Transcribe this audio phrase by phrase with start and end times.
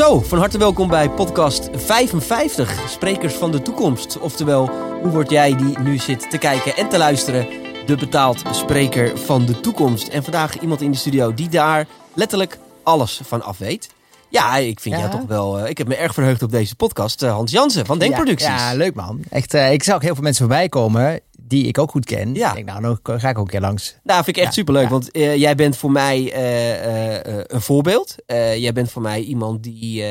[0.00, 4.18] Zo, van harte welkom bij podcast 55, Sprekers van de Toekomst.
[4.18, 4.70] Oftewel,
[5.02, 7.46] hoe word jij die nu zit te kijken en te luisteren,
[7.86, 10.08] de betaald spreker van de toekomst.
[10.08, 13.90] En vandaag iemand in de studio die daar letterlijk alles van af weet.
[14.28, 15.00] Ja, ik vind Ja.
[15.00, 15.58] jou toch wel...
[15.58, 17.22] eh, ik heb me erg verheugd op deze podcast.
[17.22, 18.48] Eh, Hans Jansen van Denkproducties.
[18.48, 19.20] Ja, ja, leuk man.
[19.30, 21.20] Echt, eh, ik zag ook heel veel mensen voorbij komen
[21.50, 22.34] die ik ook goed ken.
[22.34, 22.48] Ja.
[22.48, 23.96] Ik denk, nou, dan ga ik ook een keer langs.
[24.02, 24.82] Nou, vind ik echt Ja, superleuk.
[24.84, 24.90] ja.
[24.90, 28.14] Want eh, jij bent voor mij eh, eh, een voorbeeld.
[28.56, 30.04] Jij bent voor mij iemand die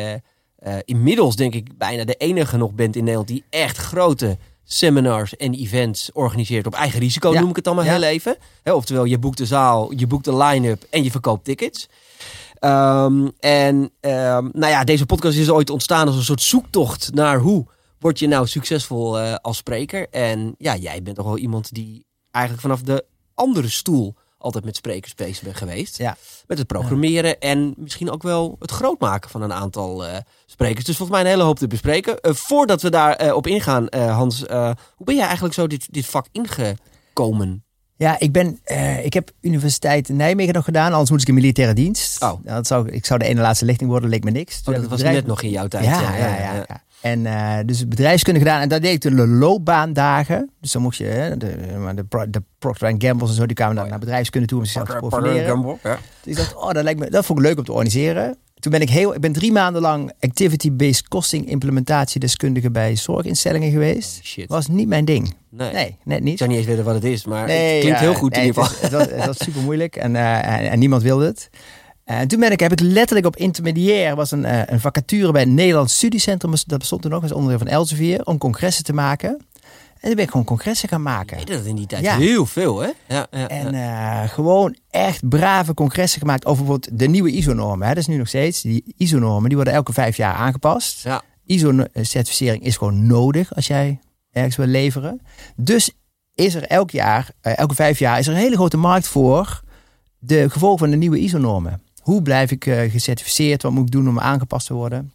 [0.85, 3.27] inmiddels, denk ik, bijna de enige nog bent in Nederland...
[3.27, 7.39] die echt grote seminars en events organiseert op eigen risico, Ja.
[7.39, 8.37] noem ik het dan maar heel even.
[8.63, 11.87] Hè, oftewel, je boekt de zaal, je boekt de line-up en je verkoopt tickets.
[12.59, 17.39] Ehm, en ehm, nou ja, deze podcast is ooit ontstaan als een soort zoektocht naar
[17.39, 17.65] hoe
[17.99, 20.09] word je nou succesvol eh, als spreker.
[20.09, 24.75] En ja, jij bent toch wel iemand die eigenlijk vanaf de andere stoel altijd met
[24.75, 25.97] sprekers bezig bent geweest.
[25.97, 26.17] Ja.
[26.47, 30.85] Met het programmeren en misschien ook wel het grootmaken van een aantal eh, sprekers.
[30.85, 32.19] Dus volgens mij een hele hoop te bespreken.
[32.19, 34.39] Eh, voordat we daar op ingaan, Hans,
[34.95, 37.63] hoe ben jij eigenlijk zo dit, dit vak ingekomen?
[37.95, 38.59] Ja, ik, ben,
[39.03, 42.23] ik heb Universiteit Nijmegen nog gedaan, anders moet ik in militaire dienst.
[42.23, 42.33] Oh.
[42.43, 44.61] Dat zou, ik zou de ene laatste lichting worden, leek me niks.
[44.65, 45.85] Oh, dat was net nog in jouw tijd.
[45.85, 46.65] Ja, ja, ja.
[46.67, 48.61] ja, En eh, dus bedrijfskunde gedaan.
[48.61, 50.49] En daar deed ik de loopbaandagen.
[50.61, 51.55] Dus dan mocht je, hè, de,
[51.95, 53.95] de, de Procter Gamble's en zo, die kwamen dan Oh, ja.
[53.97, 55.47] naar bedrijfskunde toe om zichzelf te profileren.
[55.47, 55.97] Gamble, ja.
[56.23, 58.37] Dus ik dacht, oh, dat, lijkt me, dat vond ik leuk om te organiseren.
[58.59, 64.19] Toen ben ik heel, ik ben drie maanden lang activity-based costing implementatiedeskundige bij zorginstellingen geweest.
[64.23, 64.49] Shit.
[64.49, 65.33] Was niet mijn ding.
[65.49, 65.73] Nee.
[65.73, 66.37] Nee, net Ik niet.
[66.37, 68.41] zou niet eens weten wat het is, maar Nee, het klinkt ja, heel goed nee,
[68.41, 68.81] in ieder geval.
[68.81, 71.49] Het was, het was super moeilijk en, eh, en, en niemand wilde het.
[72.09, 75.41] En toen ben ik, heb ik letterlijk op intermediair, was een, eh, een vacature bij
[75.41, 79.29] het Nederlands Studiecentrum, dat bestond toen nog, was onderdeel van Elsevier, om congressen te maken.
[79.29, 81.39] En toen ben ik gewoon congressen gaan maken.
[81.39, 82.17] Ik deed dat in die tijd Ja.
[82.17, 82.89] heel veel, hè?
[83.07, 87.87] Ja, ja, En eh, gewoon echt brave congressen gemaakt over bijvoorbeeld de nieuwe ISO-normen.
[87.87, 88.61] Dat is nu nog steeds.
[88.61, 91.03] Die ISO-normen die worden elke vijf jaar aangepast.
[91.03, 91.21] Ja.
[91.45, 93.99] ISO-certificering is gewoon nodig als jij
[94.31, 95.21] ergens wil leveren.
[95.55, 95.91] Dus
[96.35, 99.61] is er elk jaar, eh, elke vijf jaar, is er een hele grote markt voor
[100.19, 101.81] de gevolgen van de nieuwe ISO-normen.
[101.99, 103.63] Hoe blijf ik eh, gecertificeerd?
[103.63, 105.13] Wat moet ik doen om aangepast te worden?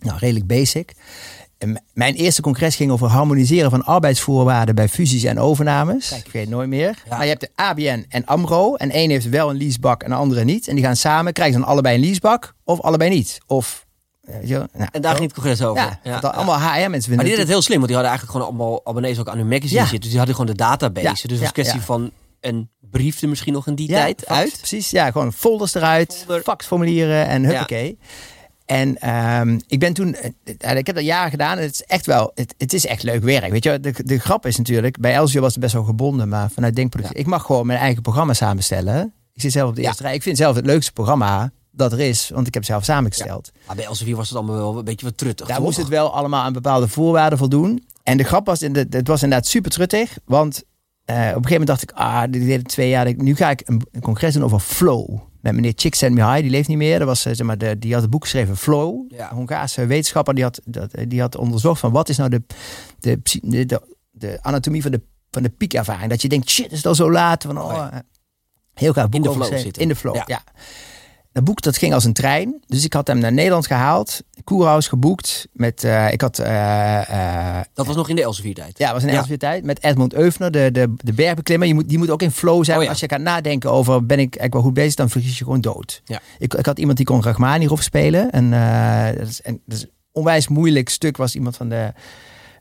[0.00, 0.94] Nou, redelijk basic.
[1.58, 6.12] En mijn eerste congres ging over harmoniseren van arbeidsvoorwaarden bij fusies en overnames.
[6.12, 7.02] Ik weet het nooit meer.
[7.08, 7.16] Ja.
[7.16, 8.74] Maar je hebt de ABN en AMRO.
[8.74, 10.68] En één heeft wel een leasebak en de andere niet.
[10.68, 13.38] En die gaan samen, krijgen ze dan allebei een leasebak of allebei niet.
[13.46, 13.86] Of,
[14.20, 15.98] eh, nou, En daar ging het congres over.
[16.02, 18.46] ja, allemaal HR-mensen Maar die deden het het heel slim, want die hadden eigenlijk gewoon
[18.46, 20.00] allemaal abonnees ook aan hun magazine zitten.
[20.00, 21.08] Dus die hadden gewoon de database.
[21.08, 22.10] Dus het was een kwestie van
[22.40, 24.56] een brief er misschien nog in die Ja, tijd fax, uit.
[24.58, 26.42] Precies, ja, gewoon folders eruit, Folder.
[26.42, 27.98] faxformulieren en huppakee.
[28.66, 31.82] En ehm, ik ben toen, eh, eh, ik heb dat jaren gedaan en het is
[31.82, 33.50] echt wel, het, het is echt leuk werk.
[33.50, 36.50] Weet je, de, de grap is natuurlijk, bij Elsevier was het best wel gebonden, maar
[36.50, 39.12] vanuit Denkproductie, ik mag gewoon mijn eigen programma samenstellen.
[39.34, 40.14] Ik zit zelf op de eerste rij.
[40.14, 43.50] Ik vind zelf het leukste programma dat er is, want ik heb het zelf samengesteld.
[43.66, 45.46] Maar bij Elsevier was het allemaal wel een beetje wat truttig.
[45.46, 45.64] Daar toch?
[45.64, 47.84] moest het wel allemaal aan bepaalde voorwaarden voldoen.
[48.02, 50.18] En de grap was, in de, het was inderdaad super truttig.
[50.24, 50.62] Want
[51.14, 53.14] op een gegeven moment dacht ik, ah, dit deed ik twee jaar.
[53.16, 55.18] Nu ga ik een, een congres doen over flow.
[55.40, 56.98] Met meneer Csikszentmihalyi, die leeft niet meer.
[56.98, 59.12] Dat was, eh, zeg maar, de, die had het boek geschreven Flow.
[59.12, 59.30] Ja.
[59.30, 62.42] Een Hongaarse wetenschapper, die had, dat, eh, die had onderzocht van wat is nou de,
[62.98, 63.80] de, de, de,
[64.10, 65.00] de anatomie van de,
[65.30, 66.10] van de piekervaring.
[66.10, 67.42] Dat je denkt, shit, is het al zo laat?
[67.42, 67.98] Van, oh, Oh eh,
[68.74, 69.82] Heel graag boek de over flow zitten.
[69.82, 70.24] In de flow, Ja.
[70.26, 70.42] ja.
[71.36, 72.62] Dat boek dat ging als een trein.
[72.66, 74.22] Dus ik had hem naar Nederland gehaald.
[74.44, 75.46] Koerhuis geboekt.
[75.52, 78.78] Met, eh, ik had, eh, eh, Dat was nog in de Elsevier tijd.
[78.78, 79.14] ja, was een Ja.
[79.14, 79.64] Elsevier tijd.
[79.64, 81.68] Met Edmund Eufner, de, de, de bergbeklimmer.
[81.68, 82.76] Je moet, die moet ook in flow zijn.
[82.78, 82.88] Oh ja.
[82.88, 85.60] Als je gaat nadenken over, ben ik eigenlijk wel goed bezig, dan vergis je gewoon
[85.60, 86.02] dood.
[86.04, 86.20] Ja.
[86.38, 88.30] Ik, ik had iemand die kon Rachmaninoff spelen.
[88.30, 88.50] En,
[89.18, 91.16] dat is, en dat is een onwijs moeilijk stuk.
[91.16, 91.92] Was iemand van, de,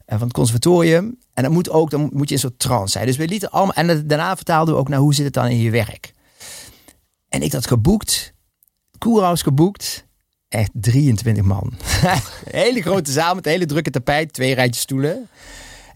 [0.05, 1.17] van het conservatorium.
[1.33, 3.05] En dat moet ook, dan moet je in een soort trance zijn.
[3.05, 5.59] Dus we lieten allemaal, en daarna vertaalden we ook naar hoe zit het dan in
[5.59, 6.13] je werk.
[7.29, 8.33] En ik had geboekt,
[9.05, 10.05] Koerhuis geboekt.
[10.49, 11.73] Echt 23 man.
[12.49, 15.27] Hele grote zaal met een hele drukke tapijt, twee rijtjes stoelen.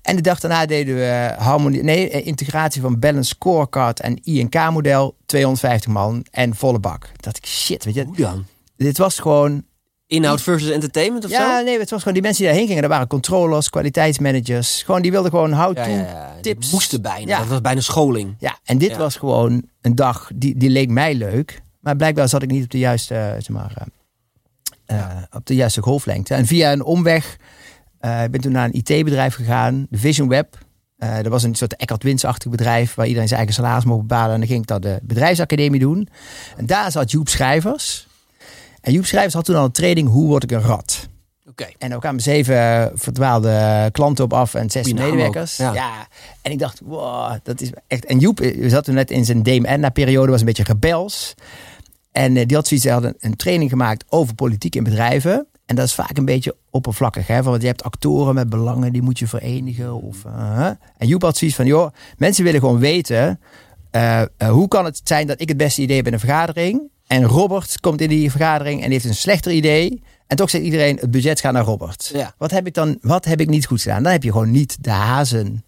[0.02, 5.16] En de dag daarna deden we harmonie, nee, eh, integratie van Balance Scorecard en INK-model,
[5.26, 7.12] 250 man en volle bak.
[7.16, 8.46] Dat ik shit, weet je, Hoe dan?
[8.78, 9.64] dit was gewoon.
[10.08, 11.64] Inhoud versus entertainment of Ja, zo?
[11.64, 12.82] nee, het was gewoon die mensen die daarheen gingen.
[12.84, 14.84] Dat waren controllers, kwaliteitsmanagers.
[14.84, 15.82] Gewoon die wilden gewoon how to.
[15.82, 16.32] Ja, Ja, ja, ja.
[16.34, 16.72] Die tips.
[16.72, 17.28] moesten bijna.
[17.32, 17.40] Ja.
[17.40, 18.36] Dat was bijna scholing.
[18.64, 18.98] en dit Ja.
[18.98, 21.62] was gewoon een dag die, die leek mij leuk.
[21.90, 23.74] Maar blijkbaar zat ik niet op de juiste, eh, zeg maar,
[24.86, 26.34] eh, eh, op de juiste golflengte.
[26.34, 27.38] En via een omweg
[28.24, 30.58] ik ben toen naar een IT-bedrijf gegaan, de Vision Web.
[30.98, 34.34] Eh dat was een soort Eckhart Wins-achtig bedrijf waar iedereen zijn eigen salaris mocht bepalen.
[34.34, 36.10] En dan ging ik dat de bedrijfsacademie doen.
[36.58, 38.08] En daar zat Joep Schrijvers.
[38.82, 41.08] En Joep Schrijvers had toen al een training Hoe word ik een rat?
[41.50, 41.68] Oké.
[41.78, 45.58] En ook kwamen zeven verdwaalde klanten op af en zes medewerkers.
[45.58, 45.74] ja.
[45.74, 46.08] Ja.
[46.42, 48.06] En ik dacht, wow, dat is echt.
[48.06, 51.36] En Joep eh, zat toen net in zijn Dame Edna periode, was een beetje rebels.
[52.12, 55.48] En eh, die had zoiets, hij had een, training gemaakt over politiek in bedrijven.
[55.66, 57.28] En dat is vaak een beetje oppervlakkig.
[57.28, 57.44] Hè?
[57.44, 60.02] Want je hebt actoren met belangen, die moet je verenigen.
[60.02, 60.66] Of, uh,
[60.98, 63.40] en Joep had zoiets van, joh, mensen willen gewoon weten...
[63.92, 66.82] Uh, uh, hoe kan het zijn dat ik het beste idee heb in een vergadering...
[67.08, 70.02] en Robert komt in die vergadering en heeft een slechter idee...
[70.28, 72.12] en toch zegt iedereen, het budget gaat naar Robert.
[72.14, 72.34] Ja.
[72.38, 74.04] Wat heb ik dan, wat heb ik niet goed gedaan?
[74.04, 75.64] Dan heb je gewoon niet de hazen...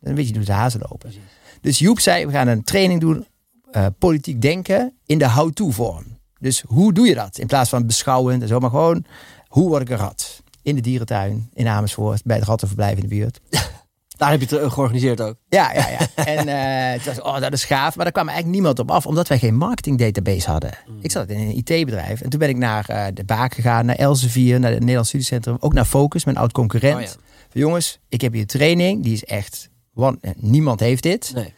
[0.00, 1.12] Dan weet je hoe de hazen lopen.
[1.60, 3.26] Dus Joep zei, we gaan een training doen...
[3.72, 6.04] Uh, politiek denken in de how-to vorm.
[6.38, 7.38] Dus hoe doe je dat?
[7.38, 9.04] In plaats van beschouwend en zo, maar gewoon...
[9.46, 10.42] Hoe word ik een rat?
[10.62, 13.40] In de dierentuin, in Amersfoort, bij het rattenverblijf in de buurt.
[14.16, 15.36] Daar heb je het georganiseerd ook.
[15.48, 16.24] Ja, ja, ja.
[16.24, 17.96] En uh, dacht ik, oh, dat is gaaf.
[17.96, 20.70] Maar daar kwam eigenlijk niemand op af, omdat wij geen marketing database hadden.
[20.86, 20.98] Mm.
[21.00, 22.20] Ik zat in een IT-bedrijf.
[22.20, 25.56] En toen ben ik naar uh, de Baak gegaan, naar Elsevier, naar het Nederlands Studiecentrum.
[25.60, 26.96] Ook naar Focus, mijn oud concurrent.
[26.96, 27.60] Oh, ja.
[27.60, 29.02] Jongens, ik heb hier training.
[29.02, 31.32] Die is echt, want, niemand heeft dit.
[31.34, 31.54] Nee.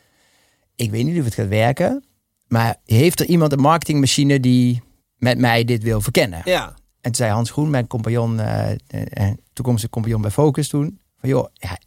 [0.77, 2.05] Ik weet niet of het gaat werken.
[2.49, 4.83] Maar heeft er iemand een marketingmachine die
[5.17, 6.41] met mij dit wil verkennen?
[6.45, 6.67] Ja.
[6.67, 11.47] En toen zei Hans Groen, mijn compagnon, uh, toekomstige compagnon bij Focus toen, van joh,
[11.53, 11.79] ja,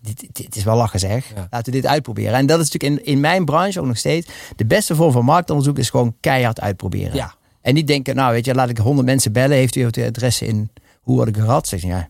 [0.00, 1.28] dit, dit is wel lachen zeg.
[1.34, 1.46] Ja.
[1.50, 2.34] Laten we dit uitproberen.
[2.34, 5.24] En dat is natuurlijk in, in mijn branche ook nog steeds, de beste vorm van
[5.24, 7.14] marktonderzoek is gewoon keihard uitproberen.
[7.14, 7.34] Ja.
[7.60, 10.42] En niet denken, nou weet je, laat ik honderd mensen bellen, heeft u het adres
[10.42, 10.70] in,
[11.00, 11.68] hoe word ik gehad?
[11.68, 12.08] Zeg ja,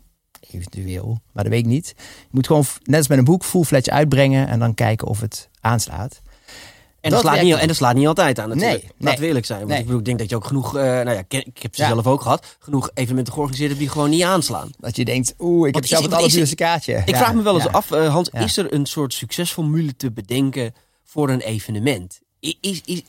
[0.56, 1.94] eventueel, maar dat weet ik niet.
[1.96, 5.48] Je moet gewoon, net als met een boek, full-fledged uitbrengen en dan kijken of het
[5.60, 6.20] aanslaat.
[7.00, 8.82] En dat, slaat niet, en dat slaat niet altijd aan natuurlijk.
[8.82, 9.28] Nee, Laat nee.
[9.28, 9.58] eerlijk zijn.
[9.58, 9.78] Want Nee.
[9.78, 11.88] ik bedoel, ik denk dat je ook genoeg, uh, nou ja, ik, heb ze Ja.
[11.88, 14.70] zelf ook gehad, genoeg evenementen georganiseerd hebt die gewoon niet aanslaan.
[14.78, 17.02] Dat je denkt, oeh, ik heb zelf het allerduurste kaartje.
[17.04, 17.70] Ik vraag me wel eens ja.
[17.70, 20.74] af, uh, Hans, is er een soort succesformule te bedenken
[21.04, 22.20] voor een evenement?
[22.40, 23.02] Is, is,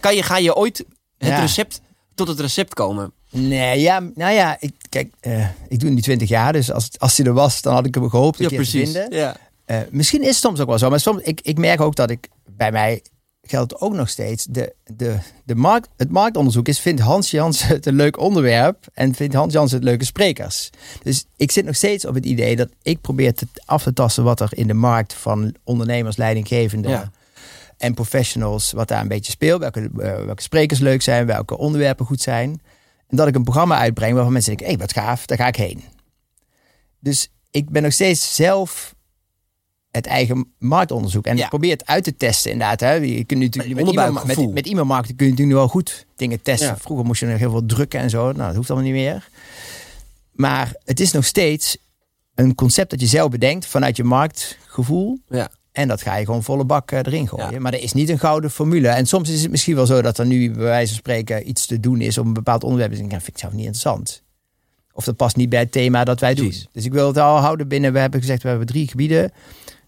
[0.00, 0.84] kan je, ga je ooit
[1.18, 1.80] het recept
[2.14, 3.12] tot het recept komen?
[3.32, 6.88] Nee, ja, nou ja, ik, kijk, eh, ik doe het nu 20 jaar, dus als,
[6.98, 8.92] als hij er was, dan had ik hem gehoopt een Ja, keer te precies.
[8.92, 9.18] vinden.
[9.18, 9.36] Ja.
[9.64, 12.10] Eh, misschien is het soms ook wel zo, maar soms, ik, ik merk ook dat
[12.10, 13.02] ik bij mij
[13.42, 14.44] geldt ook nog steeds.
[14.50, 19.14] De, de, de markt, het marktonderzoek is: vindt Hans Jans het een leuk onderwerp en
[19.14, 20.70] vindt Hans Jans het leuke sprekers?
[21.02, 24.24] Dus ik zit nog steeds op het idee dat ik probeer te, af te tasten
[24.24, 27.10] wat er in de markt van ondernemers, leidinggevenden Ja.
[27.78, 29.60] en professionals, wat daar een beetje speelt.
[29.60, 32.60] Welke, eh, welke sprekers leuk zijn, welke onderwerpen goed zijn.
[33.14, 35.56] Dat ik een programma uitbreng waarvan mensen denken: hé, hey, wat gaaf, daar ga ik
[35.56, 35.82] heen.
[36.98, 38.94] Dus ik ben nog steeds zelf
[39.90, 41.26] het eigen marktonderzoek.
[41.26, 41.42] En Ja.
[41.42, 42.80] ik probeer het uit te testen inderdaad.
[42.80, 42.92] Hè.
[42.92, 44.44] Je kunt natuurlijk met, onderbuikgevoel.
[44.44, 46.68] met, met e-mailmarketing kun je natuurlijk nu wel goed dingen testen.
[46.68, 46.76] Ja.
[46.76, 48.22] Vroeger moest je nog heel veel drukken en zo.
[48.24, 49.28] Nou, dat hoeft allemaal niet meer.
[50.32, 51.76] Maar het is nog steeds
[52.34, 55.18] een concept dat je zelf bedenkt vanuit je marktgevoel.
[55.28, 55.50] Ja.
[55.72, 57.50] En dat ga je gewoon volle bak eh, erin gooien.
[57.50, 57.60] Ja.
[57.60, 58.88] Maar er is niet een gouden formule.
[58.88, 61.66] En soms is het misschien wel zo dat er nu bij wijze van spreken iets
[61.66, 62.90] te doen is om een bepaald onderwerp.
[62.90, 64.22] Dus ik denk, ja, vind ik zelf niet interessant.
[64.92, 66.58] Of dat past niet bij het thema dat wij Precies.
[66.62, 66.68] doen.
[66.72, 69.32] Dus ik wil het al houden binnen, we hebben gezegd, we hebben drie gebieden.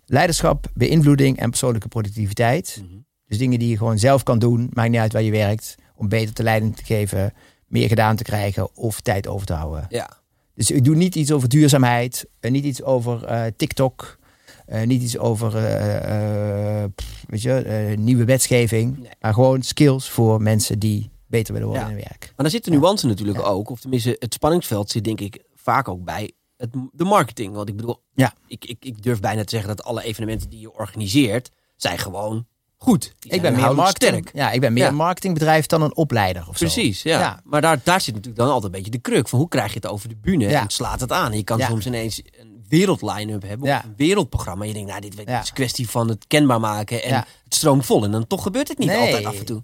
[0.06, 2.80] Leiderschap, beïnvloeding en persoonlijke productiviteit.
[2.82, 2.98] Mhm.
[3.26, 4.70] Dus dingen die je gewoon zelf kan doen.
[4.72, 5.74] Maakt niet uit waar je werkt.
[5.96, 7.32] Om beter te leiding te geven.
[7.66, 8.76] Meer gedaan te krijgen.
[8.76, 9.86] Of tijd over te houden.
[9.88, 10.10] Ja.
[10.54, 12.26] Dus ik doe niet iets over duurzaamheid.
[12.40, 14.18] eh, niet iets over eh, TikTok.
[14.66, 18.98] Eh, niet iets over eh, eh, pff, weet je, nieuwe wetgeving.
[18.98, 19.08] Nee.
[19.20, 21.92] Maar gewoon skills voor mensen die beter willen worden Ja.
[21.92, 22.20] in hun werk.
[22.24, 22.76] Maar daar zit de Ja.
[22.78, 23.44] nuance natuurlijk Ja.
[23.44, 23.70] ook.
[23.70, 27.54] Of tenminste, het spanningsveld zit denk ik vaak ook bij het, de marketing.
[27.54, 28.32] Want ik bedoel, Ja.
[28.46, 32.46] ik, ik, ik durf bijna te zeggen dat alle evenementen die je organiseert, zijn gewoon
[32.76, 33.14] goed.
[33.20, 34.10] Ik ben meer marketing.
[34.26, 34.36] sterk.
[34.36, 34.88] Ja, ik ben meer Ja.
[34.88, 36.64] een marketingbedrijf dan een opleider of zo.
[36.64, 37.18] Precies, ja.
[37.18, 37.40] Ja.
[37.44, 39.74] Maar daar, daar zit natuurlijk dan altijd een beetje de kruk van hoe krijg je
[39.74, 40.60] het over de bühne Ja.
[40.62, 41.30] en slaat het aan.
[41.30, 43.78] En je kan soms ineens een wereldline-up hebben Ja.
[43.78, 44.62] of een wereldprogramma.
[44.62, 45.40] En je denkt, nou, dit Ja.
[45.42, 48.04] is een kwestie van het kenbaar maken en het stroomt vol.
[48.04, 48.98] En dan toch gebeurt het niet Nee.
[48.98, 49.62] altijd af en toe.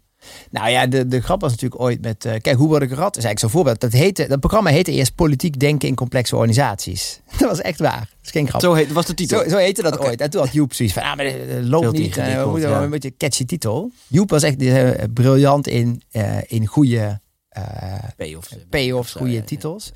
[0.51, 2.25] Nou ja, de, de grap was natuurlijk ooit met...
[2.25, 3.17] eh, kijk, hoe word ik een rat?
[3.17, 3.81] is eigenlijk zo'n voorbeeld.
[3.81, 7.21] Dat, heette, dat programma heette eerst Politiek Denken in Complexe Organisaties.
[7.39, 7.99] Dat was echt waar.
[7.99, 8.61] Dat is geen grap.
[8.61, 9.43] Zo heet, was de titel.
[9.43, 10.21] Zo, zo heette dat ooit.
[10.21, 11.95] En toen had Joep zoiets van, ah, maar dat dat loopt niet.
[11.95, 12.83] eh, we ingewikkeld, moeten ja.
[12.83, 13.91] een beetje catchy titel.
[14.07, 17.63] Joep was echt eh, briljant in, eh, in goede eh,
[18.17, 18.57] payoffs.
[18.71, 19.93] payoffs, goede titels.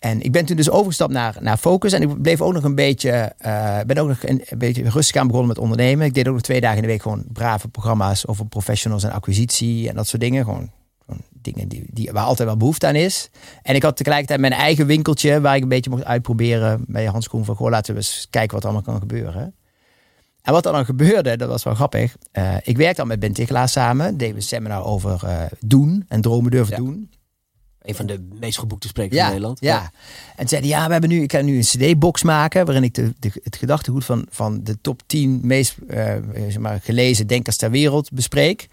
[0.00, 1.92] En ik ben toen dus overgestapt naar, naar Focus.
[1.92, 5.16] En ik bleef ook nog een beetje, eh, ben ook nog een, een beetje rustig
[5.16, 6.06] aan begonnen met ondernemen.
[6.06, 9.10] Ik deed ook nog twee dagen in de week gewoon brave programma's over professionals en
[9.12, 10.44] acquisitie en dat soort dingen.
[10.44, 10.70] Gewoon,
[11.04, 13.30] gewoon dingen die, die, waar altijd wel behoefte aan is.
[13.62, 17.28] En ik had tegelijkertijd mijn eigen winkeltje waar ik een beetje mocht uitproberen bij Hans
[17.28, 19.54] Koen van, goh, laten we eens kijken wat er allemaal kan gebeuren.
[20.42, 22.16] En wat er dan gebeurde, dat was wel grappig.
[22.32, 24.16] Eh, ik werkte al met Ben Tichelaar samen.
[24.16, 26.82] Deden we een seminar over eh, doen en dromen durven Ja.
[26.82, 27.10] doen.
[27.82, 29.60] Een van de meest geboekte sprekers in Nederland.
[29.60, 29.90] Ja.
[30.36, 33.14] En zeiden ja, we hebben nu, ik ga nu een CD-box maken waarin ik de,
[33.18, 37.70] de, het gedachtegoed van, van de top 10 meest eh, zeg maar, gelezen denkers ter
[37.70, 38.68] wereld bespreek.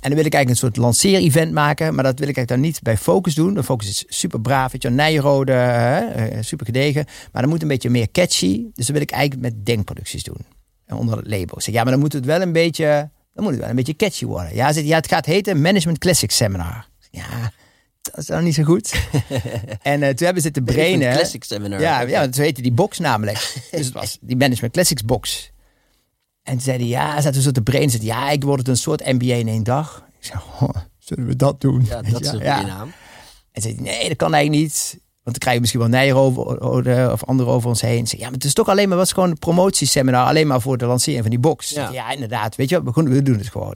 [0.00, 2.60] En dan wil ik eigenlijk een soort lanceer-event maken, maar dat wil ik eigenlijk dan
[2.60, 3.54] niet bij Focus doen.
[3.54, 7.04] De Focus is super braaf, weet je, Nijrode, hè, eh, super gedegen.
[7.32, 8.66] Maar dan moet een beetje meer catchy.
[8.74, 10.38] Dus dat wil ik eigenlijk met denkproducties doen.
[10.86, 11.56] En onder het label.
[11.56, 13.76] Ik zeg, ja, maar dan moet het wel een beetje dan moet het wel een
[13.76, 14.54] beetje catchy worden.
[14.54, 16.88] Ja, zegt, ja het gaat heten Management Classics Seminar.
[17.10, 17.52] Ja,
[18.10, 18.94] dat is dan niet zo goed.
[19.82, 21.12] en uh, toen hebben ze te brainen.
[21.14, 21.80] Classic Seminar.
[21.80, 23.36] Ja, ja, zo heette die box namelijk.
[23.70, 25.50] dus het was die Management Classics box.
[26.42, 27.90] En toen zeiden ja, zaten zo te brainen.
[27.90, 30.04] Zeiden, ja, ik word het een soort MBA in één dag.
[30.18, 31.84] Ik zei, oh, zullen we dat doen?
[31.88, 32.62] Ja, dat is een ja.
[32.62, 32.92] naam.
[33.52, 34.90] En zei nee, dat kan eigenlijk niet.
[35.22, 38.06] Want dan krijg je misschien wel Nijer over, of anderen over ons heen.
[38.06, 40.26] Zeg, ja, maar het is toch alleen maar wat gewoon een promotieseminar.
[40.26, 41.70] Alleen maar voor de lancering van die box.
[41.70, 41.90] Ja.
[41.92, 42.56] Ja, inderdaad.
[42.56, 43.74] Weet je, we, we doen het gewoon.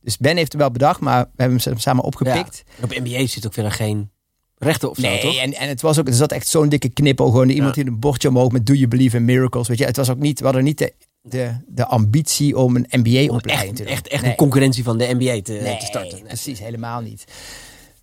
[0.00, 2.62] Dus Ben heeft het wel bedacht, maar we hebben hem samen opgepikt.
[2.78, 2.84] Ja.
[2.84, 4.10] Op NBA zit ook verder geen
[4.58, 5.36] rechten of zo, Nee, toch?
[5.36, 7.26] en, en het was ook, er zat echt zo'n dikke knippel.
[7.30, 7.82] Gewoon iemand Ja.
[7.82, 9.68] die een bordje omhoog met Do You Believe in Miracles.
[9.68, 12.86] Weet je, het was ook niet, we hadden niet de, de, de ambitie om een
[12.90, 13.92] Om MBA-opleiding te doen.
[13.92, 14.30] echt, echt Nee.
[14.30, 16.14] een concurrentie van de NBA te, Nee, te starten.
[16.18, 16.22] Nee.
[16.26, 17.24] precies, helemaal niet.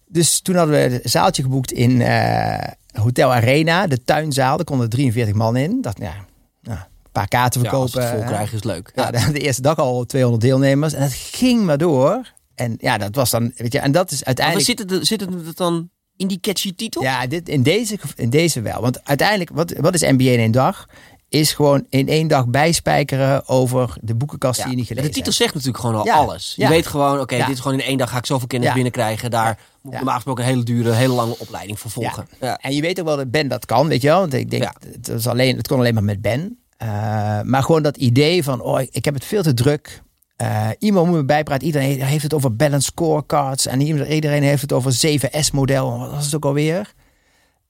[0.08, 2.58] Dus toen hadden we een zaaltje geboekt in eh,
[2.94, 4.56] Hotel Arena, de tuinzaal.
[4.56, 5.82] Daar konden 43 man in.
[5.82, 6.14] Dat, ja,
[6.62, 6.80] nou,
[7.22, 8.12] paar kaarten Ja, als verkopen.
[8.12, 8.92] het vol krijgen is leuk.
[8.96, 10.94] Ja, de, de eerste dag al 200 deelnemers.
[10.94, 12.34] En dat ging maar door.
[12.56, 14.66] En ja, dat was dan, weet je, en dat is Maar uiteindelijk...
[14.66, 17.02] zit het, zit het dan in die catchy titel?
[17.02, 18.82] Ja, dit, in, deze, in deze wel.
[18.82, 20.86] Want uiteindelijk, wat, wat is NBA in één dag?
[21.30, 25.24] Is gewoon in één dag bijspijkeren over de boekenkast die je niet de gelezen titel
[25.32, 25.36] hebt.
[25.44, 26.16] zegt natuurlijk gewoon al Ja.
[26.16, 26.54] alles.
[26.56, 26.70] Je Ja.
[26.70, 27.46] weet gewoon, oké, Ja.
[27.46, 28.74] dit is gewoon in één dag ga ik zoveel kennis Ja.
[28.74, 29.32] binnenkrijgen.
[29.32, 29.96] Daar moet ik Ja.
[29.96, 32.28] normaal gesproken een hele dure, hele lange opleiding voor volgen.
[32.42, 32.58] Ja.
[32.58, 34.20] En je weet ook wel dat Ben dat kan, weet je wel.
[34.20, 34.74] Want ik denk, Ja.
[34.92, 36.60] het, was alleen, het kon alleen maar met Ben.
[36.86, 40.04] Eh, maar gewoon dat idee van, oh, ik heb het veel te druk.
[40.36, 41.66] Eh, iemand moet me bijpraten.
[41.66, 43.68] Iedereen heeft het over balance scorecards.
[43.68, 46.00] En iedereen heeft het over 7S-model.
[46.00, 46.94] Wat was het ook alweer?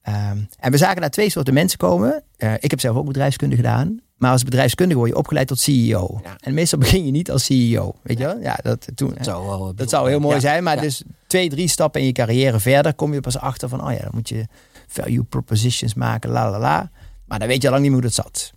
[0.02, 2.22] Ehm, en we zagen daar twee soorten mensen komen.
[2.36, 4.00] Eh, ik heb zelf ook bedrijfskunde gedaan.
[4.16, 6.20] Maar als bedrijfskundige word je opgeleid tot CEO.
[6.22, 6.36] Ja.
[6.40, 7.94] En meestal begin je niet als CEO.
[8.02, 8.38] Weet je wel?
[8.40, 10.40] Ja, dat, toen, Dat zou, wel, dat zou heel mooi ja.
[10.40, 10.80] zijn, maar Ja.
[10.80, 13.98] dus twee, drie stappen in je carrière verder kom je pas achter van, oh ja,
[13.98, 14.46] dan moet je
[14.86, 16.90] value propositions maken, la la la.
[17.24, 18.52] Maar dan weet je al lang niet meer hoe dat zat.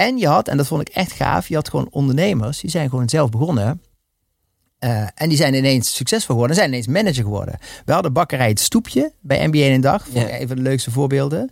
[0.00, 2.88] En je had, en dat vond ik echt gaaf, je had gewoon ondernemers, die zijn
[2.88, 3.82] gewoon zelf begonnen.
[4.78, 7.58] Eh, en die zijn ineens succesvol geworden, zijn ineens manager geworden.
[7.84, 10.26] We hadden bakkerij Het Stoepje bij MBA in een dag, Ja.
[10.26, 11.50] even de leukste voorbeelden.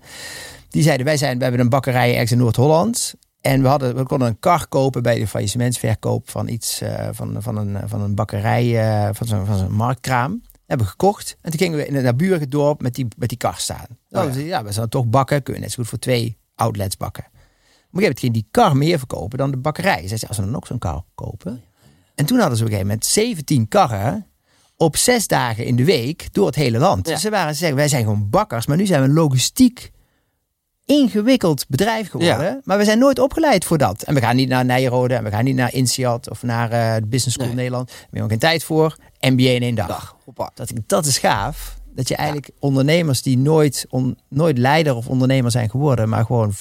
[0.69, 3.15] Die zeiden, wij zijn, we hebben een bakkerij ergens in Noord-Holland.
[3.41, 7.37] En we, hadden, we konden een kar kopen bij de faillissementsverkoop van iets, eh, van,
[7.43, 10.43] van, een, van een bakkerij, eh, van zo'n marktkraam.
[10.67, 11.37] Hebben we gekocht.
[11.41, 13.87] En toen gingen we in het naburige dorp met die, met die kar staan.
[13.89, 15.43] Oh, Dan zei je, ja, we zouden toch bakken.
[15.43, 17.25] Kunnen net zo goed voor twee outlets bakken.
[17.91, 20.01] Maar op een gegeven moment ging die kar meer verkopen dan de bakkerij.
[20.01, 21.63] Ze zei, als we dan ook zo'n kar kopen.
[22.15, 24.27] En toen hadden ze op een gegeven moment 17 karren
[24.77, 27.07] op zes dagen in de week door het hele land.
[27.07, 27.13] Ja.
[27.13, 29.91] Dus ze waren ze zeggen, wij zijn gewoon bakkers, maar nu zijn we een logistiek
[30.85, 32.61] ingewikkeld bedrijf geworden.
[32.65, 34.03] Maar we zijn nooit opgeleid voor dat.
[34.03, 37.07] En we gaan niet naar Nijrode en we gaan niet naar INSEAD of naar de
[37.07, 37.57] Business School Nee.
[37.57, 37.89] Nederland.
[37.89, 38.97] Daar hebben we ook geen tijd voor.
[39.21, 39.89] MBA in één dag.
[40.55, 41.77] Dat, dat is gaaf.
[41.95, 46.53] Dat je eigenlijk ondernemers die nooit, on- nooit leider of ondernemer zijn geworden, maar gewoon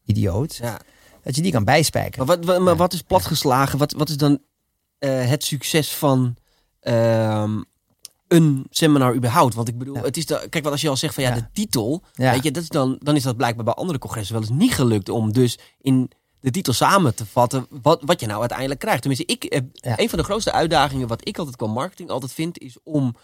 [0.00, 0.80] vakidioot, Ja.
[1.22, 2.26] dat je die kan bijspijkeren.
[2.26, 3.78] Maar wat, wat, maar wat is platgeslagen?
[3.78, 4.38] Wat, wat is dan
[4.98, 6.34] eh, het succes van
[6.80, 7.60] ehm,
[8.28, 9.54] een seminar überhaupt?
[9.54, 10.02] Want ik bedoel, Ja.
[10.02, 11.34] het is de, kijk, wat als je al zegt van ja, Ja.
[11.34, 12.32] de titel, Ja.
[12.32, 14.74] weet je, dat is dan, dan is dat blijkbaar bij andere congressen wel eens niet
[14.74, 19.00] gelukt om dus in de titel samen te vatten wat, wat je nou uiteindelijk krijgt.
[19.02, 19.60] Tenminste, ik, eh,
[19.96, 23.14] een van de grootste uitdagingen wat ik altijd qua marketing altijd vind, is om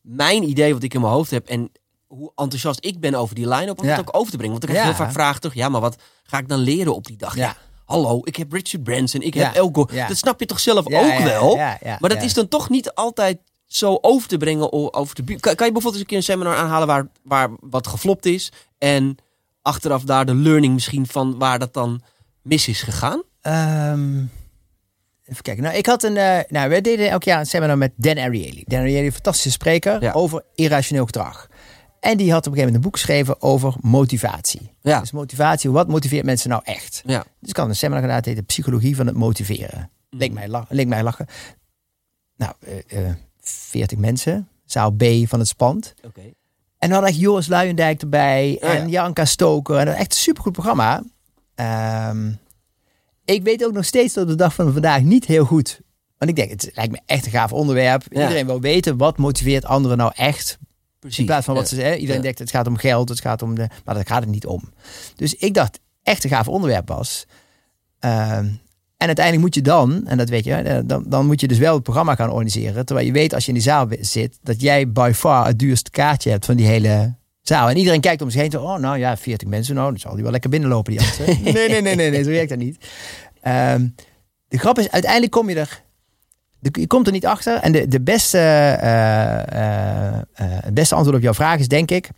[0.00, 1.70] mijn idee wat ik in mijn hoofd heb en
[2.10, 3.90] hoe enthousiast ik ben over die line-up, om Ja.
[3.90, 4.52] het ook over te brengen.
[4.58, 4.96] Want dan krijg Ja.
[4.96, 7.36] heel vaak vragen terug, ja, maar wat ga ik dan leren op die dag?
[7.36, 7.56] Ja.
[7.84, 9.88] Hallo, ik heb Richard Branson, ik heb Elko.
[10.08, 11.56] Dat snap je toch zelf ook wel?
[12.00, 15.40] maar dat is dan toch niet altijd zo over te brengen over de buurt.
[15.40, 18.52] Kan, kan je bijvoorbeeld eens een keer een seminar aanhalen waar, waar wat geflopt is
[18.78, 19.16] en
[19.62, 22.02] achteraf daar de learning misschien van waar dat dan
[22.42, 23.22] mis is gegaan?
[23.40, 24.18] Ehm,
[25.24, 25.62] even kijken.
[25.62, 26.16] Nou, ik had een.
[26.16, 28.62] eh, nou, we deden elk jaar een seminar met Dan Ariely.
[28.66, 31.48] Dan Ariely, een fantastische spreker over irrationeel gedrag.
[32.00, 34.70] En die had op een gegeven moment een boek geschreven over motivatie.
[34.80, 35.00] Ja.
[35.00, 37.02] Dus motivatie, wat motiveert mensen nou echt?
[37.06, 37.24] Ja.
[37.40, 39.90] Dus ik had een seminar gedaan, het heette Psychologie van het Motiveren.
[40.10, 41.26] Leek, mij la- leek mij lachen.
[42.36, 42.52] Nou,
[42.88, 45.94] eh eh 40 mensen, zaal B van het Spand.
[46.06, 46.20] Oké.
[46.78, 48.58] En dan had echt Joris Luijendijk erbij.
[48.62, 48.74] Oh, ja.
[48.76, 49.76] en Janka Stoker.
[49.76, 51.02] En echt een supergoed programma.
[51.54, 52.32] Ehm,
[53.24, 55.80] ik weet ook nog steeds tot de dag van vandaag niet heel goed.
[56.18, 58.02] Want ik denk, het lijkt me echt een gaaf onderwerp.
[58.08, 58.20] Ja.
[58.22, 60.58] Iedereen wil weten, wat motiveert anderen nou echt?
[61.00, 61.18] Precies.
[61.18, 61.98] In plaats van wat ze zeggen.
[61.98, 63.68] Iedereen denkt, het gaat om geld, het gaat om de...
[63.84, 64.62] Maar dat gaat het niet om.
[65.16, 67.26] Dus ik dacht, echt een gaaf onderwerp was.
[67.98, 68.44] Ehm,
[68.96, 71.74] en uiteindelijk moet je dan, en dat weet je, dan, dan moet je dus wel
[71.74, 72.86] het programma gaan organiseren.
[72.86, 75.90] Terwijl je weet als je in die zaal zit, dat jij by far het duurste
[75.90, 77.68] kaartje hebt van die hele zaal.
[77.68, 78.50] En iedereen kijkt om zich heen.
[78.50, 81.00] Zo, oh, nou ja, 40 mensen, nou, dan zal die wel lekker binnenlopen, die
[81.52, 82.86] nee, nee, nee, nee, nee, zo werkt dat niet.
[83.40, 83.88] Ehm,
[84.48, 85.82] de grap is, uiteindelijk kom je er,
[86.60, 87.56] je komt er niet achter.
[87.56, 92.10] En de, de beste, eh, het beste antwoord op jouw vraag is, denk ik,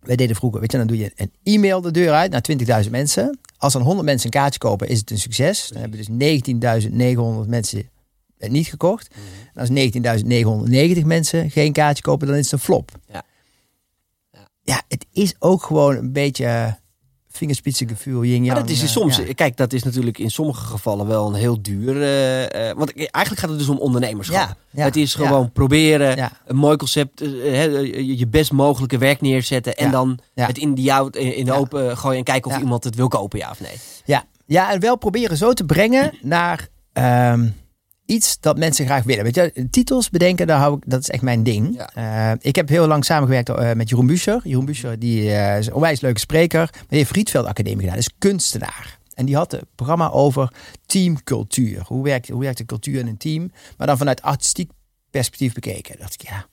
[0.00, 2.90] wij deden vroeger, weet je, dan doe je een e-mail de deur uit naar 20.000
[2.90, 3.38] mensen.
[3.58, 5.68] Als dan 100 mensen een kaartje kopen, is het een succes.
[5.68, 6.40] Dan hebben dus
[7.44, 7.88] 19.900 mensen
[8.38, 9.08] werd niet gekocht.
[9.54, 9.68] En als
[11.00, 12.90] 19.990 mensen geen kaartje kopen, dan is het een flop.
[13.06, 13.22] Ja.
[14.32, 14.48] Ja.
[14.62, 16.78] Ja, het is ook gewoon een beetje
[17.36, 18.58] vingerspitsengevoel, yin Maar yang.
[18.60, 19.32] dat is in eh, soms, ja.
[19.34, 22.02] kijk, dat is natuurlijk in sommige gevallen wel een heel duur.
[22.02, 24.36] eh, eh, want eigenlijk gaat het dus om ondernemerschap.
[24.36, 29.90] Ja, ja, het is gewoon proberen een mooi concept, je best mogelijke werk neerzetten en
[29.90, 33.08] dan het in, die, jou- in de open gooien en kijken of iemand het wil
[33.08, 33.76] kopen, ja of nee.
[34.04, 37.48] Ja, ja, en wel proberen zo te brengen naar ehm,
[38.06, 39.24] iets dat mensen graag willen.
[39.24, 41.80] Weet je, titels bedenken, daar hou ik, dat is echt mijn ding.
[41.94, 44.40] Eh, ik heb heel lang samengewerkt eh, met Jeroen Buescher.
[44.44, 47.96] Jeroen Buescher die, eh, is een onwijs leuke spreker, maar die heeft Rietveld Academie gedaan.
[47.98, 48.98] Is kunstenaar.
[49.14, 50.52] En die had een programma over
[50.86, 51.82] teamcultuur.
[51.86, 53.50] Hoe werkt, hoe werkt de cultuur in een team?
[53.76, 54.70] Maar dan vanuit artistiek
[55.10, 55.98] perspectief bekeken.
[55.98, 56.46] Dacht ik, ja,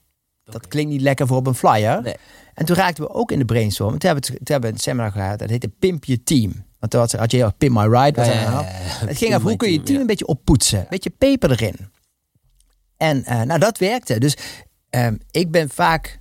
[0.44, 2.02] dat klinkt niet lekker voor op een flyer.
[2.02, 2.14] Nee.
[2.54, 3.98] En toen raakten we ook in de brainstorm.
[3.98, 5.38] Toen hebben we, het- toen hebben we een seminar gehad.
[5.38, 6.64] Dat heette Pimp Je Team.
[6.82, 8.20] Want toen had, had je Pimp My Ride.
[8.24, 8.64] Ja, hap.
[8.64, 9.06] ja.
[9.06, 10.78] Het ging over hoe kun je je team een beetje oppoetsen.
[10.78, 11.74] Een beetje peper erin.
[12.96, 14.18] En eh, nou, dat werkte.
[14.18, 14.36] Dus
[14.90, 16.20] ehm, ik ben vaak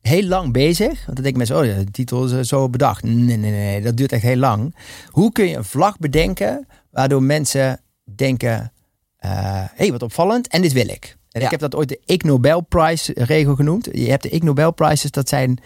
[0.00, 0.88] heel lang bezig.
[0.88, 3.02] Want dan denken mensen, oh ja, de titel is eh, zo bedacht.
[3.02, 4.74] Nee, nee, nee, dat duurt echt heel lang.
[5.10, 7.80] Hoe kun je een vlag bedenken waardoor mensen
[8.14, 8.72] denken,
[9.16, 9.28] hé,
[9.74, 11.16] hey, wat opvallend en dit wil ik.
[11.30, 11.44] En Ja.
[11.46, 13.88] ik heb dat ooit de Ig Nobel Prize regel genoemd.
[13.92, 15.58] Je hebt de Ig Nobel Prizes, dat zijn...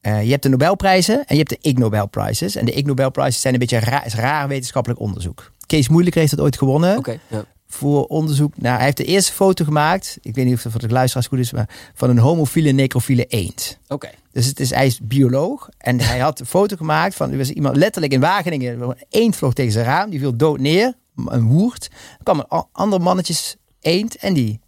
[0.00, 2.56] eh, je hebt de Nobelprijzen en je hebt de Ig Nobel Prizes.
[2.56, 5.52] En de Ig Nobel Prizes zijn een beetje raar, is raar wetenschappelijk onderzoek.
[5.66, 7.44] Kees Moeilijk heeft dat ooit gewonnen ja.
[7.66, 8.52] voor onderzoek.
[8.56, 10.18] Nou, hij heeft de eerste foto gemaakt.
[10.20, 13.24] Ik weet niet of het voor de luisteraars goed is, maar van een homofiele necrofiele
[13.24, 13.78] eend.
[13.88, 14.10] Oké.
[14.32, 17.50] Dus het is, hij is bioloog en hij had een foto gemaakt van er was
[17.50, 18.80] iemand letterlijk in Wageningen.
[18.80, 20.94] Een eend vloog tegen zijn raam, die viel dood neer,
[21.26, 21.88] een woerd.
[22.18, 24.60] Er kwam een ander mannetjes eend en die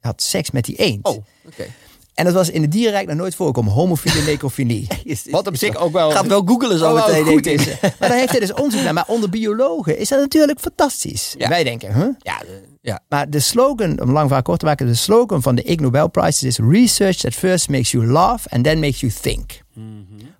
[0.00, 1.06] had seks met die eend.
[1.06, 1.66] Oh, oké.
[2.14, 4.86] En dat was in het dierenrijk nog nooit voorkomen, homofiele necrofilie.
[5.30, 7.66] Wat op zich ook wel Gaat wel googelen zo Oh, wel meteen, goed is.
[7.98, 8.94] Maar daar heeft hij dus onderzoek naar.
[8.94, 11.34] Maar onder biologen is dat natuurlijk fantastisch.
[11.38, 11.48] Ja.
[11.48, 12.08] Wij denken, huh?
[12.18, 12.42] Ja,
[12.80, 13.00] ja.
[13.08, 16.08] Maar de slogan, om lang verhaal kort te maken, de slogan van de Ig Nobel
[16.08, 19.60] Prize is research that first makes you laugh and then makes you think.
[19.74, 19.90] Mhm.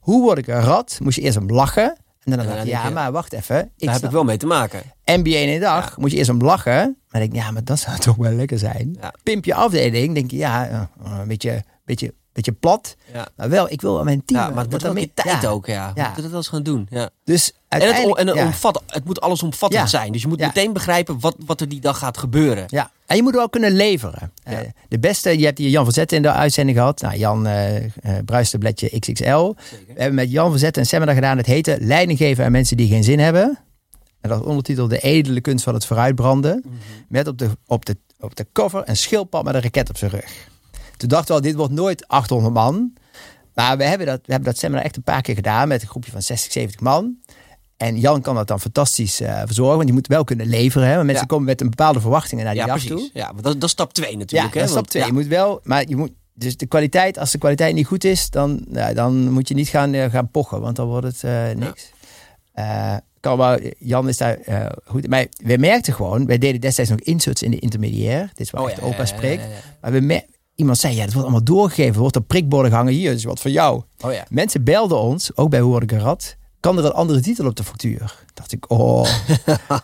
[0.00, 0.98] Hoe word ik een rat?
[1.02, 1.96] Moest je eerst om lachen.
[2.24, 3.70] En dan dacht ik, ja, je, maar wacht even.
[3.76, 4.82] Ik Daar heb ik wel mee te maken.
[5.04, 6.72] NBA in een dag, moet je eerst om lachen.
[6.72, 8.96] Maar dan denk ik, ja, maar dat zou toch wel lekker zijn.
[9.00, 9.14] Ja.
[9.22, 10.80] Pimp je afdeling, denk je, ja, eh,
[11.20, 12.96] een beetje, beetje, beetje plat.
[13.12, 13.28] Ja.
[13.36, 14.40] Maar wel, ik wil aan mijn team.
[14.40, 15.48] Ja, maar het wordt dat wel dat een keer mee- tijd ja.
[15.48, 15.92] ook, ja.
[15.94, 16.04] We Ja.
[16.04, 17.10] moeten dat wel eens gaan doen, ja.
[17.24, 18.44] Dus En het, uiteindelijk, en het, ja.
[18.44, 20.12] omvat, het moet alles omvattend zijn.
[20.12, 22.64] Dus je moet meteen begrijpen wat, wat er die dag gaat gebeuren.
[22.68, 24.32] Ja, en je moet wel kunnen leveren.
[24.42, 27.00] Eh, de beste, je hebt hier Jan van Zetten in de uitzending gehad.
[27.00, 27.90] Nou, Jan eh eh
[28.24, 29.24] Bruistabletje XXL.
[29.24, 29.54] Zeker.
[29.86, 31.36] We hebben met Jan van Zetten een seminar gedaan.
[31.36, 33.58] Het heette Leiding geven aan mensen die geen zin hebben.
[34.20, 36.62] En dat ondertitel De edele kunst van het vooruitbranden.
[36.66, 36.74] Mhm.
[37.08, 40.10] Met op de, op, de, op de cover een schildpad met een raket op zijn
[40.10, 40.50] rug.
[41.02, 42.92] Toen dachten we al, dit wordt nooit 800 man.
[43.54, 45.88] Maar we hebben, dat, we hebben dat seminar echt een paar keer gedaan met een
[45.88, 47.16] groepje van 60, 70 man.
[47.76, 49.74] En Jan kan dat dan fantastisch eh, verzorgen.
[49.74, 50.86] Want die moet wel kunnen leveren.
[50.88, 50.92] Hè?
[50.94, 51.30] Want mensen Ja.
[51.30, 53.02] komen met een bepaalde verwachtingen naar die Ja, dag precies.
[53.02, 53.10] toe.
[53.20, 54.52] Ja, dat, dat is stap 2 Ja, natuurlijk.
[54.52, 54.66] dat hè?
[54.66, 55.02] is stap want- twee.
[55.02, 55.08] ja.
[55.08, 58.30] Je moet wel, maar je moet, dus de kwaliteit, als de kwaliteit niet goed is,
[58.30, 61.50] dan, nou, dan moet je niet gaan, eh, gaan pochen, want dan wordt het eh,
[61.56, 61.90] niks.
[63.20, 64.38] Kan wel, Jan is daar
[64.84, 65.08] goed.
[65.08, 68.26] Maar we merkten gewoon, wij deden destijds nog inserts in de intermediair.
[68.26, 69.42] Dit is waar Oh, echt opa spreekt.
[69.80, 70.00] Maar we
[70.54, 72.00] iemand zei, ja, het wordt allemaal doorgegeven.
[72.00, 72.92] Wordt op prikborden gehangen.
[72.92, 73.82] Hier, is wat voor jou.
[74.00, 74.24] Oh ja.
[74.28, 76.36] Mensen belden ons, ook bij Hoe Word ik een Rat.
[76.60, 78.14] Kan er een andere titel op de factuur?
[78.34, 79.02] Dacht ik, oh.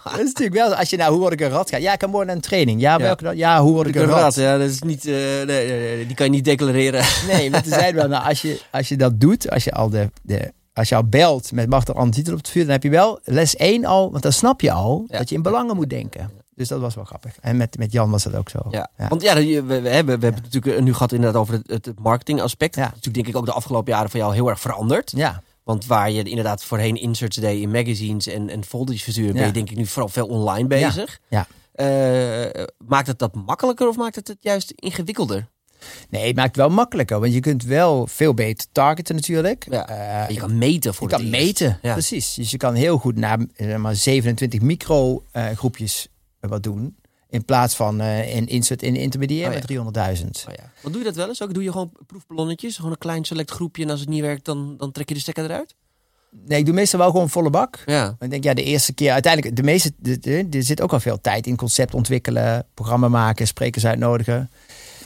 [0.05, 1.83] dat is natuurlijk wel, als je naar Hoe Word ik een Rat gaat.
[1.83, 2.81] Ja, ik kan morgen naar een training.
[2.81, 2.99] Ja, Ja.
[2.99, 3.37] welke dan?
[3.37, 4.21] Ja, Hoe Word ik De een Rat?
[4.21, 7.05] rat, ja, dat is niet, eh, nee, nee, nee, die kan je niet declareren.
[7.29, 9.89] Nee, maar toen zeiden we, nou, als je, als je dat doet, als je al,
[9.91, 12.63] de, de, als je al belt met mag er een andere titel op het vuur,
[12.63, 15.19] dan heb je wel les 1 al, want dan snap je al Ja.
[15.19, 16.31] dat je in belangen moet denken.
[16.59, 17.37] Dus dat was wel grappig.
[17.41, 18.59] En met, met Jan was dat ook zo.
[18.71, 18.91] Ja.
[18.99, 19.09] Ja.
[19.09, 22.75] Want ja, we, hebben, we hebben het natuurlijk nu gehad inderdaad over het, het marketingaspect.
[22.75, 22.83] Ja.
[22.83, 25.13] Dat natuurlijk denk ik ook de afgelopen jaren van jou heel erg veranderd.
[25.17, 25.43] Ja.
[25.65, 29.53] Want waar je inderdaad voorheen inserts deed in magazines en, en folders versturen, ben je
[29.53, 31.21] denk ik nu vooral veel online bezig.
[31.29, 31.47] Ja.
[31.73, 35.49] Eh, maakt het dat makkelijker of maakt het het juist ingewikkelder?
[36.09, 39.67] Nee, het maakt het wel makkelijker, want je kunt wel veel beter targeten natuurlijk.
[39.71, 39.89] Ja.
[39.89, 41.39] Eh, je kan meten voor je kan eerst.
[41.43, 41.93] meten, Ja.
[41.93, 42.35] precies.
[42.35, 43.39] Dus je kan heel goed naar
[43.79, 46.09] maar, 27 micro eh, groepjes
[46.49, 46.97] wat doen.
[47.31, 49.83] In plaats van eh, een insert in intermediair Oh, ja.
[49.83, 50.25] met 300.000.
[50.49, 50.73] Oh ja.
[50.83, 51.43] Wat doe je dat wel eens?
[51.43, 54.45] Ook doe je gewoon proefballonnetjes, gewoon een klein select groepje en als het niet werkt,
[54.45, 55.75] dan, dan trek je de stekker eruit?
[56.47, 57.83] Nee, ik doe meestal wel gewoon volle bak.
[57.87, 58.17] Ja.
[58.21, 59.93] Ik denk, ja, de eerste keer, uiteindelijk, de meeste,
[60.51, 64.51] er zit ook al veel tijd in concept ontwikkelen, programma maken, sprekers uitnodigen.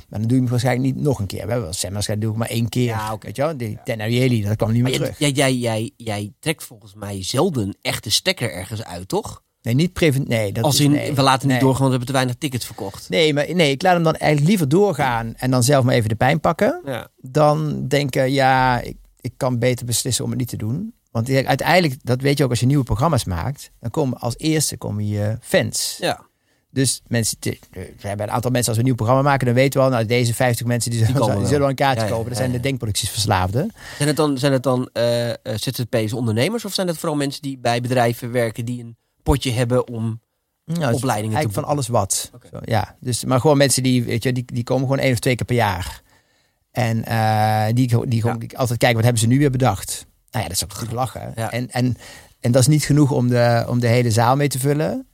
[0.08, 1.40] Maar dan doe je hem waarschijnlijk niet nog een keer.
[1.42, 2.84] We hebben wel seminars, dat doe ik maar één keer.
[2.84, 3.26] Ja, oké.
[3.26, 5.18] Weet je wel, die Ariely, dat kwam niet Maar meer je- terug.
[5.18, 9.42] jij, jij, jij, jij trekt volgens mij zelden echt de stekker ergens uit, toch?
[9.62, 10.28] Nee, niet prevent.
[10.28, 11.64] Nee, dat Als is, in, nee, we laten niet nee.
[11.64, 13.08] doorgaan, want we hebben te weinig tickets verkocht.
[13.08, 16.08] Nee, maar nee, ik laat hem dan eigenlijk liever doorgaan en dan zelf maar even
[16.08, 16.80] de pijn pakken.
[16.84, 17.08] Ja.
[17.16, 20.94] Dan denken, ja, ik, ik kan beter beslissen om het niet te doen.
[21.10, 24.76] Want uiteindelijk, dat weet je ook als je nieuwe programma's maakt, dan komen als eerste
[24.76, 25.96] komen je fans.
[26.00, 26.26] Ja.
[26.70, 27.36] Dus mensen,
[27.70, 29.92] we hebben een aantal mensen, als we een nieuw programma maken, dan weten we al,
[29.92, 32.24] nou, deze 50 mensen die, zullen, komen die zullen wel een kaartje Ja, kopen.
[32.24, 32.56] Dat ja, zijn ja.
[32.56, 33.72] de denkproductiesverslaafden.
[33.96, 37.42] Zijn het dan, zijn het dan eh, eh, ZZP's ondernemers of zijn het vooral mensen
[37.42, 40.20] die bij bedrijven werken die een potje hebben om
[40.64, 42.30] Nou, opleidingen te Eigenlijk van alles wat.
[42.50, 45.18] Zo, ja, dus, maar gewoon mensen die, weet je, die, die komen gewoon één of
[45.18, 46.02] twee keer per jaar.
[46.70, 50.06] En eh, die, die gewoon altijd kijken, wat hebben ze nu weer bedacht?
[50.30, 51.32] Nou ja, dat is ook goed lachen.
[51.36, 51.50] Ja.
[51.50, 51.96] En, en,
[52.40, 55.06] en dat is niet genoeg om de, om de hele zaal mee te vullen.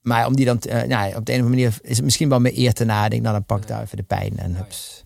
[0.00, 2.28] Maar om die dan, eh, nou, op de een of andere manier is het misschien
[2.28, 3.22] wel meer eer te nadenken.
[3.22, 5.01] Nou, dan pak ik daar even de pijn en hups.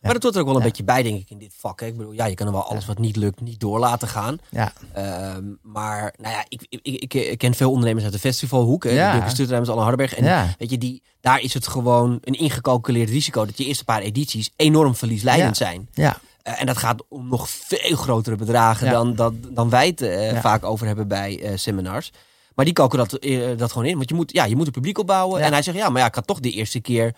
[0.00, 1.80] Maar dat hoort er ook wel een beetje bij, denk ik, in dit vak.
[1.80, 1.86] Hè?
[1.86, 4.38] Ik bedoel, ja, je kan er wel alles wat niet lukt, niet door laten gaan.
[4.50, 8.84] Ja, Ehm, maar, nou ja, ik, ik, ik, ik ken veel ondernemers uit de festivalhoek.
[8.84, 8.90] Hè?
[8.90, 9.20] Ja.
[9.20, 10.14] De is Anne Hardenberg.
[10.14, 13.44] En weet je, die, daar is het gewoon een ingecalculeerd risico...
[13.46, 15.88] dat je eerste paar edities enorm verliesleidend zijn.
[15.92, 18.92] ja, Eh, en dat gaat om nog veel grotere bedragen Ja.
[18.92, 20.40] dan, dan, dan wij het eh, Ja.
[20.40, 22.10] vaak over hebben bij eh, seminars.
[22.54, 23.10] Maar die kalken dat,
[23.58, 23.96] dat gewoon in.
[23.96, 25.40] Want je moet, ja, je moet een publiek opbouwen.
[25.40, 25.46] Ja.
[25.46, 27.14] En hij zegt, ja, maar ja, ik had toch de eerste keer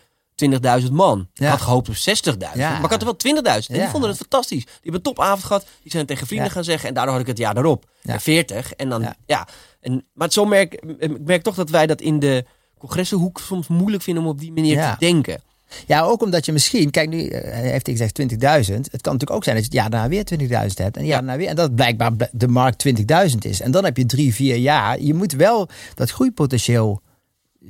[0.82, 1.28] 20.000 man.
[1.34, 2.36] Ik had gehoopt op 60.000.
[2.54, 2.70] Ja.
[2.70, 3.66] Maar ik had er wel 20.000.
[3.66, 4.64] En die vonden het fantastisch.
[4.64, 5.66] Die hebben een topavond gehad.
[5.82, 6.88] Die zijn tegen vrienden gaan zeggen.
[6.88, 7.84] En daardoor had ik het jaar daarop.
[8.02, 8.72] Eh, 40.
[8.72, 9.48] En dan, ja.
[9.80, 12.44] En, maar zo merk, ik merk toch dat wij dat in de
[12.78, 15.42] congressenhoek soms moeilijk vinden om op die manier te denken.
[15.86, 18.92] ja, ook omdat je misschien, kijk nu, eh, heeft hij gezegd 20.000.
[18.92, 20.96] Het kan natuurlijk ook zijn dat je het jaar daarna weer 20.000 hebt.
[20.96, 21.26] En, het jaar Ja.
[21.26, 23.60] daarna weer, en dat blijkbaar de markt 20.000 is.
[23.60, 25.00] En dan heb je drie, vier jaar.
[25.00, 27.02] Je moet wel dat groeipotentieel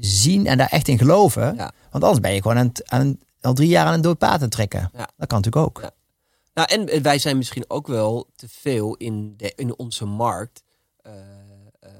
[0.00, 1.54] zien en daar echt in geloven.
[1.56, 1.72] Ja.
[1.90, 4.40] Want anders ben je gewoon aan, het- aan, al drie jaar aan een dood paard
[4.40, 4.90] het trekken.
[4.92, 5.08] Ja.
[5.16, 5.80] Dat kan natuurlijk ook.
[5.82, 5.90] Ja.
[6.54, 10.62] Nou, en eh, wij zijn misschien ook wel te veel in, de, in onze markt
[10.96, 11.12] eh,
[11.80, 11.90] eh,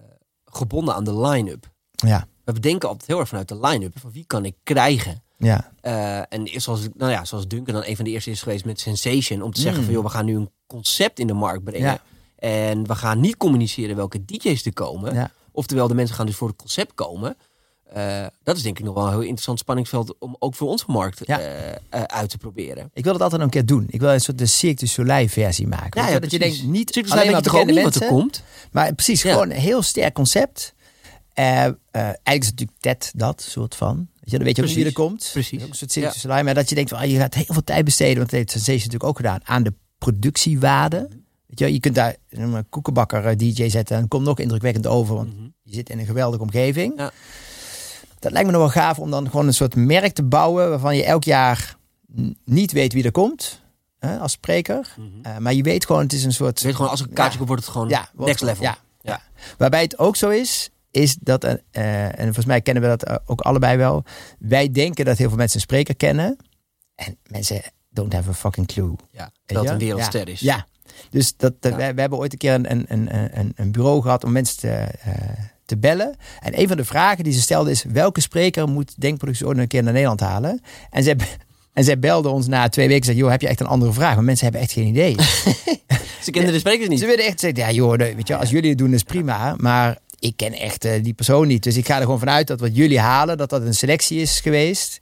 [0.45, 1.71] gebonden aan de line-up.
[1.91, 3.99] Ja, We bedenken altijd heel erg vanuit de line-up.
[3.99, 5.23] Van wie kan ik krijgen?
[5.39, 8.65] ja, Eh, en zoals, nou ja, zoals Duncan dan een van de eerste is geweest
[8.65, 9.43] met Sensation.
[9.43, 9.85] Om te zeggen Mm.
[9.87, 11.87] van joh, we gaan nu een concept in de markt brengen.
[11.87, 12.03] Ja.
[12.37, 15.15] En we gaan niet communiceren welke DJ's er komen.
[15.15, 15.31] ja.
[15.53, 17.37] Oftewel, de mensen gaan dus voor het concept komen.
[17.95, 20.85] Eh, dat is denk ik nog wel een heel interessant spanningsveld om ook voor onze
[20.87, 21.39] markt Ja.
[21.41, 22.91] eh, eh, uit te proberen.
[22.93, 23.87] Ik wil het altijd een keer doen.
[23.91, 26.21] Ik wil een soort de Cirque du Soleil versie maken.
[26.21, 28.09] Dat je denkt, niet Circus alleen maar bekende wat er mensen.
[28.09, 28.43] komt.
[28.73, 29.33] Maar precies, Ja.
[29.33, 30.75] gewoon een heel sterk concept.
[31.35, 31.79] Eigenlijk
[32.25, 33.97] is het natuurlijk TED dat soort van.
[33.97, 34.95] Weet je, dan weet je ook wie er Precies.
[35.09, 35.31] komt.
[35.33, 35.63] Precies.
[35.63, 36.15] Een soort Cirque Ja.
[36.15, 36.45] du Soleil.
[36.45, 38.17] Maar dat je denkt, van, ah, je gaat heel veel tijd besteden.
[38.17, 39.41] Want dat heeft Sensation natuurlijk ook gedaan.
[39.45, 41.09] Aan de productiewaarde.
[41.47, 43.97] Weet je, je kunt daar een koekenbakker DJ zetten.
[43.97, 45.15] En komt nog indrukwekkend over.
[45.15, 45.47] Want Mhm.
[45.63, 46.93] je zit in een geweldige omgeving.
[46.97, 47.11] Ja.
[48.23, 50.69] Dat lijkt me nog wel gaaf om dan gewoon een soort merk te bouwen.
[50.69, 51.77] Waarvan je elk jaar
[52.45, 53.63] niet weet wie er komt.
[53.99, 54.95] Hè, als spreker.
[54.97, 55.09] Mhm.
[55.23, 56.61] Eh, maar je weet gewoon, het is een soort...
[56.61, 57.45] Je weet gewoon, als een kaartje Ja.
[57.45, 58.63] wordt het gewoon Ja, wordt next level.
[58.63, 59.21] Ja, Ja.
[59.59, 63.41] Waarbij het ook zo is, is dat, eh, en volgens mij kennen we dat ook
[63.41, 64.05] allebei wel.
[64.39, 66.37] Wij denken dat heel veel mensen een spreker kennen.
[66.95, 68.95] En mensen don't have a fucking clue.
[69.11, 70.41] Ja, dat een wereldster is.
[70.41, 70.67] Ja,
[71.11, 74.59] dus dat, wij hebben ooit een keer een, een, een, een, bureau gehad om mensen
[74.59, 74.89] te,
[75.65, 76.17] te bellen.
[76.41, 79.67] En een van de vragen die ze stelden is: welke spreker moet Denkproductie ooit een
[79.67, 80.61] keer naar Nederland halen?
[80.91, 81.17] En zij,
[81.73, 83.93] en zij belden ons na twee weken en zeiden: joh, heb je echt een andere
[83.93, 84.15] vraag?
[84.15, 85.17] Maar mensen hebben echt geen idee.
[86.23, 87.01] Ze kennen de sprekers niet.
[87.01, 89.99] Ze willen echt zeggen, ja joh, weet je, als jullie het doen is prima, maar
[90.19, 91.63] ik ken echt eh, die persoon niet.
[91.63, 94.41] Dus ik ga er gewoon vanuit dat wat jullie halen, dat dat een selectie is
[94.41, 95.01] geweest.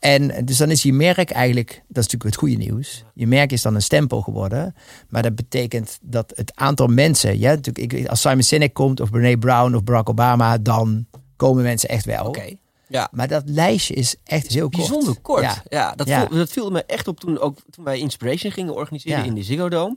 [0.00, 3.04] En dus dan is je merk eigenlijk, dat is natuurlijk het goede nieuws.
[3.14, 4.74] Je merk is dan een stempel geworden.
[5.08, 9.38] Maar dat betekent dat het aantal mensen, ja, natuurlijk, als Simon Sinek komt of Brene
[9.38, 12.26] Brown of Barack Obama, dan komen mensen echt wel.
[12.26, 12.54] Oké.
[12.88, 13.08] Ja.
[13.12, 14.76] Maar dat lijstje is echt heel kort.
[14.88, 15.42] Bijzonder kort.
[15.42, 15.62] Ja.
[15.68, 16.26] Ja, dat, Ja.
[16.26, 19.24] Viel, dat viel me echt op toen, ook, toen wij Inspiration gingen organiseren Ja.
[19.24, 19.96] in de Ziggo Dome.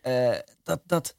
[0.00, 0.28] Eh,
[0.62, 1.14] dat, dat,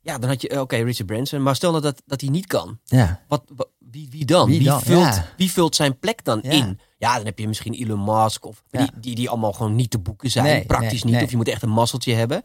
[0.00, 1.42] ja, dan had je, eh, oké, Richard Branson.
[1.42, 2.78] Maar stel nou dat, dat hij niet kan.
[2.84, 4.48] Ja, Wat, wa- wie, wie dan?
[4.48, 4.80] Wie dan?
[4.82, 5.24] Vult, Ja.
[5.36, 6.50] wie vult zijn plek dan Ja.
[6.50, 6.80] in?
[6.98, 8.44] Ja, dan heb je misschien Elon Musk.
[8.44, 10.44] Of, die, die, die allemaal gewoon niet te boeken zijn.
[10.44, 11.12] Nee, praktisch nee, niet.
[11.14, 11.22] nee.
[11.24, 12.42] Of je moet echt een mazzeltje hebben.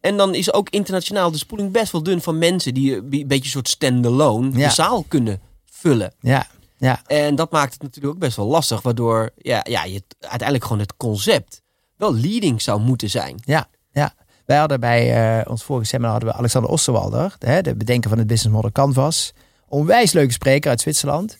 [0.00, 3.34] En dan is ook internationaal de spoeling best wel dun van mensen die een beetje
[3.36, 6.12] een soort stand-alone de zaal kunnen vullen.
[6.20, 6.46] ja,
[6.78, 7.02] ja.
[7.06, 10.78] En dat maakt het natuurlijk ook best wel lastig, waardoor ja, ja, je uiteindelijk gewoon
[10.78, 11.62] het concept
[11.96, 13.36] wel leading zou moeten zijn.
[13.44, 14.14] Ja, ja.
[14.46, 18.18] Wij hadden bij eh, ons vorige seminar hadden we Alexander Osterwalder, de, de bedenker van
[18.18, 19.32] het business model Canvas.
[19.72, 21.36] Onwijs leuke spreker uit Zwitserland.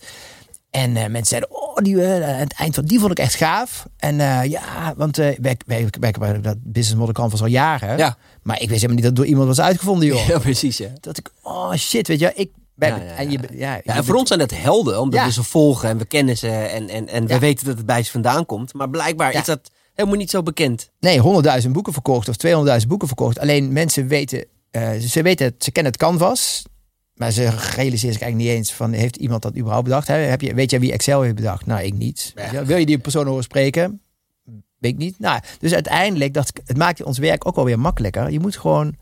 [0.70, 3.86] En eh, mensen zeiden, oh, die, aan het eind van die vond ik echt gaaf.
[3.96, 7.98] En eh, ja, want wij, wij werken bij dat business model Canvas al jaren.
[7.98, 10.26] Ja, Maar ik wist helemaal niet dat het door iemand was uitgevonden, joh.
[10.28, 10.76] ja precies.
[10.76, 10.88] Ja.
[11.00, 12.50] Dat ik, oh shit, weet je, ik...
[12.74, 15.42] Wij, Ja, ja, En je, ja, en voor ons zijn dat helden, omdat we ze
[15.42, 18.46] volgen en we kennen ze en, en, en we weten dat het bij ze vandaan
[18.46, 18.74] komt.
[18.74, 20.90] Maar blijkbaar is dat helemaal niet zo bekend.
[21.00, 21.20] Nee,
[21.62, 22.36] 100.000 boeken verkocht of
[22.80, 23.38] 200.000 boeken verkocht.
[23.38, 24.44] Alleen mensen weten,
[25.00, 26.62] ze weten het, ze kennen het canvas.
[27.14, 30.08] Maar ze realiseren zich eigenlijk niet eens van, heeft iemand dat überhaupt bedacht?
[30.08, 30.14] Hè?
[30.14, 31.66] Heb je, weet jij wie Excel heeft bedacht?
[31.66, 32.32] Nou, ik niet.
[32.34, 32.64] Ja.
[32.64, 34.00] Wil je die persoon horen spreken?
[34.78, 35.18] Weet ik niet.
[35.18, 38.30] Nou, dus uiteindelijk, dacht ik, het maakt ons werk ook wel weer makkelijker.
[38.30, 38.96] Je moet gewoon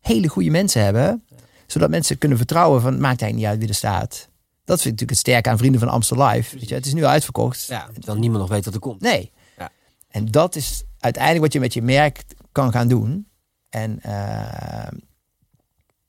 [0.00, 1.24] hele goede mensen hebben.
[1.66, 4.28] Zodat mensen kunnen vertrouwen van, het maakt eigenlijk niet uit wie er staat.
[4.64, 6.58] Dat vind ik natuurlijk het sterke aan Vrienden van Amstel Live.
[6.58, 7.66] Weet je, het is nu uitverkocht.
[7.66, 9.00] Ja, terwijl niemand nog weet wat er komt.
[9.00, 9.32] Nee.
[9.58, 9.70] Ja.
[10.08, 13.28] En dat is uiteindelijk wat je met je merk kan gaan doen.
[13.68, 14.88] En eh,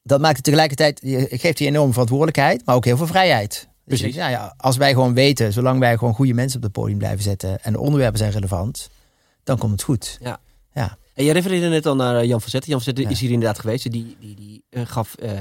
[0.07, 3.67] dat maakt het tegelijkertijd, geeft je enorm verantwoordelijkheid, maar ook heel veel vrijheid.
[3.85, 4.17] Dus Precies.
[4.17, 7.23] ja, ja, als wij gewoon weten, zolang wij gewoon goede mensen op het podium blijven
[7.23, 8.89] zetten en de onderwerpen zijn relevant,
[9.43, 10.17] dan komt het goed.
[10.21, 10.39] Ja.
[10.73, 10.97] Ja.
[11.13, 12.69] En jij refereerde net al naar eh, Jan van Zetten.
[12.69, 13.09] Jan van Zetten Ja.
[13.09, 13.91] is hier inderdaad geweest.
[13.91, 15.31] Die, die, die eh, gaf eh,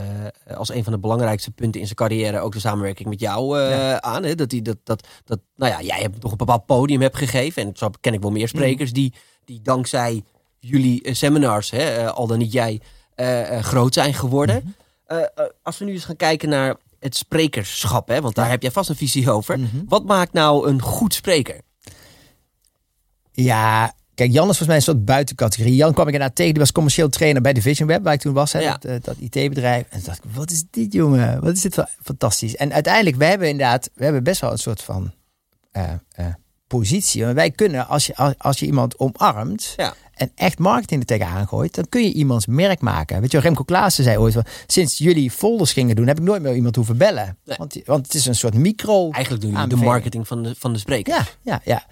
[0.57, 4.01] als een van de belangrijkste punten in zijn carrière ook de samenwerking met jou Ja.
[4.01, 4.25] aan.
[4.25, 4.35] Hè?
[4.35, 7.63] Dat, die, dat, dat, dat, nou ja, jij hebt toch een bepaald podium hebt gegeven.
[7.63, 9.13] En zo ken ik wel meer sprekers die,
[9.45, 10.23] die dankzij
[10.59, 12.81] jullie seminars, hè, al dan niet jij,
[13.17, 14.75] eh, groot zijn geworden.
[15.07, 15.27] Eh, eh,
[15.63, 18.89] als we nu eens gaan kijken naar het sprekerschap, hè, want daar heb jij vast
[18.89, 19.59] een visie over.
[19.59, 19.77] Mhm.
[19.89, 21.61] Wat maakt nou een goed spreker?
[23.33, 25.75] Ja, kijk, Jan is volgens mij een soort buitencategorie.
[25.77, 28.33] Jan kwam ik inderdaad tegen, die was commercieel trainer bij Division Web, waar ik toen
[28.35, 28.77] was, hè, Ja.
[28.81, 29.83] dat, dat IT-bedrijf.
[29.89, 31.41] En toen dacht ik, wat is dit jongen?
[31.41, 32.57] Wat is dit fa- fantastisch.
[32.57, 35.13] En uiteindelijk, we hebben inderdaad, we hebben best wel een soort van
[36.67, 37.23] positie.
[37.25, 39.95] Want wij kunnen, als je, als, als je iemand omarmt Ja.
[40.17, 43.21] En echt marketing er tegenaan gooit, dan kun je iemands merk maken.
[43.21, 46.43] Weet je, Remco Klaassen zei ooit van, sinds jullie folders gingen doen, heb ik nooit
[46.43, 47.39] meer iemand hoeven bellen.
[47.45, 47.57] Nee.
[47.57, 49.11] Want, want het is een soort micro...
[49.11, 51.15] Eigenlijk doen jullie de marketing van de, van de spreker.
[51.15, 51.87] Ja, ja, ja.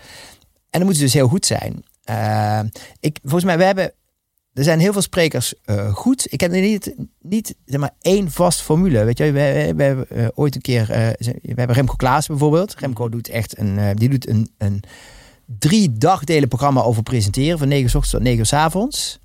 [0.71, 1.85] En dan moeten ze dus heel goed zijn.
[2.05, 2.61] Eh,
[3.01, 3.93] ik, volgens mij, we hebben,
[4.53, 6.33] er zijn heel veel sprekers eh, goed.
[6.33, 9.05] Ik heb er niet, niet zeg maar, één vast formule.
[9.05, 12.75] Weet je, we, hebben eh, ooit een keer, we hebben Remco Klaas bijvoorbeeld.
[12.75, 14.83] Remco doet echt een, die doet een, een
[15.59, 17.59] drie dagdelen programma over presenteren.
[17.59, 19.19] Van 9 uur s ochtends tot 9 uur s avonds.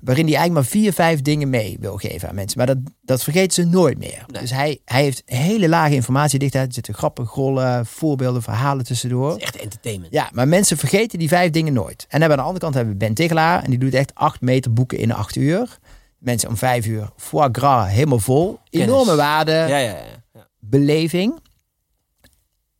[0.00, 2.58] Waarin hij eigenlijk maar vier, vijf dingen mee wil geven aan mensen.
[2.58, 4.24] Maar dat, dat vergeten ze nooit meer.
[4.26, 4.40] Nee.
[4.40, 6.66] Dus hij, hij heeft hele lage informatiedichtheid.
[6.66, 9.36] Er zitten grappen, grollen, voorbeelden, verhalen tussendoor.
[9.36, 10.12] Echt entertainment.
[10.12, 12.06] Ja, maar mensen vergeten die vijf dingen nooit.
[12.08, 13.62] En dan aan de andere kant hebben we Ben Tegelaar.
[13.62, 15.78] En die doet echt acht meter boeken in acht uur.
[16.18, 17.10] Mensen om vijf uur.
[17.16, 18.58] Foie gras, helemaal vol.
[18.70, 18.88] Kennis.
[18.88, 19.96] Enorme waarde, Ja, ja, ja.
[20.34, 20.46] ja.
[20.60, 21.40] beleving.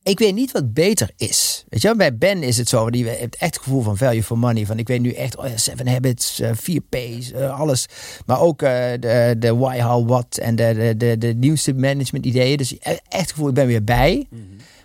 [0.05, 1.65] Ik weet niet wat beter is.
[1.69, 2.91] Weet je, bij Ben is het zo.
[2.91, 4.67] Die heeft echt het gevoel van value for money.
[4.67, 7.87] Van ik weet nu echt, oh ja, Seven Habits, eh, 4 P's, eh, alles.
[8.27, 12.27] Maar ook eh, de, de why, how, what en de, de, de, de nieuwste management
[12.27, 12.57] ideeën.
[12.57, 14.27] Dus echt het gevoel, ik ben weer bij.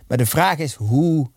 [0.07, 1.31] Maar de vraag is, hoe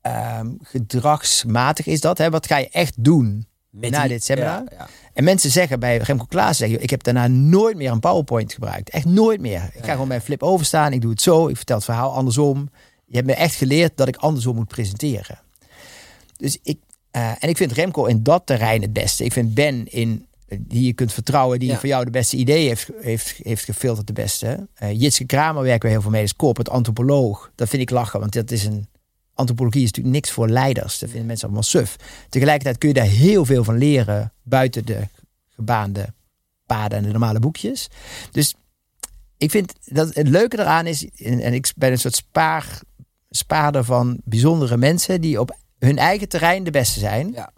[0.00, 2.18] ehm, gedragsmatig is dat?
[2.18, 2.30] Hè?
[2.30, 4.62] Wat ga je echt doen Met na die- dit seminar?
[4.70, 4.88] Ja, ja.
[5.12, 8.90] En mensen zeggen bij Remco Klaas, zeggen, ik heb daarna nooit meer een PowerPoint gebruikt.
[8.90, 9.70] Echt nooit meer.
[9.74, 10.92] Ik ga gewoon bij een flip overstaan.
[10.92, 11.48] Ik doe het zo.
[11.48, 12.68] Ik vertel het verhaal andersom.
[13.06, 15.38] Je hebt me echt geleerd dat ik andersom moet presenteren.
[16.36, 16.78] Dus ik,
[17.10, 19.24] eh, en ik vind Remco in dat terrein het beste.
[19.24, 20.26] Ik vind Ben in
[20.58, 21.78] die je kunt vertrouwen, die Ja.
[21.78, 24.68] voor jou de beste ideeën heeft, heeft, heeft gefilterd, de beste.
[24.74, 27.50] Eh Jitske Kramer werken we heel veel mee, is corporate antropoloog.
[27.54, 28.88] Dat vind ik lachen, want dat is een
[29.34, 30.98] antropologie is natuurlijk niks voor leiders.
[30.98, 31.96] Dat vinden mensen allemaal suf.
[32.28, 35.08] Tegelijkertijd kun je daar heel veel van leren buiten de
[35.54, 36.12] gebaande
[36.66, 37.88] paden en de normale boekjes.
[38.30, 38.54] Dus
[39.36, 42.80] ik vind dat het leuke eraan is, en, en ik ben een soort spaar,
[43.36, 47.32] spaarder van bijzondere mensen die op hun eigen terrein de beste zijn.
[47.32, 47.52] Ja.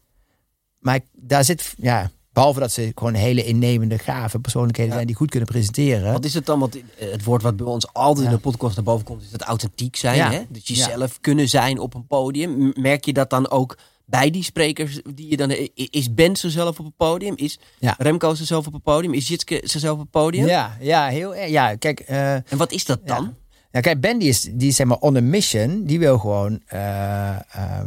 [0.79, 4.97] Maar daar zit, ja, behalve dat ze gewoon hele innemende, gave persoonlijkheden Ja.
[4.97, 6.13] zijn die goed kunnen presenteren.
[6.13, 6.59] Wat is het dan?
[6.59, 8.31] Want eh, het woord wat bij ons altijd Ja.
[8.33, 10.21] in de podcast naar boven komt, is het authentiek zijn.
[10.21, 10.37] Hè?
[10.39, 10.45] Ja.
[10.63, 12.73] jezelf kunnen zijn op een podium.
[12.75, 15.51] Merk je dat dan ook bij die sprekers die je dan.
[15.51, 17.37] i- Is Ben zichzelf op het podium?
[17.37, 17.95] Is Ja.
[17.99, 19.15] Remco zichzelf op het podium?
[19.15, 20.47] Is Jitske zichzelf op het podium?
[20.47, 21.51] Ja, ja, heel erg.
[21.51, 23.35] Ja, kijk, eh, En wat is dat dan?
[23.77, 25.85] Ja, kijk, Ben die is, die is zeg maar on a mission.
[25.85, 27.41] Die wil gewoon eh, eh,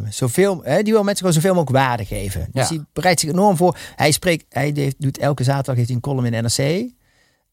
[0.09, 2.47] zoveel, hè, die wil mensen gewoon zoveel mogelijk waarde geven.
[2.51, 2.69] Dus Ja.
[2.69, 3.77] die bereidt zich enorm voor.
[3.95, 6.57] Hij spreekt, hij heeft, doet elke zaterdag heeft hij een column in NRC.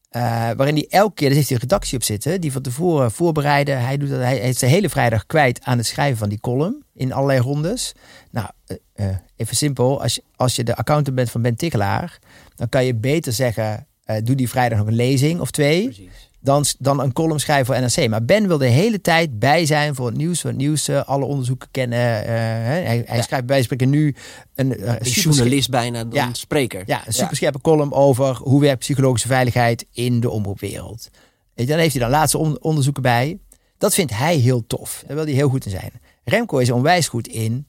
[0.09, 0.21] eh,
[0.57, 3.81] waarin hij elke keer, daar heeft hij een redactie op zitten, die van tevoren voorbereiden.
[3.81, 6.83] Hij, doet dat, hij heeft de hele vrijdag kwijt aan het schrijven van die column
[6.93, 7.93] in allerlei rondes.
[8.31, 8.47] Nou,
[8.93, 12.19] eh, even simpel, als je, als je de accountant bent van Ben Tikkelaar,
[12.55, 13.87] dan kan je beter zeggen,
[14.23, 16.26] doe die vrijdag nog een lezing of twee Precies.
[16.39, 18.09] Dan, dan een column schrijven voor NRC.
[18.09, 21.03] Maar Ben wil de hele tijd bij zijn voor het nieuws, voor het nieuws, eh,
[21.03, 21.99] alle onderzoeken kennen.
[21.99, 23.21] eh, hij hij Ja.
[23.21, 24.15] schrijft bij spreken nu
[24.55, 26.29] een, uh, Een journalist bijna dan Ja.
[26.33, 26.83] spreker.
[26.85, 31.09] ja, een superscherpe column over hoe werkt psychologische veiligheid in de omroepwereld.
[31.53, 33.37] Je, Dan heeft hij dan laatste on- onderzoeken bij.
[33.77, 35.03] Dat vindt hij heel tof.
[35.07, 35.91] Daar wil hij heel goed in zijn.
[36.23, 37.67] Remco is onwijs goed in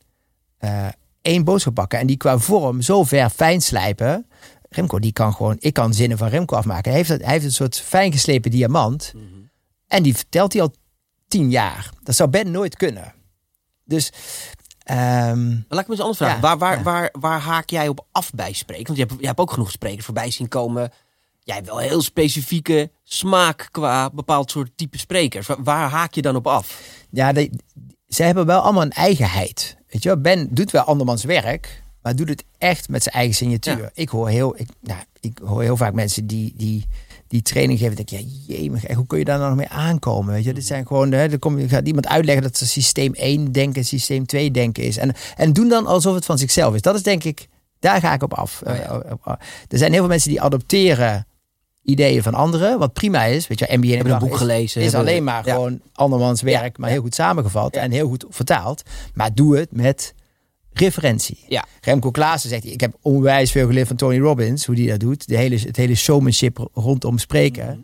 [1.22, 4.26] één boodschap pakken en die qua vorm zo ver fijn slijpen.
[4.68, 6.90] Remco, die kan gewoon, ik kan zinnen van Remco afmaken.
[6.90, 9.12] Hij heeft, hij heeft een soort fijn geslepen diamant.
[9.14, 9.24] Mhm.
[9.86, 10.74] En die vertelt hij al
[11.28, 11.90] tien jaar.
[12.02, 13.14] Dat zou Ben nooit kunnen.
[13.84, 14.12] Dus,
[14.78, 16.34] ehm, laat ik me eens anders vragen.
[16.34, 16.82] Ja, waar, waar, ja.
[16.82, 18.86] waar, waar haak jij op af bij spreken?
[18.86, 20.92] Want je hebt, je hebt ook genoeg sprekers voorbij zien komen.
[21.40, 25.46] Jij hebt wel heel specifieke smaak qua bepaald soort type sprekers.
[25.46, 26.82] Waar, waar haak je dan op af?
[27.10, 27.50] ja, de,
[28.08, 29.76] ze hebben wel allemaal een eigenheid.
[29.88, 30.20] Weet je wel?
[30.20, 33.78] Ben doet wel andermans werk, maar doet het echt met zijn eigen signatuur.
[33.78, 33.90] Ja.
[33.94, 36.86] Ik, hoor heel, ik, nou, ik hoor heel vaak mensen die, die,
[37.28, 38.26] die training geven, denk ik,
[38.88, 40.34] ja, hoe kun je daar nou nog mee aankomen?
[40.34, 43.52] Weet je, dit zijn gewoon, hè, er komt, gaat iemand uitleggen dat het systeem 1
[43.52, 44.96] denken, systeem 2 denken is.
[44.96, 46.82] En, en doen dan alsof het van zichzelf is.
[46.82, 48.62] Dat is denk ik, daar ga ik op af.
[48.66, 49.02] Oh ja.
[49.24, 49.32] Eh,
[49.68, 51.26] Er zijn heel veel mensen die adopteren
[51.82, 53.46] ideeën van anderen, wat prima is.
[53.46, 54.82] Weet je, MBA Hebben een boek is, gelezen.
[54.82, 55.52] is alleen maar Ja.
[55.54, 58.82] gewoon andermans werk, maar heel goed samengevat en heel goed vertaald.
[59.14, 60.14] Maar doe het met
[60.80, 61.44] referentie.
[61.48, 61.64] Ja.
[61.80, 65.28] Remco Klaassen zegt, ik heb onwijs veel geleerd van Tony Robbins, hoe die dat doet.
[65.28, 67.66] De hele, het hele showmanship rondom spreken.
[67.66, 67.78] Mhm.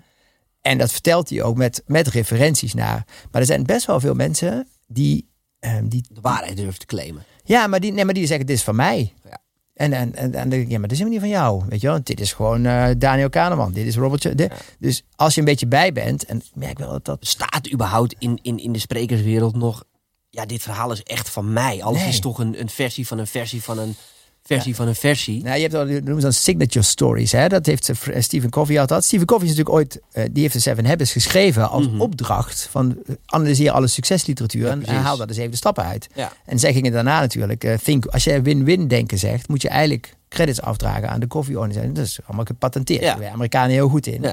[0.60, 3.06] En dat vertelt hij ook met, met referenties naar.
[3.30, 5.28] Maar er zijn best wel veel mensen die,
[5.58, 7.24] ehm, die De waarheid durven te claimen.
[7.44, 9.12] ja, maar die, nee, maar die zeggen, dit is van mij.
[9.24, 9.38] Ja.
[9.74, 11.64] En, en, en, en dan denk ik, ja, maar dit is helemaal niet van jou.
[11.68, 13.72] Weet je wel, dit is gewoon eh, Daniel Kahneman.
[13.72, 14.50] Dit is Robert.
[14.78, 17.20] Dus als je een beetje bij bent, en ik merk wel dat dat...
[17.20, 19.84] Bestaat überhaupt in, in, in de sprekerswereld nog...
[20.34, 21.82] Ja, dit verhaal is echt van mij.
[21.82, 22.08] Alles Nee.
[22.08, 23.96] is toch een, een versie van een versie van een
[24.42, 25.42] versie van een versie.
[25.42, 27.32] Nou, je hebt al, dat noemen ze dan signature stories.
[27.32, 27.48] Hè?
[27.48, 29.04] Dat heeft eh, Stephen Covey had dat.
[29.04, 32.00] Stephen Covey is natuurlijk ooit, eh, die heeft de Seven Habits geschreven als Mhm.
[32.00, 36.06] opdracht van eh, analyseer alle succesliteratuur Ja, en haal daar de zevende stappen uit.
[36.14, 36.32] Ja.
[36.44, 40.16] En zij gingen daarna natuurlijk, eh, think, als jij win-win denken zegt, moet je eigenlijk
[40.28, 41.92] credits afdragen aan de koffieorganisatie.
[41.92, 43.02] Dat is allemaal gepatenteerd.
[43.02, 44.24] Daar zijn Amerikanen heel goed in.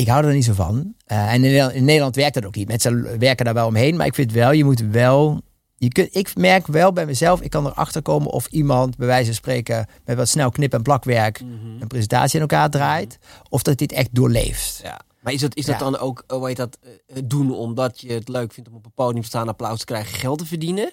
[0.00, 0.94] Ik hou er niet zo van.
[1.06, 2.68] Eh, en in Nederland, in Nederland werkt dat ook niet.
[2.68, 3.96] Mensen werken daar wel omheen.
[3.96, 5.40] Maar ik vind wel, je moet wel...
[5.76, 9.24] Je kunt, ik merk wel bij mezelf, ik kan erachter komen of iemand, bij wijze
[9.26, 11.80] van spreken, met wat snel knip- en plakwerk Mhm.
[11.80, 13.18] een presentatie in elkaar draait.
[13.48, 14.80] Of dat dit echt doorleeft.
[14.82, 15.00] Ja.
[15.22, 15.84] Maar is dat, is dat Ja.
[15.90, 18.84] dan ook, eh, hoe heet dat, eh, doen omdat je het leuk vindt om op
[18.84, 20.92] een podium te staan, applaus te krijgen, geld te verdienen?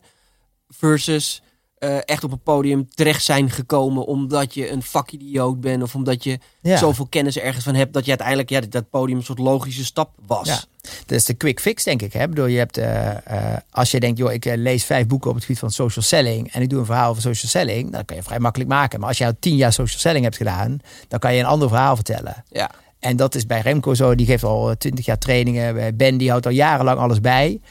[0.68, 1.42] Versus
[1.78, 6.24] eh, echt op een podium terecht zijn gekomen omdat je een vakidioot bent of omdat
[6.24, 6.78] je Ja.
[6.78, 10.10] zoveel kennis ergens van hebt dat je uiteindelijk ja, dat podium een soort logische stap
[10.26, 10.48] was.
[10.48, 10.60] Ja.
[10.82, 12.14] Dat is de quick fix, denk ik.
[12.14, 12.28] Hè?
[12.28, 13.10] Bedoel, je hebt, eh,
[13.54, 16.52] eh, als je denkt, joh, ik lees vijf boeken op het gebied van social selling
[16.52, 19.00] en ik doe een verhaal over social selling, dan kan je vrij makkelijk maken.
[19.00, 21.68] Maar als je al tien jaar social selling hebt gedaan, dan kan je een ander
[21.68, 22.44] verhaal vertellen.
[22.50, 22.72] Ja.
[23.00, 24.16] En dat is bij Remco zo.
[24.16, 25.98] Die geeft al twintig jaar trainingen.
[25.98, 27.62] Ben die houdt al jarenlang alles bij.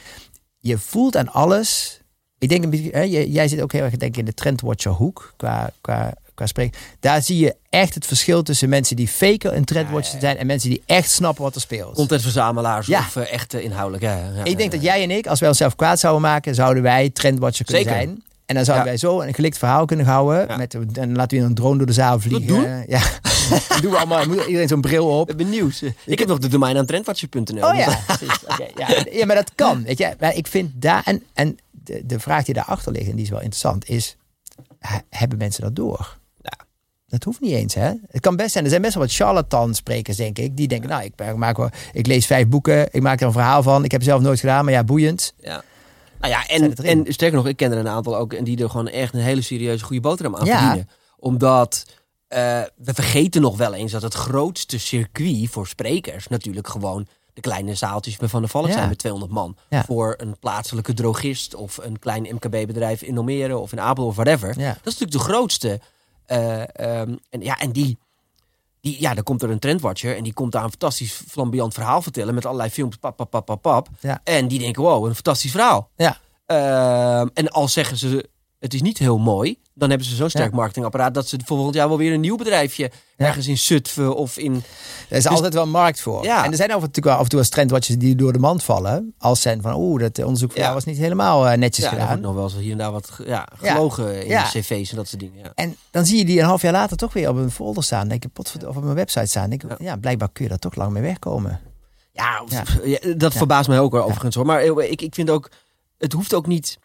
[0.59, 2.01] Je voelt aan alles.
[2.39, 5.69] Ik denk hè, jij- zit ook heel erg denk ik, in de trendwatcher hoek qua,
[5.81, 6.79] qua, qua spreken.
[6.99, 10.25] Daar zie je echt het verschil tussen mensen die faker een trendwatcher Ja, ja.
[10.25, 11.93] zijn en mensen die echt snappen wat er speelt.
[11.95, 12.99] Contentverzamelaars Ja.
[12.99, 14.13] of eh, echt eh, inhoudelijk.
[14.43, 17.65] Ik denk dat jij en ik, als wij onszelf kwaad zouden maken, zouden wij trendwatcher
[17.65, 17.99] kunnen Zeker.
[17.99, 18.21] zijn.
[18.45, 20.57] En dan zouden wij zo een gelikt verhaal kunnen houden.
[20.57, 22.47] Met, en laten we een drone door de zaal vliegen.
[22.47, 22.83] doen?
[22.87, 23.01] Ja.
[23.81, 24.25] Doen we allemaal.
[24.25, 25.29] Moet iedereen zo'n bril op.
[25.29, 25.81] Ik ben nieuws.
[26.05, 27.69] Ik heb nog de domein aan trendwatcher.nl.
[27.69, 28.39] Oh ja, precies.
[28.77, 28.87] Ja.
[29.11, 29.83] ja, maar dat kan.
[29.83, 33.15] Weet je, maar ik vind daar en, en de, de vraag die daarachter ligt en
[33.15, 34.17] die is wel interessant, is:
[34.79, 36.17] he- hebben mensen dat door?
[36.41, 36.51] Ja.
[37.07, 37.91] Dat hoeft niet eens, hè?
[38.07, 38.63] Het kan best zijn.
[38.63, 40.57] Er zijn best wel wat charlatan-sprekers, denk ik.
[40.57, 43.63] Die denken, nou, ik, maak wel, ik lees vijf boeken, ik maak er een verhaal
[43.63, 43.83] van.
[43.83, 45.33] Ik heb het zelf nooit gedaan, maar ja, boeiend.
[45.39, 45.63] Ja.
[46.19, 48.69] Nou ja, en, en sterker nog, ik ken er een aantal ook en die er
[48.69, 50.57] gewoon echt een hele serieuze goede boterham aan Ja.
[50.59, 50.89] verdienen.
[51.17, 51.85] Omdat
[52.27, 57.43] eh, we vergeten nog wel eens dat het grootste circuit voor sprekers natuurlijk gewoon de
[57.43, 58.71] kleine zaaltjes bij Van der Valk Ja.
[58.73, 59.57] zijn met 200 man.
[59.69, 59.83] Ja.
[59.83, 64.59] Voor een plaatselijke drogist of een klein MKB-bedrijf in Almere of in Apel of whatever.
[64.59, 64.67] Ja.
[64.67, 65.79] Dat is natuurlijk de grootste.
[66.25, 67.97] Eh, ehm, en ja, en die,
[68.81, 72.01] die, ja, dan komt er een trendwatcher en die komt daar een fantastisch flamboyant verhaal
[72.01, 73.87] vertellen met allerlei films, pap, pap, pap, pap, pap.
[73.99, 74.21] Ja.
[74.23, 75.89] En die denken, wow, een fantastisch verhaal.
[75.95, 76.17] Ja.
[76.45, 80.49] Ehm, en al zeggen ze, het is niet heel mooi, dan hebben ze zo'n sterk
[80.49, 80.55] Ja.
[80.55, 83.25] marketingapparaat dat ze volgend jaar wel weer een nieuw bedrijfje Ja.
[83.25, 84.63] ergens in Zutphen of in...
[85.09, 86.23] Er is altijd wel markt voor.
[86.23, 86.43] Ja.
[86.45, 89.13] En er zijn wel af en toe als trendwatchers die door de mand vallen.
[89.17, 90.63] Als zijn van, oeh, dat onderzoek van Ja.
[90.63, 92.07] jou was niet helemaal eh, netjes Ja, gedaan.
[92.07, 93.25] wordt nog wel eens hier en daar wat ja,
[93.61, 93.71] Ja.
[93.73, 94.43] gelogen in Ja.
[94.43, 95.43] de cv's en dat soort dingen.
[95.43, 95.51] Ja.
[95.55, 98.07] En dan zie je die een half jaar later toch weer op een folder staan.
[98.07, 99.49] Denk ik, potverd- of op mijn website staan.
[99.49, 99.95] Denk ik, ja.
[99.95, 101.59] blijkbaar kun je daar toch lang mee wegkomen.
[102.11, 102.63] Ja, Ja.
[102.83, 103.37] ja, dat Ja.
[103.37, 104.45] verbaast mij ook wel overigens hoor.
[104.45, 105.49] Maar eh, ik, ik vind ook,
[105.97, 106.77] het hoeft ook niet.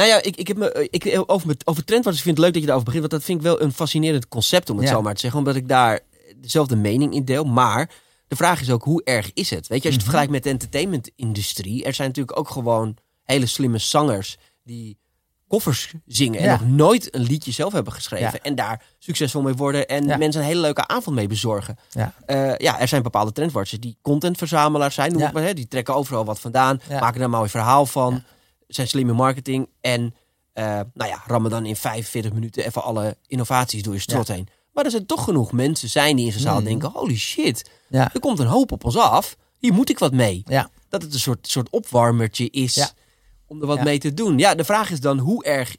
[0.00, 2.52] Nou ja, ik, ik heb me, ik, over, met, over trendwatchers vind ik het leuk
[2.52, 3.10] dat je daarover begint.
[3.10, 4.92] Want dat vind ik wel een fascinerend concept om het Ja.
[4.94, 5.38] zo maar te zeggen.
[5.38, 6.00] Omdat ik daar
[6.36, 7.44] dezelfde mening in deel.
[7.44, 7.90] Maar
[8.28, 9.66] de vraag is ook, hoe erg is het?
[9.66, 10.00] Weet je, als je het Mhm.
[10.00, 11.84] vergelijkt met de entertainmentindustrie.
[11.84, 14.98] Er zijn natuurlijk ook gewoon hele slimme zangers die
[15.48, 16.40] koffers zingen.
[16.40, 16.50] En Ja.
[16.60, 18.30] nog nooit een liedje zelf hebben geschreven.
[18.32, 18.38] Ja.
[18.42, 19.88] En daar succesvol mee worden.
[19.88, 20.16] En Ja.
[20.16, 21.78] mensen een hele leuke avond mee bezorgen.
[21.90, 22.14] Ja.
[22.26, 25.12] Eh, ja, er zijn bepaalde trendwatchers die contentverzamelaars zijn.
[25.12, 25.54] Noem maar, hè?
[25.54, 26.80] Die trekken overal wat vandaan.
[26.88, 28.22] Maken daar een mooi verhaal van.
[28.74, 29.68] Zijn slimme marketing.
[29.80, 30.14] En
[30.52, 30.64] eh,
[30.94, 34.48] nou ja, rammen dan in 45 minuten even alle innovaties door je strot heen.
[34.72, 36.64] Maar er zijn toch genoeg mensen zijn die in zo'n zaal Mm.
[36.64, 36.90] denken...
[36.90, 38.10] holy shit, Ja.
[38.14, 39.36] er komt een hoop op ons af.
[39.58, 40.42] Hier moet ik wat mee.
[40.46, 40.70] Ja.
[40.88, 42.92] Dat het een soort, soort opwarmertje is
[43.46, 44.38] om er wat mee te doen.
[44.38, 45.76] Ja, de vraag is dan, hoe erg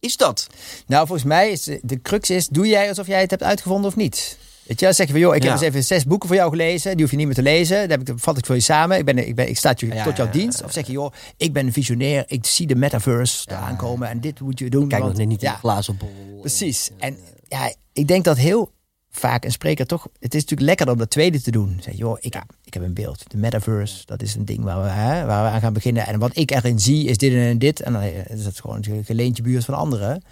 [0.00, 0.46] is dat?
[0.86, 3.96] Nou, volgens mij is de crux is, doe jij alsof jij het hebt uitgevonden of
[3.96, 4.38] niet?
[4.66, 5.56] Weet je, zeg je van, joh, ik heb Ja.
[5.58, 6.90] eens even zes boeken voor jou gelezen.
[6.92, 7.80] Die hoef je niet meer te lezen.
[7.80, 8.98] Dan heb ik, dan vat ik voor je samen.
[8.98, 10.62] Ik, ben, ik, ben, ik sta Ja, tot jouw ja, ja, dienst.
[10.64, 12.24] Of zeg je, joh, ik ben een visionair.
[12.26, 14.08] Ik zie de metaverse eraan komen.
[14.08, 14.88] En dit moet je doen.
[14.88, 16.38] Kijk nog want- net niet in ja, de glazen bol.
[16.40, 16.90] Precies.
[16.98, 17.16] En
[17.48, 18.70] ja, ik denk dat heel
[19.10, 20.06] vaak een spreker toch...
[20.18, 21.78] Het is natuurlijk lekker om dat tweede te doen.
[21.80, 23.22] Zeg, joh, ik, heb, ik heb een beeld.
[23.30, 26.06] De metaverse, dat is een ding waar we, hè, waar we aan gaan beginnen.
[26.06, 27.80] En wat ik erin zie, is dit en dit.
[27.80, 30.22] En dan is dat gewoon een geleentje buurt van anderen.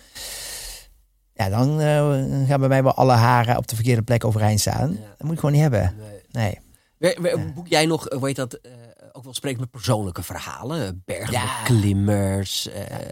[1.34, 4.88] Ja, dan uh, gaan bij mij wel alle haren op de verkeerde plek overeind staan.
[4.88, 5.94] Dat moet ik gewoon niet hebben.
[6.30, 6.58] Nee.
[6.98, 7.52] nee.
[7.54, 8.58] Boek jij nog, hoe heet dat...
[8.62, 8.72] Uh,
[9.12, 11.02] ook wel spreken met persoonlijke verhalen.
[11.04, 12.62] Bergklimmers.
[12.62, 12.90] Ja.
[12.90, 13.06] Uh...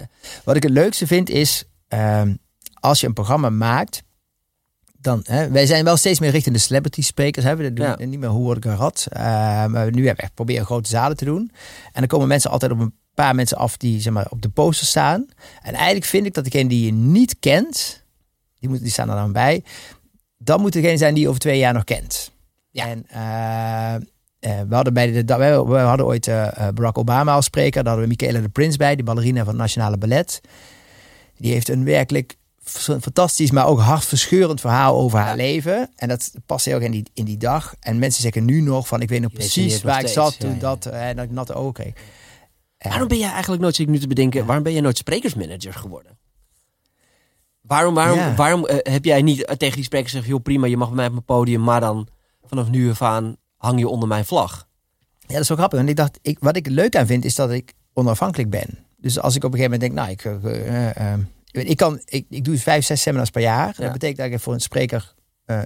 [0.45, 2.35] Wat ik het leukste vind is, ehm,
[2.81, 4.03] als je een programma maakt,
[4.99, 7.45] dan, hè, wij zijn wel steeds meer richting de celebrity sprekers.
[7.45, 7.57] Hè.
[7.57, 8.05] We doen ja.
[8.05, 9.07] niet meer hoe word ik had.
[9.13, 9.21] Uh,
[9.67, 11.51] maar nu hebben we proberen grote zalen te doen.
[11.85, 14.49] En dan komen mensen altijd op een paar mensen af die zeg maar, op de
[14.49, 15.27] poster staan.
[15.63, 18.02] En eigenlijk vind ik dat degene die je niet kent,
[18.63, 19.65] die, moet, die staan er dan bij.
[20.39, 22.33] Dan moet degene zijn die je over twee jaar nog kent.
[22.71, 22.87] Ja.
[22.87, 27.85] En uh, we hadden bij de, we, we hadden ooit uh, Barack Obama als spreker.
[27.85, 30.41] Daar hadden we Michaela de Prins bij, die ballerina van het Nationale Ballet.
[31.37, 32.37] Die heeft een werkelijk
[33.01, 35.91] fantastisch, maar ook hartverscheurend verhaal over haar leven.
[35.97, 37.75] En dat past heel erg in die, in die dag.
[37.81, 40.87] En mensen zeggen nu nog van, ik weet nog precies waar ik zat toen dat,
[40.87, 41.93] en eh, dat ik natte ogen kreeg.
[42.79, 45.73] Waarom ben jij eigenlijk nooit, zit ik nu te bedenken, waarom ben je nooit sprekersmanager
[45.73, 46.19] geworden?
[47.73, 50.89] Waarom, waarom, waarom uh, heb jij niet tegen die sprekers gezegd, joh prima, je mag
[50.89, 52.09] bij mij op mijn podium, maar dan
[52.45, 54.69] vanaf nu af aan hang je onder mijn vlag?
[55.19, 55.79] Ja, dat is wel grappig.
[55.79, 58.87] En ik dacht, ik, wat ik leuk aan vind, is dat ik onafhankelijk ben.
[58.97, 60.55] Dus als ik op een gegeven moment denk, nou, ik,
[61.55, 63.75] uh, ik, kan, ik, ik doe vijf, zes seminars per jaar.
[63.77, 65.15] Dat betekent dat ik voor een spreker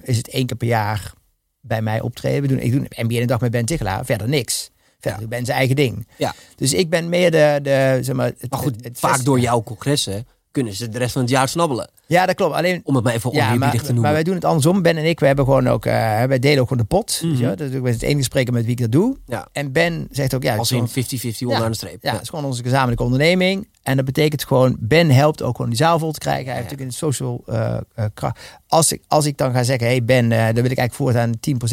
[0.01, 1.13] is het één keer per jaar
[1.61, 2.41] bij mij optreden.
[2.41, 4.71] We doen, ik doe een MBA een dag met Ben Tichelaar, verder niks.
[4.99, 5.27] Verder, ja.
[5.27, 6.07] ben zijn eigen ding.
[6.17, 6.33] Ja.
[6.55, 9.63] Dus ik ben meer de, de zeg maar, het, maar goed, het, vaak door jouw
[9.63, 10.27] congressen
[10.57, 11.89] kunnen ze de rest van het jaar snabbelen.
[12.05, 12.55] Ja, dat klopt.
[12.55, 14.01] Alleen, Om het maar even ja, maar, te noemen.
[14.01, 14.81] Maar wij doen het andersom.
[14.81, 15.93] Ben en ik, we hebben gewoon ook, uh,
[16.23, 17.21] wij delen ook gewoon de pot.
[17.23, 17.55] Mm -hmm.
[17.55, 19.17] Dus ik ben het enige spreker met wie ik dat doe.
[19.25, 19.47] Ja.
[19.51, 20.55] En Ben zegt ook, ja...
[20.55, 20.91] Als in 50-50
[21.39, 22.03] onderaan de streep.
[22.03, 23.67] Ja, het is gewoon onze gezamenlijke onderneming.
[23.83, 26.45] En dat betekent gewoon, Ben helpt ook gewoon die zaal vol te krijgen.
[26.45, 28.39] Hij heeft natuurlijk het social uh, uh, kracht.
[28.67, 31.31] Als ik, als ik dan ga zeggen, hey Ben, dan wil ik eigenlijk voortaan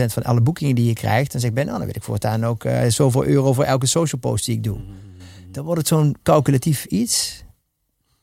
[0.09, 1.32] 10% van alle boekingen die je krijgt.
[1.32, 4.45] Dan zegt Ben, oh, dan wil ik voortaan ook zoveel euro voor elke social post
[4.45, 4.76] die ik doe.
[4.76, 5.53] Mm -hmm.
[5.53, 7.45] Dan wordt het zo'n calculatief iets.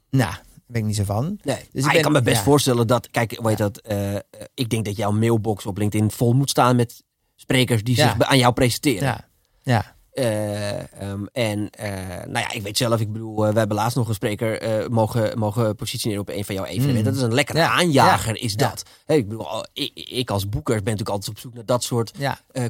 [0.09, 0.33] Nou,
[0.71, 1.39] ben ik niet zo van.
[1.43, 4.15] Nee, dus ik, kan me best voorstellen dat, kijk, weet dat, uh,
[4.53, 7.03] ik denk dat jouw mailbox op LinkedIn vol moet staan met
[7.35, 9.07] sprekers die zich aan jou presenteren.
[9.07, 9.27] Ja.
[9.61, 9.95] ja.
[10.13, 11.87] Uh, um, en uh,
[12.25, 15.75] nou ja, ik weet zelf, ik bedoel, we hebben laatst nog een spreker mogen, mogen
[15.75, 16.99] positioneren op een van jouw evenementen.
[16.99, 17.03] Mm.
[17.03, 18.83] Dat is een lekkere aanjager, is dat.
[19.05, 22.11] Hey, ik bedoel, ik, ik, als boeker ben natuurlijk altijd op zoek naar dat soort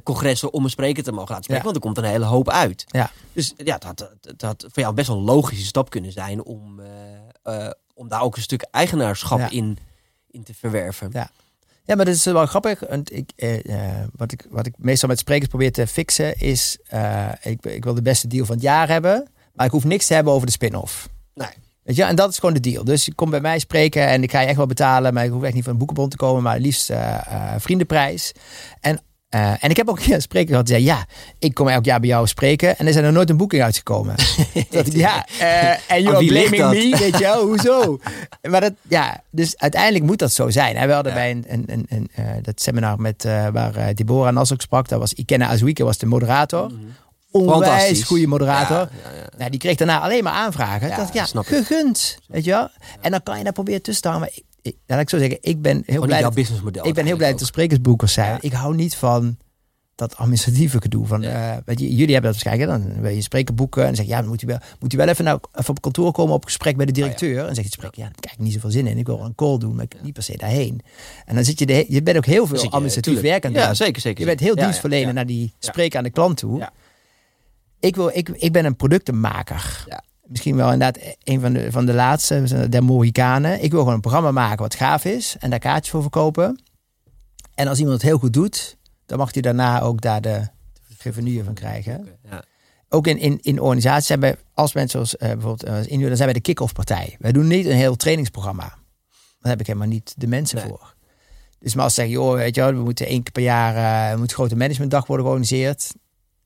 [0.03, 2.83] congressen om een spreker te mogen laten spreken, want er komt een hele hoop uit.
[2.87, 3.11] Ja.
[3.33, 6.81] Dus ja, dat had, dat voor jou best wel een logische stap kunnen zijn om,
[8.01, 9.77] om daar ook een stuk eigenaarschap in,
[10.27, 11.09] in te verwerven.
[11.11, 11.29] Ja.
[11.83, 12.79] Ja, maar dat is wel grappig.
[12.89, 16.77] Want ik, eh, eh, wat, ik, wat ik meestal met sprekers probeer te fixen is...
[16.93, 19.27] Uh, ik, ik wil de beste deal van het jaar hebben...
[19.53, 21.09] maar ik hoef niks te hebben over de spin-off.
[21.33, 21.49] Nee.
[21.83, 22.83] Weet je, en dat is gewoon de deal.
[22.83, 25.13] Dus je komt bij mij spreken en ik ga je echt wel betalen...
[25.13, 26.43] maar ik hoef echt niet van een boekenbon te komen...
[26.43, 28.31] maar liefst uh, vriendenprijs.
[28.79, 29.01] En
[29.35, 31.05] uh, en ik heb ook een spreker gehad die zei: Ja,
[31.39, 32.77] ik kom elk jaar bij jou spreken.
[32.77, 34.15] En er zijn er nooit een boeking uitgekomen.
[34.69, 37.99] dat ik, ja, uh, en you're blaming me, weet je wel, hoezo?
[38.49, 40.75] maar dat, ja, dus uiteindelijk moet dat zo zijn.
[40.75, 41.17] En we hadden ja.
[41.17, 43.23] bij een, een, een, een uh, dat seminar met,
[43.53, 44.87] waar Deborah Nas ook sprak.
[44.87, 46.69] Daar was Ikena Azuike was de moderator.
[46.69, 46.95] Mm -hmm.
[47.31, 48.77] Onwijs goede moderator.
[48.77, 50.87] Ja, ja, nou, die kreeg daarna alleen maar aanvragen.
[50.87, 52.69] Ja, dat, ja, gegund, weet je wel.
[53.01, 54.27] En dan kan je daar proberen tussen te staan.
[54.61, 56.21] Ik, laat ik zo zeggen, ik ben heel blij.
[56.21, 56.87] Dat, businessmodel.
[56.87, 58.37] Ik ben heel blij dat de sprekersboekers zijn.
[58.41, 59.37] Ik hou niet van
[59.95, 61.05] dat administratieve gedoe.
[61.05, 61.55] Van, ja.
[61.55, 62.69] uh, weet je, jullie hebben dat waarschijnlijk.
[62.69, 65.07] Dan wil je spreker boeken en zeg ja, dan moet je wel, moet je wel
[65.07, 67.29] even, nou, even op kantoor komen op gesprek met de directeur.
[67.29, 67.47] Oh, ja.
[67.47, 68.97] En zeg je spreek, ja, daar krijg ik niet zoveel zin in.
[68.97, 70.81] Ik wil een call doen, maar ik niet per se daarheen.
[71.25, 73.61] En dan zit je, de, je bent ook heel veel je, administratief werk aan doen.
[73.61, 74.19] Ja, zeker, zeker.
[74.19, 76.69] Je bent heel dienstverlener naar die spreker aan de klant toe.
[77.79, 79.85] Ik, wil, ik, ik ben een productenmaker.
[79.87, 83.63] Ja misschien wel inderdaad een van de, van de laatste, de Mohikanen.
[83.63, 86.63] Ik wil gewoon een programma maken wat gaaf is en daar kaartjes voor verkopen.
[87.55, 90.47] En als iemand het heel goed doet, dan mag hij daarna ook daar de
[91.03, 92.07] revenue van krijgen.
[92.29, 92.43] Ja.
[92.89, 96.29] Ook in, in, in organisaties hebben als mensen zoals uh, bijvoorbeeld uh, in, dan zijn
[96.29, 97.15] wij de kick-off partij.
[97.19, 98.73] Wij doen niet een heel trainingsprogramma.
[99.39, 100.95] Daar heb ik helemaal niet de mensen voor.
[101.59, 104.11] Dus maar als ze zeggen, joh, weet je wel, we moeten één keer per jaar
[104.13, 105.93] uh, moet grote managementdag worden georganiseerd.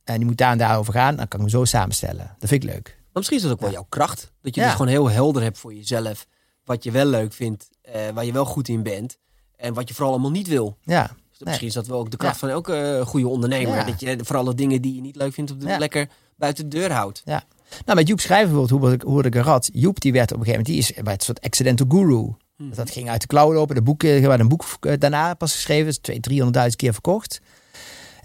[0.04, 1.16] En die moet daar en daarover gaan.
[1.16, 2.36] Dan kan ik hem zo samenstellen.
[2.40, 4.32] Dat vind ik leuk misschien is dat ook wel jouw kracht.
[4.42, 6.28] Dat je dus gewoon heel helder hebt voor jezelf.
[6.64, 7.70] Wat je wel leuk vindt.
[7.96, 9.18] Uh, waar je wel goed in bent.
[9.56, 10.78] En wat je vooral allemaal niet wil.
[10.82, 11.12] Ja.
[11.30, 13.86] Dus misschien is dat wel ook de kracht van elke uh, goede ondernemer.
[13.86, 16.78] Dat je vooral de dingen die je niet leuk vindt, op de lekker buiten de
[16.78, 17.22] deur houdt.
[17.26, 17.44] Ja.
[17.86, 19.70] Nou, met Joep schrijven bijvoorbeeld, hoe, hoe ik er had.
[19.74, 22.34] Joep die werd op een gegeven moment, die is een soort accidental guru.
[22.56, 22.76] Hmm.
[22.76, 23.76] Dat ging uit de klauwen lopen.
[23.76, 25.94] De boeken, er werd een boek eh, daarna pas geschreven.
[26.12, 27.42] 200.000, 300.000 keer verkocht.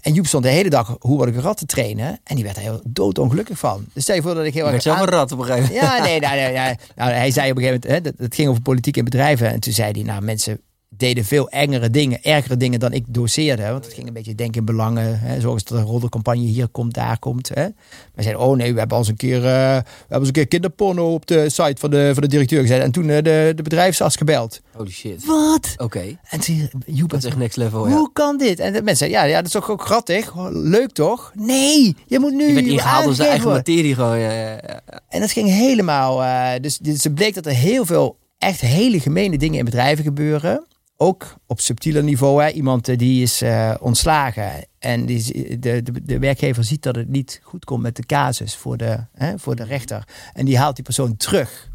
[0.01, 2.19] En Joep stond de hele dag hoe word ik een rat te trainen.
[2.23, 3.85] En die werd er heel doodongelukkig van.
[3.93, 4.81] Dus stel je voor dat ik heel erg...
[4.81, 5.91] zelf een rat op een gegeven moment.
[5.91, 8.05] Ja, nee, nou, nee, nou, hij zei op een gegeven moment...
[8.05, 9.49] Hè, dat, het ging over politiek en bedrijven.
[9.49, 10.61] En toen zei hij, nou mensen...
[10.97, 13.71] deden veel engere dingen, ergere dingen dan ik doseerde.
[13.71, 15.19] Want het ging een beetje denken in belangen.
[15.19, 17.49] Hè, zorgen dat een roddelcampagne hier komt, daar komt.
[17.49, 17.61] Hè.
[17.61, 20.33] Maar zeiden, oh nee, we hebben al eens een keer, uh, we hebben eens een
[20.33, 22.81] keer kinderporno op de site van de, van de directeur gezet.
[22.81, 24.61] En toen uh, de, de bedrijfsarts gebeld.
[24.71, 25.25] Holy shit.
[25.25, 25.73] Wat?
[25.77, 26.17] Oké.
[26.29, 26.69] En toen,
[27.07, 28.09] Dat is echt next level, hoe ja.
[28.13, 28.59] kan dit?
[28.59, 30.33] En de mensen zeiden, ja, ja, dat is toch ook grappig?
[30.49, 31.31] Leuk toch?
[31.35, 34.19] Nee, je moet nu Je werd ingehaald door zijn eigen materie gewoon.
[34.19, 34.81] Ja, ja, ja.
[35.09, 36.23] en dat ging helemaal.
[36.23, 40.03] eh, dus, dus het bleek dat er heel veel echt hele gemene dingen in bedrijven
[40.03, 40.65] gebeuren.
[41.01, 42.43] Ook op subtieler niveau.
[42.43, 42.49] Hè.
[42.49, 44.51] Iemand eh, die is eh, ontslagen.
[44.79, 48.55] En die, de, de, de werkgever ziet dat het niet goed komt met de casus
[48.55, 50.07] voor de, hè, voor de rechter.
[50.33, 51.69] En die haalt die persoon terug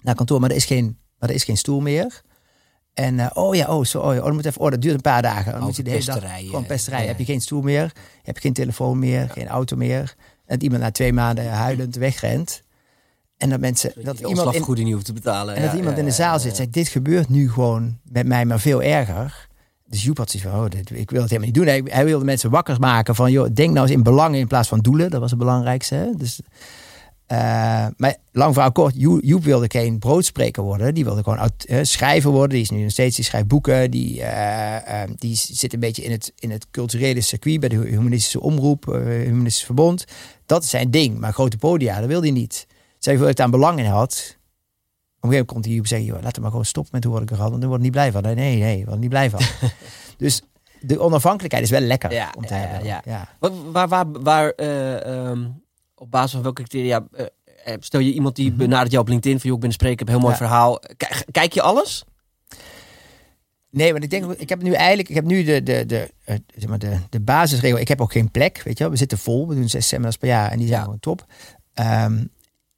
[0.00, 0.40] naar kantoor.
[0.40, 2.22] Maar er is geen, maar er is geen stoel meer.
[2.94, 4.94] En eh, oh ja, oh, zo, oh, ja, oh, dat moet even, oh, dat duurt
[4.94, 5.52] een paar dagen.
[5.52, 7.00] Dan Oh, moet je de hele dag pesterij, gewoon pesterij.
[7.00, 10.14] ja, Heb je geen stoel meer, je hebt geen telefoon meer, geen auto meer.
[10.46, 12.62] En iemand na twee maanden huilend wegrent.
[13.36, 15.54] En dat mensen, Dat, dat iemand in, niet hoeft te betalen.
[15.54, 16.56] en dat iemand ja, in de zaal zit ja.
[16.56, 19.46] zegt, dit gebeurt nu gewoon met mij, maar veel erger.
[19.86, 21.66] Dus Joep had zoiets van, oh, dit, ik wil het helemaal niet doen.
[21.66, 24.68] Hij, hij wilde mensen wakker maken van, joh, denk nou eens in belangen in plaats
[24.68, 25.10] van doelen.
[25.10, 25.94] Dat was het belangrijkste.
[25.94, 26.10] Hè?
[26.16, 26.40] Dus,
[27.26, 30.94] eh, maar lang verhaal kort, Jo- Joep wilde geen broodspreker worden.
[30.94, 32.50] Die wilde gewoon eh, schrijver worden.
[32.50, 33.90] Die is nu nog steeds, die schrijft boeken.
[33.90, 37.76] Die, eh, eh, die zit een beetje in het, in het culturele circuit bij de
[37.76, 40.04] humanistische omroep, eh, humanistisch verbond.
[40.46, 41.18] Dat is zijn ding.
[41.18, 42.66] Maar grote podia, dat wilde hij niet.
[43.04, 44.02] Zij wil het aan belang in had.
[44.02, 44.36] Op een gegeven
[45.20, 47.36] moment komt hij op zeggen, joh, laat hem maar gewoon stoppen met hoe word ik
[47.36, 48.22] er al, want dan word ik niet blij van.
[48.22, 49.40] Nee, nee, nee, ik word niet blij van.
[50.16, 50.42] dus
[50.80, 52.84] de onafhankelijkheid is wel lekker Ja, om te ja, hebben.
[52.86, 53.02] ja.
[53.04, 53.28] ja.
[53.72, 55.46] Waar, waar, waar, eh, ehm,
[55.94, 57.06] op basis van welke criteria...
[57.64, 59.46] eh, stel je iemand die benadert jou op LinkedIn van...
[59.46, 60.44] joh, ik ben een spreker, ik heb een heel mooi Mhm.
[60.44, 60.78] Verhaal.
[60.96, 62.04] Kijk, kijk je alles?
[63.70, 66.10] Nee, want ik denk, ik heb nu eigenlijk, ik heb nu de, de, de,
[66.56, 67.78] zeg maar de, de basisregel.
[67.78, 68.92] Ik heb ook geen plek, weet je wel.
[68.92, 71.26] We zitten vol, we doen zes seminars per jaar en die zijn gewoon top.
[71.74, 72.24] Ehm,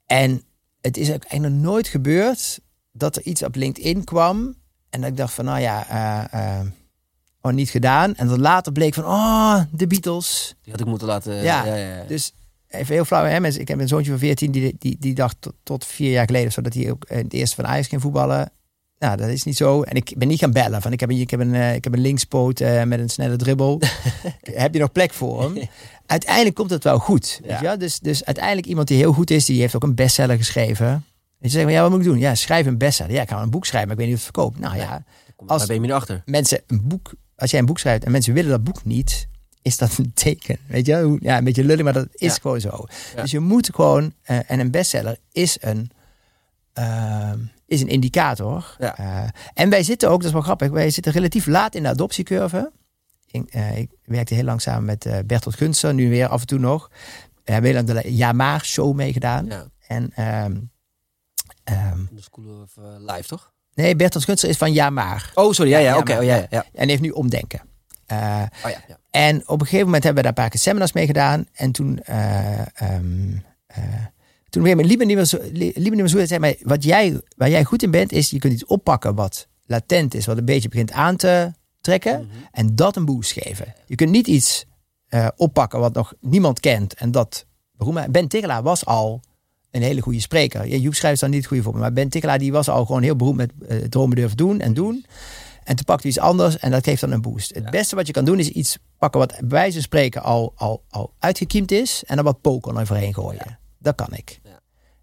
[0.07, 0.43] en
[0.81, 2.61] het is ook eigenlijk nog nooit gebeurd
[2.93, 4.57] dat er iets op LinkedIn kwam
[4.91, 6.67] en dat ik dacht van, nou ja, eh, eh,
[7.41, 8.15] oh, niet gedaan.
[8.15, 10.57] En dat later bleek van, oh, de Beatles.
[10.63, 11.35] Die had ik moeten laten...
[11.35, 12.05] Ja, ja, ja, ja.
[12.05, 12.33] Dus
[12.69, 13.61] even heel flauw, hè, mensen.
[13.61, 16.53] Ik heb een zoontje van 14 die, die, die dacht tot, tot vier jaar geleden,
[16.53, 18.51] zodat hij ook in het eerste van Ajax ging voetballen.
[18.99, 19.83] Nou, dat is niet zo.
[19.83, 20.83] En ik ben niet gaan bellen.
[20.83, 23.09] Van ik heb een, ik heb een, eh, ik heb een linkspoot eh, met een
[23.09, 23.81] snelle dribbel.
[24.65, 25.69] heb je nog plek voor hem?
[26.07, 27.41] Uiteindelijk komt het wel goed.
[27.45, 27.73] Weet Ja.
[27.73, 27.79] je?
[27.79, 30.87] Dus, dus uiteindelijk iemand die heel goed is, die heeft ook een bestseller geschreven.
[30.87, 31.03] En
[31.39, 32.19] je zegt, maar ja, wat moet ik doen?
[32.19, 33.13] Ja, schrijf een bestseller.
[33.13, 34.59] Ja, ik kan een boek schrijven, maar ik weet niet of het verkoopt.
[34.59, 35.05] Nou ja,
[35.47, 36.23] als- ben je nu achter?
[36.25, 39.29] mensen een boek, als jij een boek schrijft en mensen willen dat boek niet,
[39.63, 40.59] is dat een teken.
[40.67, 42.41] Weet je, ja, een beetje lullig, maar dat is Ja.
[42.41, 42.85] gewoon zo.
[43.17, 43.23] Ja.
[43.23, 45.91] Dus je moet gewoon, eh, en een bestseller is een,
[46.73, 48.77] ehm, is een indicator.
[48.79, 48.97] Ja.
[48.99, 51.89] Eh, en wij zitten ook, dat is wel grappig, wij zitten relatief laat in de
[51.89, 52.73] adoptiecurve.
[53.31, 56.47] Ik, eh, ik werkte heel lang samen met eh, Bertolt Gunster, nu weer af en
[56.47, 56.91] toe nog.
[57.45, 59.47] We hebben heel lang de Jamaar show meegedaan.
[59.47, 60.57] Ja, En ehm,
[61.65, 63.53] ehm, de School of Life, toch?
[63.75, 65.31] nee, Bertolt Gunster is van Jamaar.
[65.35, 65.71] Oh, sorry.
[65.71, 66.13] Ja, ja, Ja, oké.
[66.13, 66.65] maar- oh, ja, ja, ja.
[66.73, 67.61] En heeft nu omdenken.
[68.09, 68.17] Oh,
[68.63, 68.99] ja, ja.
[69.11, 71.47] En op een gegeven moment hebben we daar een paar keer seminars mee gedaan.
[71.53, 72.61] En toen, eh
[74.57, 75.07] toen weer met Lieben
[75.75, 78.65] Lieben Zoet zei mij, wat jij, waar jij goed in bent, is je kunt iets
[78.65, 82.21] oppakken wat latent is, wat een beetje begint aan te trekken.
[82.21, 82.37] Mhm.
[82.53, 83.75] En dat een boost geven.
[83.87, 84.65] Je kunt niet iets
[85.07, 86.95] eh, oppakken wat nog niemand kent.
[86.95, 88.13] En dat beroemen.
[88.13, 89.21] Ben Tichelaar was al
[89.71, 90.67] een hele goede spreker.
[90.67, 91.81] Joep schrijft dan niet het goede voor me.
[91.81, 94.75] Maar Ben Tichelaar die was al gewoon heel beroemd met eh, dromen durven doen en
[94.75, 95.07] doen.
[95.65, 97.55] En toen pakt hij iets anders en dat geeft dan een boost.
[97.55, 97.71] Het Ja.
[97.71, 100.83] beste wat je kan doen is iets pakken wat bij wijze van spreken al, al,
[100.89, 102.03] al uitgekiemd is.
[102.07, 103.59] En dan wat poker overheen gooien.
[103.79, 104.41] Dat kan ik.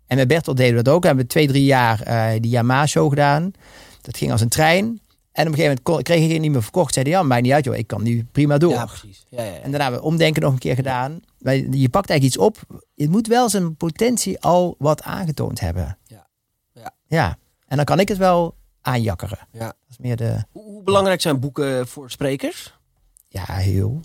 [0.07, 1.01] En met Bertolt deden we dat ook.
[1.01, 3.51] We hebben twee, drie jaar eh, die Yamaha-show gedaan.
[4.01, 5.01] Dat ging als een trein.
[5.31, 6.93] En op een gegeven moment kreeg ik het niet meer verkocht.
[6.93, 8.71] Zeiden ja, mij niet uit joh, ik kan nu prima door.
[8.71, 9.25] Ja, precies.
[9.29, 9.55] Ja, ja, ja.
[9.55, 11.21] En daarna hebben we omdenken nog een keer gedaan.
[11.39, 12.81] Maar je pakt eigenlijk iets op.
[12.95, 15.97] Het moet wel zijn potentie al wat aangetoond hebben.
[16.05, 16.27] Ja.
[16.73, 16.91] Ja.
[17.07, 17.37] ja.
[17.67, 19.39] En dan kan ik het wel aanjakkeren.
[19.51, 19.65] Ja.
[19.65, 20.43] Dat is meer de...
[20.51, 22.77] Hoe, hoe belangrijk zijn boeken voor sprekers?
[23.27, 24.01] Ja, heel.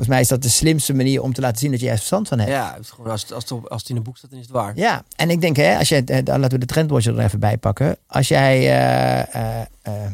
[0.00, 2.28] Volgens mij is dat de slimste manier om te laten zien dat je ergens verstand
[2.28, 2.50] van hebt.
[2.50, 4.72] Ja, als, als, het, als het in een boek staat, dan is het waar.
[4.76, 7.40] Ja, en ik denk, hè, als je, eh, dan laten we de trendwatcher er even
[7.40, 7.96] bij pakken.
[8.06, 10.10] Als jij eh, eh,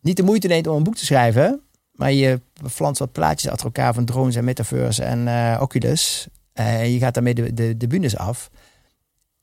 [0.00, 1.60] niet de moeite neemt om een boek te schrijven,
[1.92, 6.98] maar je flanst wat plaatjes achter elkaar van drones en metaverse en Oculus, en je
[6.98, 8.50] gaat daarmee de, de, de af.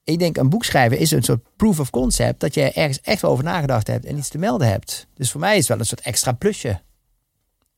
[0.04, 3.24] Ik denk, een boek schrijven is een soort proof of concept dat je ergens echt
[3.24, 5.08] over nagedacht hebt en iets te melden hebt.
[5.14, 6.80] Dus voor mij is het wel een soort extra plusje.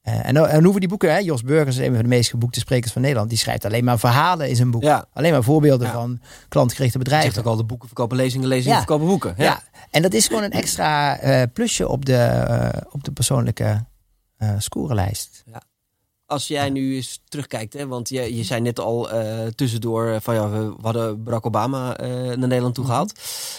[0.10, 2.60] Eh, en, en hoeven die boeken, hè, Jos Burgers is een van de meest geboekte
[2.60, 4.84] sprekers van Nederland, die schrijft alleen maar verhalen in zijn boek.
[4.84, 5.05] Ja.
[5.14, 5.93] Alleen maar voorbeelden Ja.
[5.93, 7.28] van klantgerichte bedrijven.
[7.34, 8.78] zegt ook al, de boeken verkopen lezingen, lezingen Ja.
[8.84, 9.34] verkopen boeken.
[9.38, 9.43] Ja.
[9.43, 9.62] Ja.
[9.91, 13.86] en dat is gewoon een extra eh, plusje op de, eh, op de persoonlijke
[14.38, 15.43] eh scorelijst.
[16.30, 20.34] Als jij nu eens terugkijkt, hè, want je, je zei net al eh, tussendoor van
[20.36, 22.94] ja, we, hadden Barack Obama eh, naar Nederland toe Mhm.
[22.94, 23.14] gehaald.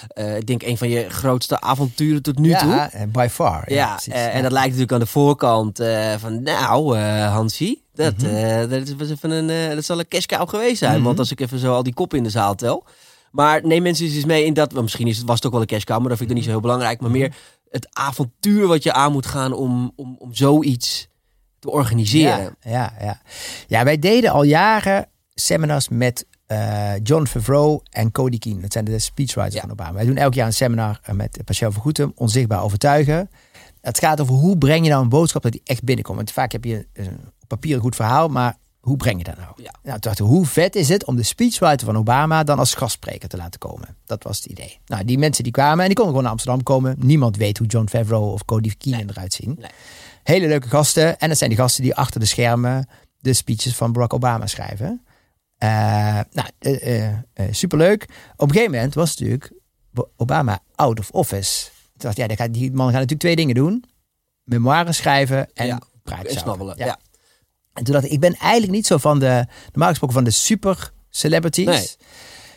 [0.09, 2.68] Eh, ik denk een van je grootste avonturen tot nu toe.
[2.68, 3.73] ja, by far.
[3.73, 4.29] Ja, precies, ja.
[4.29, 5.81] en dat lijkt natuurlijk aan de voorkant
[6.18, 8.68] van, nou, Hansie, dat, Mhm.
[8.68, 10.95] dat, is, was even een, dat zal een cash cow geweest zijn.
[10.95, 11.03] Mhm.
[11.05, 12.85] Want als ik even zo al die koppen in de zaal tel.
[13.31, 15.66] Maar neem mensen eens mee in dat, misschien is het, was het ook wel een
[15.66, 17.01] cash cow, maar dat vind ik dan niet zo heel belangrijk.
[17.01, 17.35] Maar meer
[17.71, 21.09] het avontuur wat je aan moet gaan om, om, om zoiets
[21.61, 22.57] te organiseren.
[22.61, 23.21] Ja, ja, ja.
[23.67, 28.61] ja, wij deden al jaren seminars met eh, John Favreau en Cody Keane.
[28.61, 29.61] Dat zijn de speechwriters Ja.
[29.61, 29.93] van Obama.
[29.93, 33.31] Wij doen elk jaar een seminar eh, met Pascal Vergoetem, Onzichtbaar Overtuigen.
[33.81, 36.17] Het gaat over hoe breng je nou een boodschap dat die echt binnenkomt.
[36.17, 39.37] Want vaak heb je een, op papier een goed verhaal, maar hoe breng je dat
[39.37, 39.49] nou?
[39.57, 39.71] Ja.
[39.83, 43.29] Nou, toen dachten hoe vet is het om de speechwriter van Obama dan als gastspreker
[43.29, 43.97] te laten komen?
[44.07, 44.79] Dat was het idee.
[44.87, 46.97] Nou, die mensen die kwamen en die konden gewoon naar Amsterdam komen.
[46.99, 49.57] Niemand weet hoe John Favreau of Cody Keane eruit zien.
[49.59, 49.71] Nee.
[50.31, 51.18] Hele leuke gasten.
[51.18, 55.05] En dat zijn die gasten die achter de schermen de speeches van Barack Obama schrijven.
[55.59, 58.03] Eh, nou, eh, superleuk.
[58.37, 59.53] Op een gegeven moment was natuurlijk
[60.16, 61.64] Obama out of office.
[61.97, 63.85] Toen dacht ja, die man gaat natuurlijk twee dingen doen.
[64.45, 66.39] Memoires schrijven en Ja, praatjes En houden.
[66.39, 66.76] snabbelen.
[66.76, 66.99] Ja.
[67.72, 70.31] En toen dacht ik, ik ben eigenlijk niet zo van de, normaal gesproken van de
[70.31, 71.66] super celebrities.
[71.66, 71.87] Nee.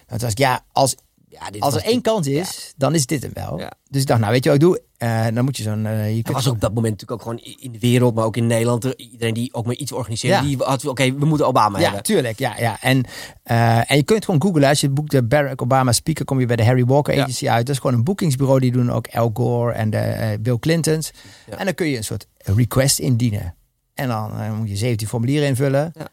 [0.08, 0.96] Toen dacht ik, ja, als,
[1.40, 3.60] Ja, dit als er één kans is, dan is dit hem wel.
[3.60, 3.72] Ja.
[3.90, 4.82] Dus ik dacht, nou weet je wat ik doe?
[4.98, 5.86] Eh, dan moet je zo'n...
[5.86, 8.38] eh, je kunt was op dat moment natuurlijk ook gewoon in de wereld, maar ook
[8.38, 8.84] in Nederland.
[8.84, 10.44] er- Iedereen die ook maar iets organiseerde, Ja.
[10.56, 12.04] die had, oké, we moeten Obama Ja, hebben.
[12.04, 12.40] tuurlijk.
[12.40, 12.78] Ja, ja.
[12.82, 13.04] En,
[13.44, 14.70] eh, en je kunt gewoon googlen.
[14.70, 17.22] Als je het boek de Barack Obama Speaker, kom je bij de Harry Walker.
[17.22, 17.66] Agency uit.
[17.66, 18.60] Dat is gewoon een boekingsbureau.
[18.60, 21.12] Die doen ook Al Gore en de, eh, Bill Clintons.
[21.58, 23.56] En dan kun je een soort request indienen.
[23.94, 25.92] En dan eh, moet je 17 formulieren invullen.
[25.98, 26.08] Ja.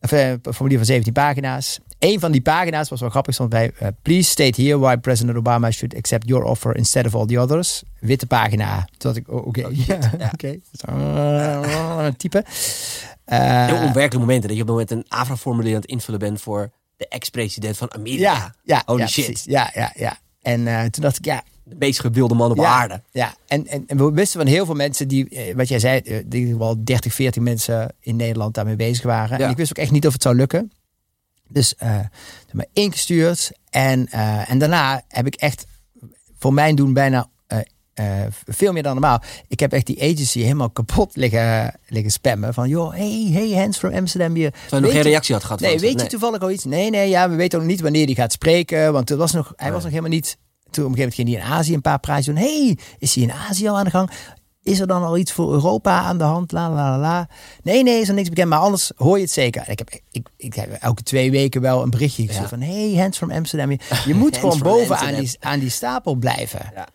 [0.00, 1.80] Of, eh, een formulier van 17 pagina's.
[2.04, 3.34] Eén van die pagina's was wel grappig.
[3.34, 7.14] Stond bij eh, Please state here why President Obama should accept your offer instead of
[7.14, 7.82] all the others.
[8.00, 8.88] Witte pagina.
[8.96, 9.60] Toen ik, oh, oké.
[9.86, 10.30] ja, Ja.
[10.32, 10.58] oké.
[10.72, 12.44] Zo, eh, typen.
[13.24, 14.48] Eh, Heel onwerkelijke momenten.
[14.48, 17.94] Dat je op het moment een AVRA-formulier aan het invullen bent voor de ex-president van
[17.94, 18.22] Amerika.
[18.32, 19.24] Ja, ja, Holy ja, shit.
[19.24, 19.44] precies.
[19.44, 20.18] Ja, ja, ja.
[20.42, 23.02] En toen dacht ik, ja, De meest gewilde man op ja, aarde.
[23.10, 26.56] Ja, en, en, en we wisten van heel veel mensen die, wat jij zei, die
[26.56, 29.38] wel 30, 14 mensen in Nederland daarmee bezig waren.
[29.38, 29.44] Ja.
[29.44, 30.72] En ik wist ook echt niet of het zou lukken.
[31.48, 32.10] Dus heb
[32.52, 33.52] me ingestuurd.
[33.70, 35.66] En, eh, en daarna heb ik echt
[36.38, 37.28] voor mijn doen bijna
[37.94, 39.22] eh, veel meer dan normaal.
[39.48, 42.54] Ik heb echt die agency helemaal kapot liggen, liggen spammen.
[42.54, 44.50] Van joh, hey, hey, Hans from Amsterdam hier.
[44.50, 45.60] Terwijl je nog geen reactie had gehad.
[45.60, 46.64] Nee, weet je toevallig al iets?
[46.64, 48.92] Nee, nee, ja, we weten ook niet wanneer die gaat spreken.
[48.92, 50.36] Want het was nog, hij was nog helemaal niet...
[50.70, 52.44] Toen op een gegeven moment ging hij in Azië een paar prijzen doen.
[52.44, 54.10] hey, is hij in Azië al aan de gang?
[54.64, 56.52] Is er dan al iets voor Europa aan de hand?
[56.52, 57.28] La, la, la, la.
[57.62, 58.48] Nee, nee, is er niks bekend.
[58.48, 59.62] Maar anders hoor je het zeker.
[59.62, 62.48] En ik heb, ik, ik heb elke twee weken wel een berichtje Ja.
[62.48, 62.60] van...
[62.60, 63.70] Hey, Hans from Amsterdam.
[63.70, 65.24] Je, je moet gewoon from boven aan Amsterdam.
[65.24, 66.70] die, aan die stapel blijven.
[66.74, 66.88] Ja.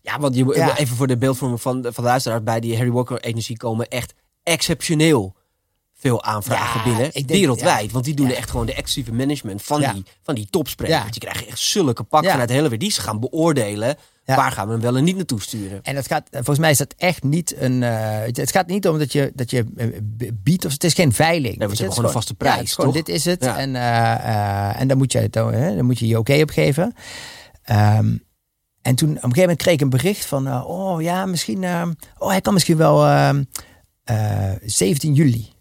[0.00, 2.42] Ja, want je, even voor de beeldvorming van, de- van de luisteraar.
[2.42, 5.34] Bij die Harry Walker Agency komen echt exceptioneel
[6.04, 7.10] veel aanvragen Ja, binnen.
[7.12, 7.92] denk- wereldwijd.
[7.92, 8.34] Want die doen Ja.
[8.34, 10.96] echt gewoon de exclusieve management van, die, van die topsprekers.
[10.96, 11.02] Ja.
[11.02, 12.30] Want je krijgt echt zulke pak Ja.
[12.30, 12.88] vanuit de hele wereld.
[12.88, 13.96] Die ze gaan beoordelen.
[14.24, 15.80] Waar gaan we hem wel en niet naartoe sturen.
[15.82, 17.82] En het gaat, volgens mij is dat echt niet een.
[17.82, 19.86] eh, het- gaat niet om dat je, dat je eh,
[20.34, 21.54] biedt of het is geen veiling.
[21.56, 23.42] je, het is gewoon een vaste prijs, is gewoon, dit is het.
[23.46, 26.94] En, eh, en dan moet je het, dan, moet je je oké op geven.
[27.62, 28.16] Ehm,
[28.82, 31.92] en toen op een gegeven moment kreeg ik een bericht van, oh ja, misschien, ehm,
[32.18, 33.42] oh hij kan misschien wel ehm,
[34.04, 35.52] eh, 17 juli.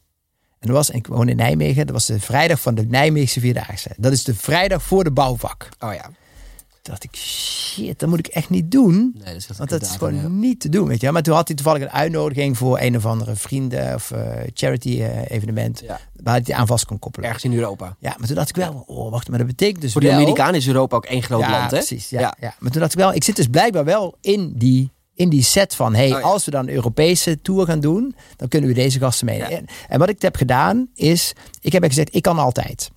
[0.64, 3.89] En dat was, ik woon in Nijmegen, dat was de vrijdag van de Nijmeegse Vierdaagse.
[3.97, 5.70] Dat is de vrijdag voor de bouwvak.
[5.80, 6.01] Oh ja.
[6.01, 9.16] Toen dacht ik, shit, dat moet ik echt niet doen.
[9.24, 11.11] Nee, dat Want dat is gewoon niet te doen, weet je.
[11.11, 14.22] Maar toen had hij toevallig een uitnodiging voor een of andere vrienden of eh,
[14.53, 15.82] charity eh, evenement.
[15.86, 15.99] Ja.
[16.24, 17.28] Waar hij aan vast kon koppelen.
[17.28, 17.95] Ergens in Europa.
[17.99, 20.16] Ja, maar toen dacht ik wel, oh wacht, maar dat betekent dus Voor de wel...
[20.16, 21.78] Amerikanen is Europa ook één groot ja, land, hè?
[21.78, 22.09] precies.
[22.09, 22.55] Ja, ja.
[22.59, 25.76] Maar toen dacht ik wel, ik zit dus blijkbaar wel in die, in die set
[25.76, 25.93] van...
[25.95, 26.26] hey, Oh, ja.
[26.26, 28.16] als we dan een Europese tour gaan doen...
[28.36, 29.38] dan kunnen we deze gasten mee.
[29.38, 29.49] Ja.
[29.88, 31.34] En, wat ik heb gedaan is...
[31.61, 32.89] ik heb gezegd, ik kan altijd.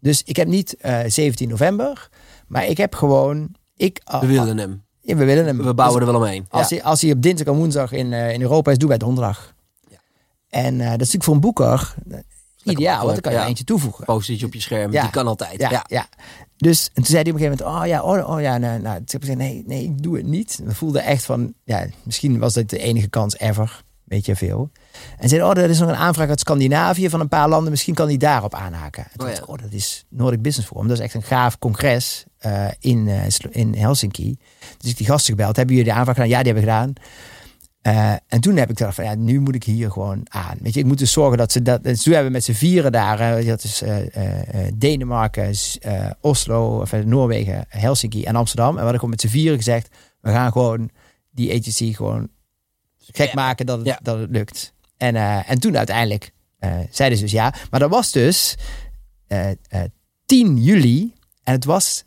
[0.00, 2.08] Dus ik heb niet eh 17 november...
[2.46, 3.54] maar ik heb gewoon...
[3.76, 4.84] Ik, We willen hem.
[5.00, 5.56] Ja, we willen hem.
[5.62, 6.46] We bouwen Dus er wel omheen.
[6.50, 8.98] als, hij, als hij op dinsdag en woensdag in, eh, in Europa is, doen wij
[8.98, 9.54] donderdag.
[9.88, 9.96] Ja.
[10.48, 12.18] En eh, dat is natuurlijk voor een boeker eh,
[12.62, 14.04] ideaal, want dan kan je er eentje toevoegen.
[14.04, 14.90] Post-it op je scherm.
[14.90, 15.60] Die kan altijd.
[15.60, 16.06] Ja, Ja.
[16.56, 18.80] Dus en toen zei hij op een gegeven moment, oh ja, oh, oh ja, nou,
[18.80, 20.60] nou, toen heb ik gezegd, nee, nee, ik doe het niet.
[20.64, 24.70] We voelden echt van, ja, misschien was dit de enige kans ever, weet je veel.
[25.18, 27.94] En zei, oh, er is nog een aanvraag uit Scandinavië van een paar landen, misschien
[27.94, 29.04] kan hij daarop aanhaken.
[29.04, 29.42] En toen Oh, ja.
[29.46, 33.24] oh, dat is Nordic Business Forum, dat is echt een gaaf congres eh, in, eh,
[33.50, 34.36] in Helsinki.
[34.78, 36.30] Dus ik die gasten gebeld, hebben jullie de aanvraag gedaan?
[36.30, 36.92] Ja, die hebben we gedaan.
[37.82, 40.56] Eh, en toen heb ik gedacht van ja, nu moet ik hier gewoon aan.
[40.60, 41.84] Weet je, ik moet dus zorgen dat ze dat.
[41.84, 43.96] Dus toen hebben we met z'n vieren daar, eh, dat is eh,
[44.74, 45.54] Denemarken,
[46.20, 48.68] Oslo, of Noorwegen, Helsinki en Amsterdam.
[48.68, 49.88] En we hadden gewoon met z'n vieren gezegd,
[50.20, 50.90] we gaan gewoon
[51.30, 52.28] die agency gewoon
[52.98, 53.34] gek Ja.
[53.34, 53.98] maken dat het, Ja.
[54.02, 54.72] dat het lukt.
[54.96, 55.16] En,
[55.46, 56.32] en toen uiteindelijk
[56.90, 57.54] zeiden ze dus ja.
[57.70, 58.56] Maar dat was dus
[59.26, 59.56] eh, eh,
[60.26, 61.12] 10 juli
[61.42, 62.04] en het was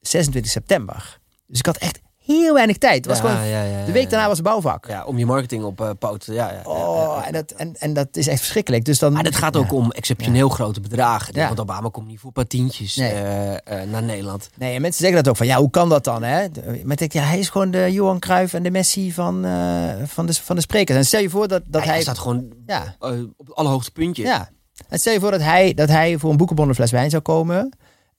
[0.00, 1.18] 26 september.
[1.46, 2.94] Dus ik had echt heel weinig tijd.
[2.96, 4.86] Het was Ja, gewoon, ja, ja, de week ja, daarna was bouwvak.
[4.88, 6.24] Ja, om je marketing op eh poot.
[6.24, 7.26] Ja, ja, ja, ja, Oh, ja.
[7.26, 8.84] en dat, en, en dat is echt verschrikkelijk.
[8.84, 9.76] Dus dan, Maar het gaat ook Ja.
[9.76, 11.34] om exceptioneel grote bedragen.
[11.34, 11.46] Ja.
[11.46, 13.10] Want Obama komt niet voor een paar tientjes Nee.
[13.12, 14.50] eh, eh, naar Nederland.
[14.58, 16.22] Nee, en mensen zeggen dat ook van ja, hoe kan dat dan?
[16.22, 16.46] Hè?
[16.64, 19.88] Maar ik denk, ja, hij is gewoon de Johan Cruijff en de Messi van, eh,
[20.06, 20.98] van, de, van de sprekers.
[20.98, 22.00] En stel je voor dat, dat hij, hij.
[22.02, 22.94] staat gewoon Ja,
[23.36, 24.22] op het allerhoogste puntje.
[24.22, 24.48] ja.
[24.88, 27.22] En stel je voor dat hij, dat hij voor een boekenbon een fles wijn zou
[27.22, 27.72] komen.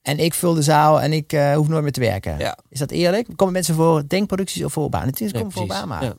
[0.07, 2.37] En ik vul de zaal en ik eh, hoef nooit meer te werken.
[2.37, 2.57] Ja.
[2.69, 3.27] Is dat eerlijk?
[3.35, 5.05] Komen mensen voor denkproducties of voor Obama?
[5.19, 5.61] Nee, komen voor.
[5.63, 6.01] Obama.
[6.01, 6.15] Ja.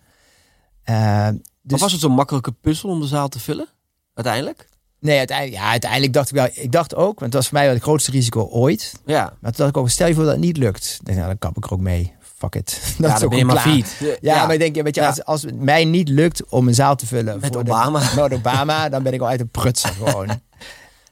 [0.82, 3.68] Eh, dus, Maar was het zo'n makkelijke puzzel om de zaal te vullen?
[4.14, 4.68] Uiteindelijk?
[5.00, 6.48] Nee, uiteindelijk, ja, uiteindelijk dacht ik wel.
[6.52, 8.94] Ik dacht ook, want het was voor mij wel het grootste risico ooit.
[9.06, 9.22] Ja.
[9.22, 11.00] Maar toen dacht ik ook, stel je voor dat het niet lukt.
[11.02, 12.12] Dan, nou, dan kap ik er ook mee.
[12.36, 12.80] Fuck it.
[12.98, 14.16] Dat ja, is ook ben je maar fiet.
[14.20, 16.96] Ja, maar ik denk, weet je, als, als het mij niet lukt om een zaal
[16.96, 18.02] te vullen Met voor de- Obama.
[18.16, 20.28] met Obama, dan ben ik al uit de prutsen gewoon.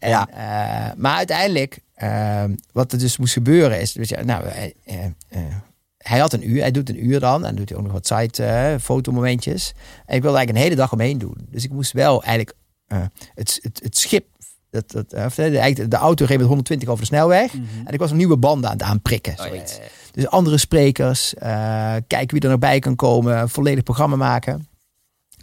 [0.06, 0.28] En, Ja.
[0.28, 5.40] eh, maar uiteindelijk, eh, wat er dus moest gebeuren is, weet je, nou, eh, eh,
[5.98, 7.92] hij had een uur, hij doet een uur dan, en dan doet hij ook nog
[7.92, 9.72] wat site fotomomentjes.
[10.06, 11.36] En ik wilde eigenlijk een hele dag omheen doen.
[11.50, 12.56] Dus ik moest wel eigenlijk
[13.34, 14.26] het, het, het schip,
[14.70, 17.52] dat, dat, of de, de auto reed met 120 over de snelweg.
[17.84, 19.32] En ik was een nieuwe banden aan het aanprikken.
[19.32, 19.76] Oh, ja, zoiets.
[19.76, 19.82] ja.
[20.12, 21.34] Dus andere sprekers,
[22.06, 24.68] kijken wie er nog bij kan komen, volledig programma maken.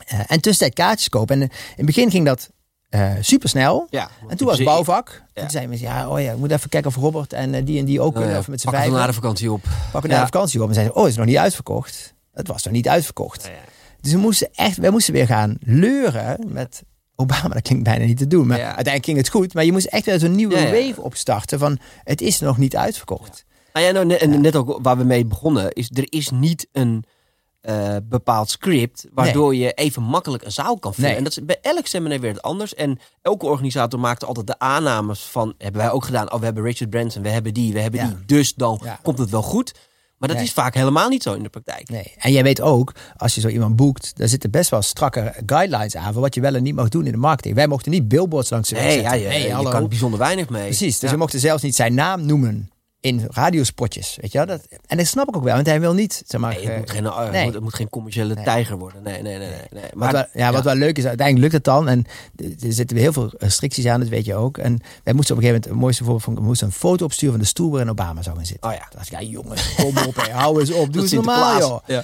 [0.05, 1.35] En tussentijd kaartjes kopen.
[1.35, 2.49] En in het begin ging dat
[3.19, 3.87] super snel.
[3.89, 5.23] Ja, En toen was het bouwvak.
[5.33, 5.41] Ja.
[5.41, 7.79] toen zeiden mensen, ja, oh ja, we moeten even kijken of Robert en eh, die
[7.79, 8.37] en die ook kunnen.
[8.37, 8.91] Of met z'n vijf.
[8.91, 9.61] na de vakantie op.
[9.91, 10.19] Pakken Ja.
[10.19, 10.67] de vakantie op.
[10.67, 12.13] En zeiden, oh, is het nog niet uitverkocht?
[12.33, 13.49] Het was nog niet uitverkocht.
[14.01, 16.83] Dus we moesten echt, wij moesten weer gaan leuren met
[17.15, 17.47] Obama.
[17.47, 18.47] Dat klinkt bijna niet te doen.
[18.47, 19.53] Maar uiteindelijk ging het goed.
[19.53, 23.45] Maar je moest echt weer zo'n nieuwe wave opstarten van, het is nog niet uitverkocht.
[23.73, 26.67] Nou ja, nou, net, en net ook waar we mee begonnen, is er is niet
[26.71, 27.03] een
[27.63, 31.09] eh, bepaald script waardoor je even makkelijk een zaal kan vullen.
[31.09, 31.17] Nee.
[31.17, 32.73] En dat is bij elk seminar weer het anders.
[32.75, 36.63] En elke organisator maakt altijd de aannames van, hebben wij ook gedaan, oh we hebben
[36.63, 38.07] Richard Branson, we hebben die, we hebben Ja.
[38.07, 38.99] die, dus dan Ja.
[39.03, 39.73] komt het wel goed.
[40.17, 40.47] Maar dat Nee.
[40.51, 41.89] is vaak helemaal niet zo in de praktijk.
[41.89, 42.13] Nee.
[42.17, 45.95] En jij weet ook, als je zo iemand boekt, daar zitten best wel strakke guidelines
[45.95, 47.55] aan voor wat je wel en niet mag doen in de marketing.
[47.55, 49.31] Wij mochten niet billboards langs de weg Nee, ja, zetten.
[49.39, 49.69] je, je hallo.
[49.69, 50.63] kan bijzonder weinig mee.
[50.65, 51.15] Precies, dus Ja.
[51.15, 52.69] we mochten zelfs niet zijn naam noemen
[53.03, 54.17] in radiospotjes.
[54.21, 54.47] Weet je wel?
[54.47, 56.53] Dat, en dat snap ik ook wel, want hij wil niet, zeg maar...
[56.53, 57.51] Nee, het, eh, moet geen, nee.
[57.51, 59.03] het moet geen commerciële tijger worden.
[59.03, 59.49] Nee, nee, nee.
[59.49, 59.81] nee, nee.
[59.83, 61.87] Wat Maar, wel, ja, wat wel leuk is, uiteindelijk lukt het dan.
[61.87, 62.05] En
[62.37, 64.57] er zitten weer heel veel restricties aan, dat weet je ook.
[64.57, 67.05] En wij moesten op een gegeven moment, het mooiste voorbeeld van, we moesten een foto
[67.05, 68.69] opsturen van de stoel waarin Obama zou gaan zitten.
[68.69, 68.87] Oh ja.
[68.89, 71.79] Dacht ik, ja jongens, kom op, hou eens op, doe eens normaal joh.
[71.87, 72.03] Ja.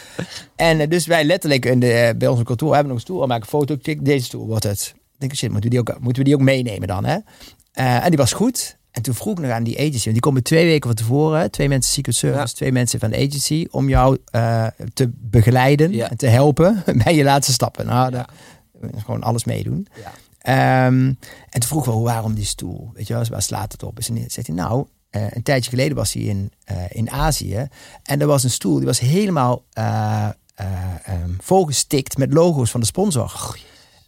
[0.55, 3.21] En eh, dus wij letterlijk in de, bij ons kantoor hebben nog een stoel.
[3.21, 4.93] We maken een foto, klik, deze stoel wordt het.
[4.95, 7.05] Ik denk, shit, moeten we die ook, moeten we die ook meenemen dan?
[7.05, 7.17] Hè?
[7.73, 8.77] En die was goed.
[8.99, 11.51] En toen vroeg ik nog aan die agency, want die komen twee weken van tevoren,
[11.51, 12.45] twee mensen Secret Service, Ja.
[12.45, 16.09] twee mensen van de agency, om jou eh, te begeleiden Ja.
[16.09, 17.85] en te helpen bij je laatste stappen.
[17.85, 18.29] Nou, daar-
[18.97, 19.87] gewoon alles meedoen.
[20.39, 20.55] Ehm,
[21.49, 22.89] en toen vroeg we, waarom die stoel?
[22.93, 23.97] Weet je wel, waar slaat het op?
[23.97, 27.67] En toen zegt hij, nou, eh, een tijdje geleden was hij in, eh, in Azië.
[28.03, 30.65] En er was een stoel, die was helemaal eh, eh,
[31.03, 33.55] ehm, volgestikt met logo's van de sponsor.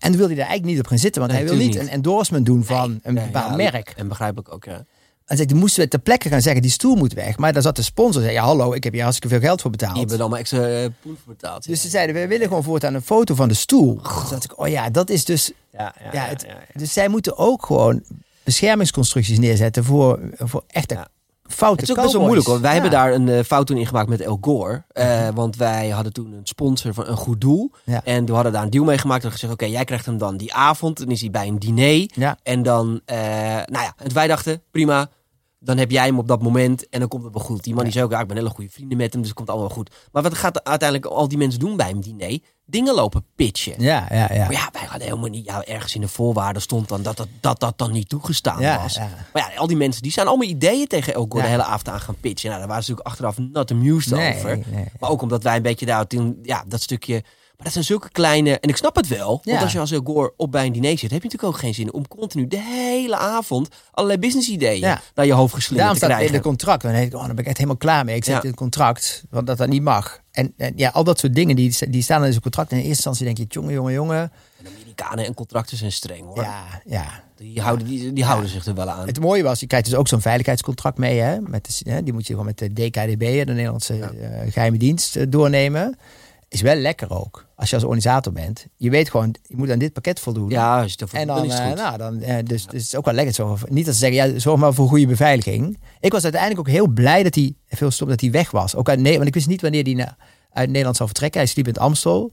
[0.01, 1.89] En wilde hij daar eigenlijk niet op gaan zitten, want Nee, hij wil niet, een
[1.89, 3.93] endorsement doen van een bepaald ja, merk.
[3.95, 4.85] En begrijpelijk ook, ja.
[5.25, 7.37] En zei, toen moesten we ter plekke gaan zeggen, die stoel moet weg.
[7.37, 9.71] Maar daar zat de sponsor, zei, ja hallo, ik heb hier hartstikke veel geld voor
[9.71, 9.91] betaald.
[9.91, 11.67] Die hebben er allemaal extra eh, poen voor betaald.
[11.67, 13.95] Dus ze zeiden, we willen gewoon voortaan een foto van de stoel.
[14.01, 17.37] Dus dacht ik, oh ja, dat is dus ja, ja, ja, het, Dus zij moeten
[17.37, 18.03] ook gewoon
[18.43, 21.07] beschermingsconstructies neerzetten voor, voor echte.
[21.51, 22.61] Foute Het is ook best wel moeilijk hoor.
[22.61, 22.81] Wij Ja.
[22.81, 24.83] hebben daar een eh, fout toen in gemaakt met El Gore.
[24.89, 27.71] Eh, Want wij hadden toen een sponsor van een goed doel.
[27.83, 28.01] Ja.
[28.03, 29.23] En we hadden daar een deal mee gemaakt.
[29.23, 30.97] En gezegd, oké, jij krijgt hem dan die avond.
[30.97, 32.09] Dan is hij bij een diner.
[32.15, 32.37] Ja.
[32.43, 33.17] En dan, eh,
[33.65, 35.09] nou ja, en wij dachten, prima.
[35.63, 37.63] Dan heb jij hem op dat moment en dan komt het wel goed.
[37.63, 39.49] Die man die zei ook, ik ben hele goede vrienden met hem, dus het komt
[39.49, 39.91] allemaal goed.
[40.11, 42.39] Maar wat gaat uiteindelijk al die mensen doen bij een diner?
[42.71, 43.73] Dingen lopen pitchen.
[43.77, 44.43] Ja, ja, ja.
[44.43, 47.27] Maar ja, wij hadden helemaal niet, ja, ergens in de voorwaarden stond dan dat dat,
[47.39, 48.93] dat, dat dan niet toegestaan Ja, was.
[48.95, 49.09] ja.
[49.33, 51.43] Maar ja, al die mensen die zijn allemaal ideeën tegen El Gore Ja.
[51.43, 52.47] de hele avond aan gaan pitchen.
[52.49, 54.59] Nou, daar waren ze natuurlijk achteraf not amused Nee, over.
[54.67, 54.85] nee.
[54.99, 57.23] Maar ook omdat wij een beetje daar toen, ja, dat stukje.
[57.63, 58.59] Maar dat zijn zulke kleine.
[58.59, 59.27] En ik snap het wel.
[59.27, 59.61] Want Ja.
[59.61, 61.73] als je als El Gore op bij een diner zit, heb je natuurlijk ook geen
[61.73, 65.01] zin om continu de hele avond allerlei business ideeën Ja.
[65.15, 66.43] naar je hoofd geslingerd Daarom te staat het in krijgen.
[66.43, 66.81] de contract.
[66.81, 68.15] Dan denk ik, oh, dan ben ik echt helemaal klaar mee.
[68.15, 68.41] Ik zet Ja.
[68.41, 70.19] in het contract, want dat dat niet mag.
[70.31, 72.71] En, en ja, al dat soort dingen, die, die staan in zo'n contract.
[72.71, 74.31] En in eerste instantie denk je, jongen, jongen, jongen.
[74.59, 76.41] En Amerikanen en contracten zijn streng hoor.
[76.43, 77.23] Ja, ja.
[77.35, 79.07] Die houden, die, die houden zich er wel aan.
[79.07, 81.19] Het mooie was, je krijgt dus ook zo'n veiligheidscontract mee.
[81.19, 81.39] Hè?
[81.41, 85.23] Met de, die moet je gewoon met de DKDB, de Nederlandse eh, geheime dienst, eh,
[85.29, 85.97] doornemen.
[86.51, 87.45] Is wel lekker ook.
[87.55, 88.67] Als je als organisator bent.
[88.77, 90.49] Je weet gewoon, je moet aan dit pakket voldoen.
[90.49, 91.77] Ja, als je het En dan, dan, is het eh, goed.
[91.77, 93.33] nou, dan, eh, dus, dus het is ook wel lekker.
[93.33, 95.79] Zo, niet dat ze zeggen, ja, zorg maar voor goede beveiliging.
[95.99, 98.75] Ik was uiteindelijk ook heel blij dat hij, veel stom dat hij weg was.
[98.75, 100.15] Ook uit Nederland, want ik wist niet wanneer hij
[100.51, 101.39] uit Nederland zou vertrekken.
[101.39, 102.31] Hij sliep in het Amstel.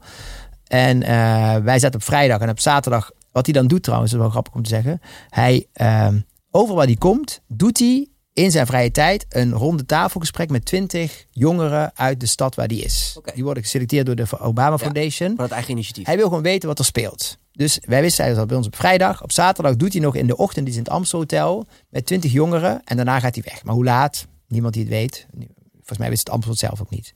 [0.67, 3.11] En eh, wij zaten op vrijdag en op zaterdag.
[3.31, 5.01] Wat hij dan doet trouwens, is wel grappig om te zeggen.
[5.29, 6.19] Hij, ehm,
[6.51, 8.07] overal waar hij komt, doet hij
[8.39, 12.75] in zijn vrije tijd een ronde tafelgesprek met twintig jongeren uit de stad waar hij
[12.75, 13.19] is.
[13.33, 15.35] Die worden geselecteerd door de Obama Foundation.
[15.35, 16.05] Van het eigen initiatief.
[16.05, 17.37] Hij wil gewoon weten wat er speelt.
[17.51, 19.23] Dus wij wisten, hij al bij ons op vrijdag.
[19.23, 22.31] Op zaterdag doet hij nog in de ochtend iets in het Amstel Hotel met twintig
[22.31, 22.81] jongeren.
[22.83, 23.63] En daarna gaat hij weg.
[23.63, 24.27] Maar hoe laat?
[24.47, 25.27] Niemand die het weet.
[25.73, 27.13] Volgens mij wist het Amstel zelf ook niet.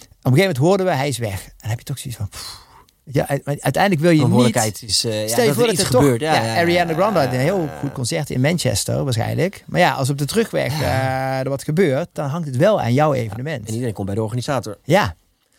[0.00, 1.44] een gegeven moment hoorden we, hij is weg.
[1.44, 2.28] En dan heb je toch zoiets van...
[2.28, 2.70] pff.
[3.04, 4.82] Ja, uiteindelijk wil je niet...
[4.82, 6.00] Is eh, ja, Stel je dat voor dat er toch...
[6.02, 6.20] gebeurt.
[6.20, 7.78] Ja, Ja, ja, Ariana ja, Grande had ja, een heel ja.
[7.80, 9.64] goed concert in Manchester waarschijnlijk.
[9.66, 12.92] Maar ja, als op de terugweg eh, er wat gebeurt, dan hangt het wel aan
[12.92, 13.66] jouw evenement.
[13.68, 14.78] En iedereen komt bij de organisator.
[14.84, 15.14] Ja,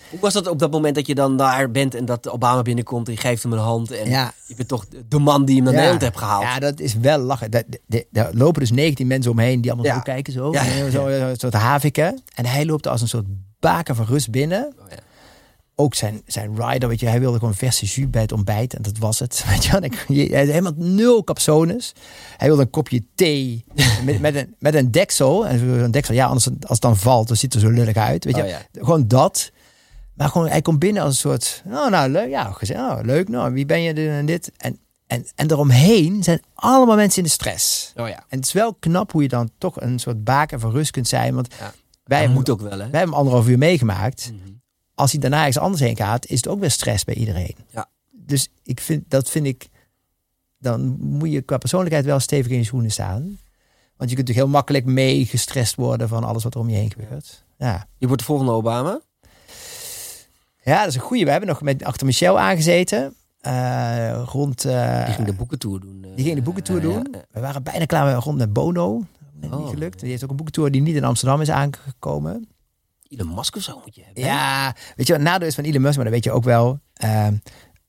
[0.09, 3.07] Hoe was dat op dat moment dat je dan daar bent en dat Obama binnenkomt
[3.07, 4.33] en je geeft hem een hand en Ja.
[4.47, 5.79] je bent toch de man die hem naar ja.
[5.79, 6.43] Nederland hebt gehaald?
[6.43, 7.51] Ja, dat is wel lachen.
[7.51, 9.95] Daar, lopen dus 19 mensen omheen die allemaal Ja.
[9.97, 10.33] zo kijken.
[10.33, 10.89] Zo, Ja, ja, ja.
[10.89, 12.21] zo een soort haviken.
[12.35, 13.25] En hij loopt als een soort
[13.59, 14.73] baken van rust binnen.
[14.79, 14.95] Oh, ja.
[15.75, 18.73] Ook zijn, zijn rider, weet je, hij wilde gewoon verse jus bij het ontbijt.
[18.73, 19.43] En dat was het.
[19.49, 21.93] Weet je, ik- had helemaal nul capsones.
[22.37, 23.65] Hij wilde een kopje thee
[24.05, 25.47] met, met, een, met een deksel.
[25.47, 27.95] En zo'n deksel, ja, anders als het dan valt, dan ziet het er zo lullig
[27.95, 28.25] uit.
[28.25, 28.61] Weet je, Oh, ja.
[28.71, 29.51] gewoon dat.
[30.13, 33.29] Maar gewoon, hij komt binnen als een soort, oh, nou leuk, ja, gezegd, oh, leuk,
[33.29, 34.51] nou, wie ben je dit en dit?
[34.57, 37.93] En, en, en eromheen zijn allemaal mensen in de stress.
[37.95, 38.15] Oh ja.
[38.27, 41.07] En het is wel knap hoe je dan toch een soort baken van rust kunt
[41.07, 41.35] zijn.
[41.35, 41.73] Want Ja.
[42.03, 42.77] wij, hebben, moet ook wel, hè?
[42.77, 44.31] wij hebben hem anderhalf uur meegemaakt.
[44.33, 44.51] Mhm.
[44.95, 47.55] Als hij daarna ergens anders heen gaat, is het ook weer stress bij iedereen.
[47.69, 47.89] Ja.
[48.11, 49.69] Dus ik vind, dat vind ik,
[50.57, 53.21] dan moet je qua persoonlijkheid wel stevig in je schoenen staan.
[53.97, 56.75] Want je kunt natuurlijk heel makkelijk mee gestrest worden van alles wat er om je
[56.75, 57.43] heen gebeurt.
[57.57, 57.87] Ja.
[57.97, 59.01] Je wordt de volgende Obama.
[60.63, 61.25] Ja, dat is een goeie.
[61.25, 63.15] We hebben nog met achter Michel aangezeten.
[63.39, 64.65] Eh, rond.
[64.65, 65.99] eh, Die ging de boekentour doen.
[66.03, 67.15] eh, die ging de boekentour doen.
[67.31, 69.03] We waren bijna klaar rond met Bono.
[69.43, 69.57] Oh.
[69.59, 69.99] niet gelukt.
[69.99, 72.47] Die heeft ook een boekentour die niet in Amsterdam is aangekomen.
[73.17, 74.23] Elon Musk of zo moet je hebben.
[74.23, 75.95] Ja, weet je wat het nadeel is van Elon Musk?
[75.95, 76.79] Maar dat weet je ook wel.
[76.93, 77.35] Ehm,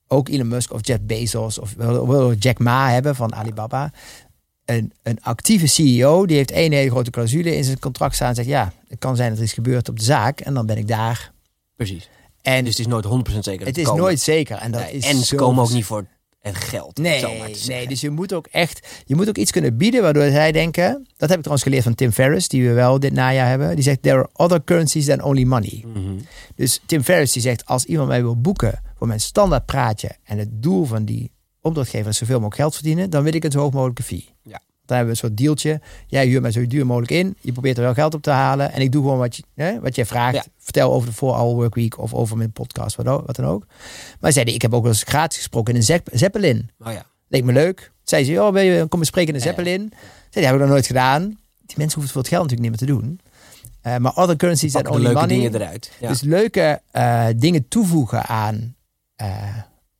[0.08, 3.92] ook Elon Musk of Jeff Bezos of wil, wil Jack Ma hebben van Alibaba.
[4.64, 8.28] Een, een actieve CEO die heeft één hele grote clausule in zijn contract staan.
[8.28, 10.40] En zegt ja, het kan zijn dat er iets gebeurt op de zaak.
[10.40, 11.32] En dan ben ik daar.
[11.76, 12.08] Precies.
[12.42, 13.08] En Dus het is nooit 100%
[13.38, 14.02] zeker dat het ze is komen.
[14.02, 14.56] nooit zeker.
[14.56, 16.06] En, dat Nee, is en ze komen ook niet voor
[16.44, 16.96] het geld.
[16.96, 20.30] het Nee, nee, dus je moet ook echt, je moet ook iets kunnen bieden waardoor
[20.30, 23.48] zij denken, dat heb ik trouwens geleerd van Tim Ferriss, die we wel dit najaar
[23.48, 23.74] hebben.
[23.74, 25.84] Die zegt, there are other currencies than only money.
[25.86, 26.14] Mhm.
[26.54, 30.38] Dus Tim Ferriss die zegt, als iemand mij wil boeken voor mijn standaard praatje en
[30.38, 31.30] het doel van die
[31.60, 34.28] opdrachtgever is zoveel mogelijk geld verdienen, dan wil ik een zo hoog mogelijke fee.
[34.42, 34.60] Ja.
[34.86, 35.80] Dan hebben we een soort dealtje.
[36.06, 37.36] Jij huurt mij zo duur mogelijk in.
[37.40, 38.72] Je probeert er wel geld op te halen.
[38.72, 40.34] En ik doe gewoon wat, je, hè, wat jij vraagt.
[40.34, 40.44] Ja.
[40.58, 43.66] Vertel over de 4-hour workweek of over mijn podcast, wat, wat dan ook.
[44.20, 46.70] Maar zeiden, ik heb ook wel eens gratis gesproken in een Zepp- Zeppelin.
[46.78, 47.04] Oh ja.
[47.28, 47.92] Leek me leuk.
[48.04, 49.56] Zei ze, oh, wil je kom eens spreken in de Ja, ja.
[49.56, 49.88] Zeppelin?
[49.90, 51.22] Zei, die heb ik nog nooit gedaan.
[51.66, 53.20] Die mensen hoeven het voor het geld natuurlijk niet meer te doen.
[53.80, 55.28] Eh, maar other currencies de only leuke money.
[55.36, 55.90] dingen eruit.
[56.00, 58.74] Dus leuke eh, dingen toevoegen aan
[59.16, 59.28] eh,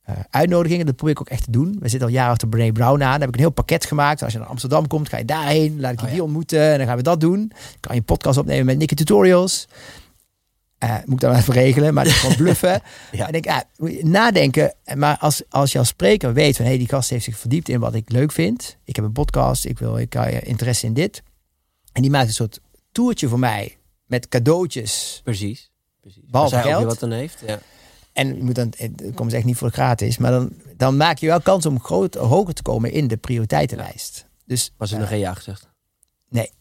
[0.05, 0.85] eh, uitnodigingen.
[0.85, 1.75] Dat probeer ik ook echt te doen.
[1.79, 2.97] We zitten al jaren achter Brené Brown aan.
[2.99, 4.23] Daar heb ik een heel pakket gemaakt.
[4.23, 5.79] Als je naar Amsterdam komt, ga je daarheen.
[5.79, 6.15] Laat ik je Oh, ja.
[6.15, 6.71] die ontmoeten.
[6.71, 7.51] En dan gaan we dat doen.
[7.79, 9.67] Kan je podcast opnemen met Nicky Tutorials.
[10.77, 12.81] Eh, moet ik dan even regelen, maar dat is gewoon bluffen.
[13.11, 13.27] Ja.
[13.27, 14.73] En ik denk, ja, moet nadenken.
[14.95, 17.69] Maar als, als je als spreker weet van, hé, hey, die gast heeft zich verdiept
[17.69, 18.77] in wat ik leuk vind.
[18.83, 21.23] Ik heb een podcast, ik wil, ik heb interesse in dit.
[21.91, 22.59] En die maakt een soort
[22.91, 25.21] toertje voor mij met cadeautjes.
[25.23, 25.71] Precies.
[26.01, 26.23] Precies.
[26.25, 26.83] Behalve geld.
[26.85, 27.43] wat dan heeft.
[27.45, 27.59] Ja.
[28.15, 31.27] En je moet dan, het komt echt niet voor gratis, maar dan, dan maak je
[31.27, 34.25] wel kans om groot, hoger te komen in de prioriteitenlijst.
[34.45, 35.67] Dus, Was er eh, nog geen ja gezegd?
[36.29, 36.51] nee,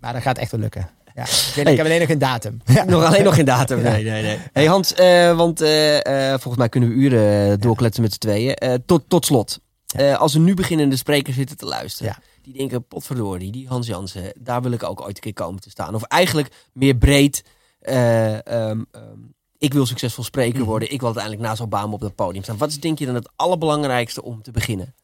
[0.00, 0.88] maar dat gaat echt wel lukken.
[1.14, 2.60] Ja, ik, weet, ik heb alleen nog een datum.
[2.74, 2.84] Ja.
[2.84, 3.80] Nog alleen nog geen datum.
[3.82, 4.38] Nee, nee, nee.
[4.52, 8.18] Hey Hans, eh, want eh, eh, volgens mij kunnen we uren eh, doorkletsen met z'n
[8.18, 8.54] tweeën.
[8.54, 9.60] Eh, tot, tot slot.
[9.86, 12.12] Eh, als er nu beginnende sprekers zitten te luisteren.
[12.16, 12.22] Ja.
[12.42, 15.70] Die denken, potverdorie, die Hans Jansen, daar wil ik ook ooit een keer komen te
[15.70, 15.94] staan.
[15.94, 17.44] Of eigenlijk meer breed.
[17.80, 19.18] eh, ehm, ehm,
[19.60, 20.68] ik wil succesvol spreker Mhm.
[20.68, 20.92] worden.
[20.92, 22.56] Ik wil uiteindelijk naast Obama op dat podium staan.
[22.56, 24.94] Wat is denk je dan het allerbelangrijkste om te beginnen?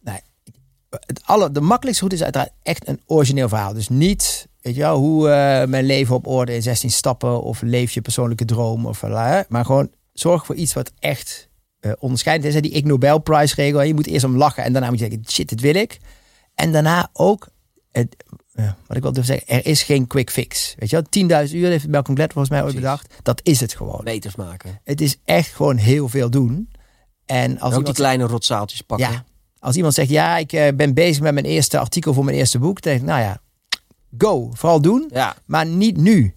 [0.00, 0.18] Nou,
[0.90, 3.72] het alle, de makkelijkste route is uiteraard echt een origineel verhaal.
[3.72, 7.62] Dus niet, weet je wel, hoe eh, mijn leven op orde in 16 stappen of
[7.62, 11.48] leef je persoonlijke droom of uh, maar gewoon zorg voor iets wat echt
[11.98, 12.54] onderscheidend is.
[12.54, 13.82] Hè, Die Ig Nobel Prize regel.
[13.82, 15.98] Je moet eerst om lachen en daarna moet je denken, shit, dit wil ik.
[16.54, 17.48] En daarna ook,
[17.92, 18.16] het,
[18.64, 20.74] eh, wat ik wel durf zeggen, er is geen quick fix.
[20.78, 23.14] Weet je wel, 10.000 uur heeft Malcolm Gladwell volgens mij ooit bedacht.
[23.22, 24.00] Dat is het gewoon.
[24.04, 24.80] Beters maken.
[24.84, 26.70] Het is echt gewoon heel veel doen.
[27.26, 29.10] En als En ook die kleine rotzaaltjes pakken.
[29.10, 29.24] ja.
[29.58, 32.58] Als iemand zegt, ja, ik eh, ben bezig met mijn eerste artikel voor mijn eerste
[32.58, 32.82] boek.
[32.82, 33.40] Dan denk ik, nou ja,
[34.18, 34.50] go.
[34.52, 36.32] Vooral doen, Ja, maar niet nu.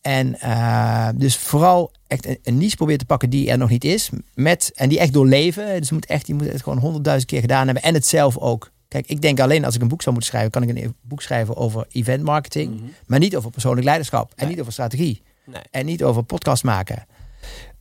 [0.00, 3.84] En eh, dus vooral echt een, een niche proberen te pakken die er nog niet
[3.84, 4.10] is.
[4.34, 5.78] Met, en die echt doorleven.
[5.78, 7.82] Dus je moet, echt, je moet het gewoon honderdduizend keer gedaan hebben.
[7.82, 8.70] En het zelf ook.
[8.90, 10.50] Kijk, ik denk alleen als ik een boek zou moeten schrijven...
[10.60, 12.74] kan ik een boek schrijven over event marketing.
[12.74, 12.84] Mhm.
[13.06, 14.30] Maar niet over persoonlijk leiderschap.
[14.30, 14.48] En Nee.
[14.48, 15.22] niet over strategie.
[15.46, 15.62] Nee.
[15.70, 17.06] En niet over podcast maken.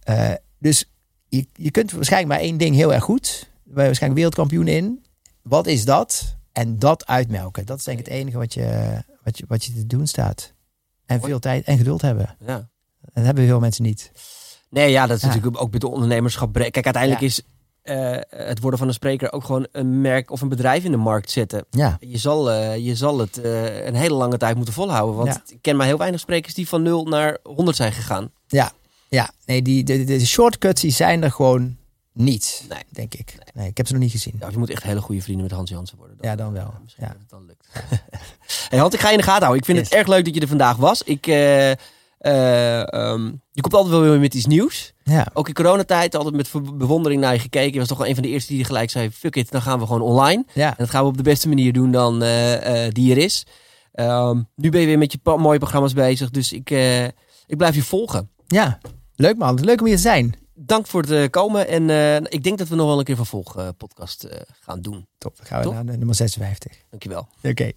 [0.04, 0.86] Eh, dus
[1.28, 3.50] je, je kunt waarschijnlijk maar één ding heel erg goed.
[3.64, 5.06] Ben je waarschijnlijk wereldkampioen in.
[5.42, 6.36] Wat is dat?
[6.52, 7.66] En dat uitmelken.
[7.66, 10.54] Dat is denk ik het enige wat je, wat je, wat je te doen staat.
[11.06, 12.36] En veel tijd en geduld hebben.
[12.46, 12.70] Ja.
[13.14, 14.12] Dat hebben veel mensen niet.
[14.70, 15.28] Nee, ja, dat is Ja.
[15.28, 16.54] natuurlijk ook met de ondernemerschap.
[16.54, 17.28] Kijk, uiteindelijk Ja.
[17.28, 17.42] is
[17.90, 20.98] eh, het worden van een spreker ook gewoon een merk of een bedrijf in de
[20.98, 21.66] markt zetten.
[21.70, 25.16] Ja, Je zal, eh, je zal het eh, een hele lange tijd moeten volhouden.
[25.16, 25.42] Want Ja.
[25.54, 28.32] ik ken maar heel weinig sprekers die van 0 naar 100 zijn gegaan.
[28.48, 28.72] ja,
[29.10, 29.32] ja.
[29.46, 31.78] Nee, die, de, de shortcuts die zijn er gewoon
[32.14, 32.84] niet, Nee.
[32.90, 33.36] denk ik.
[33.54, 34.36] Nee, ik heb ze nog niet gezien.
[34.40, 36.18] Ja, je moet echt hele goede vrienden met Hans Jansen worden.
[36.22, 36.74] Ja, dan wel.
[36.84, 37.68] misschien dat het dan lukt.
[38.70, 39.60] hey Hans, ik ga je in de gaten houden.
[39.68, 41.04] Ik vind het erg leuk dat je er vandaag was.
[41.04, 44.94] Ik, eh, eh, ehm, je komt altijd wel weer met iets nieuws.
[45.10, 47.74] Ja, Ook in coronatijd altijd met bewondering naar je gekeken.
[47.74, 49.12] Je was toch wel een van de eerste die gelijk zei...
[49.12, 50.46] fuck it, dan gaan we gewoon online.
[50.54, 50.68] ja.
[50.70, 53.46] En dat gaan we op de beste manier doen dan eh, eh, die er is.
[53.92, 56.30] Ehm, nu ben je weer met je mooie programma's bezig.
[56.30, 57.04] Dus ik, eh,
[57.48, 58.30] ik blijf je volgen.
[58.48, 58.80] ja.
[59.16, 60.36] Leuk man, leuk om hier te zijn.
[60.62, 61.68] Dank voor het eh, komen.
[61.68, 65.08] En eh, ik denk dat we nog wel een keer een vervolgpodcast eh gaan doen.
[65.18, 65.74] Top, dan gaan we Top.
[65.74, 66.78] naar nummer 56.
[66.90, 67.28] Dankjewel.
[67.44, 67.72] Oké.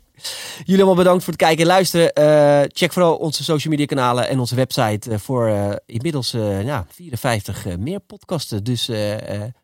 [0.58, 2.70] Jullie allemaal bedankt voor het kijken en luisteren.
[2.72, 6.30] Check vooral onze social media kanalen en onze website voor inmiddels
[6.64, 8.64] ja, 54 eh, meer podcasten.
[8.64, 8.86] Dus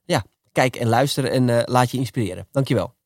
[0.05, 2.47] ja, kijk en luister en laat je inspireren.
[2.51, 2.97] Dankjewel.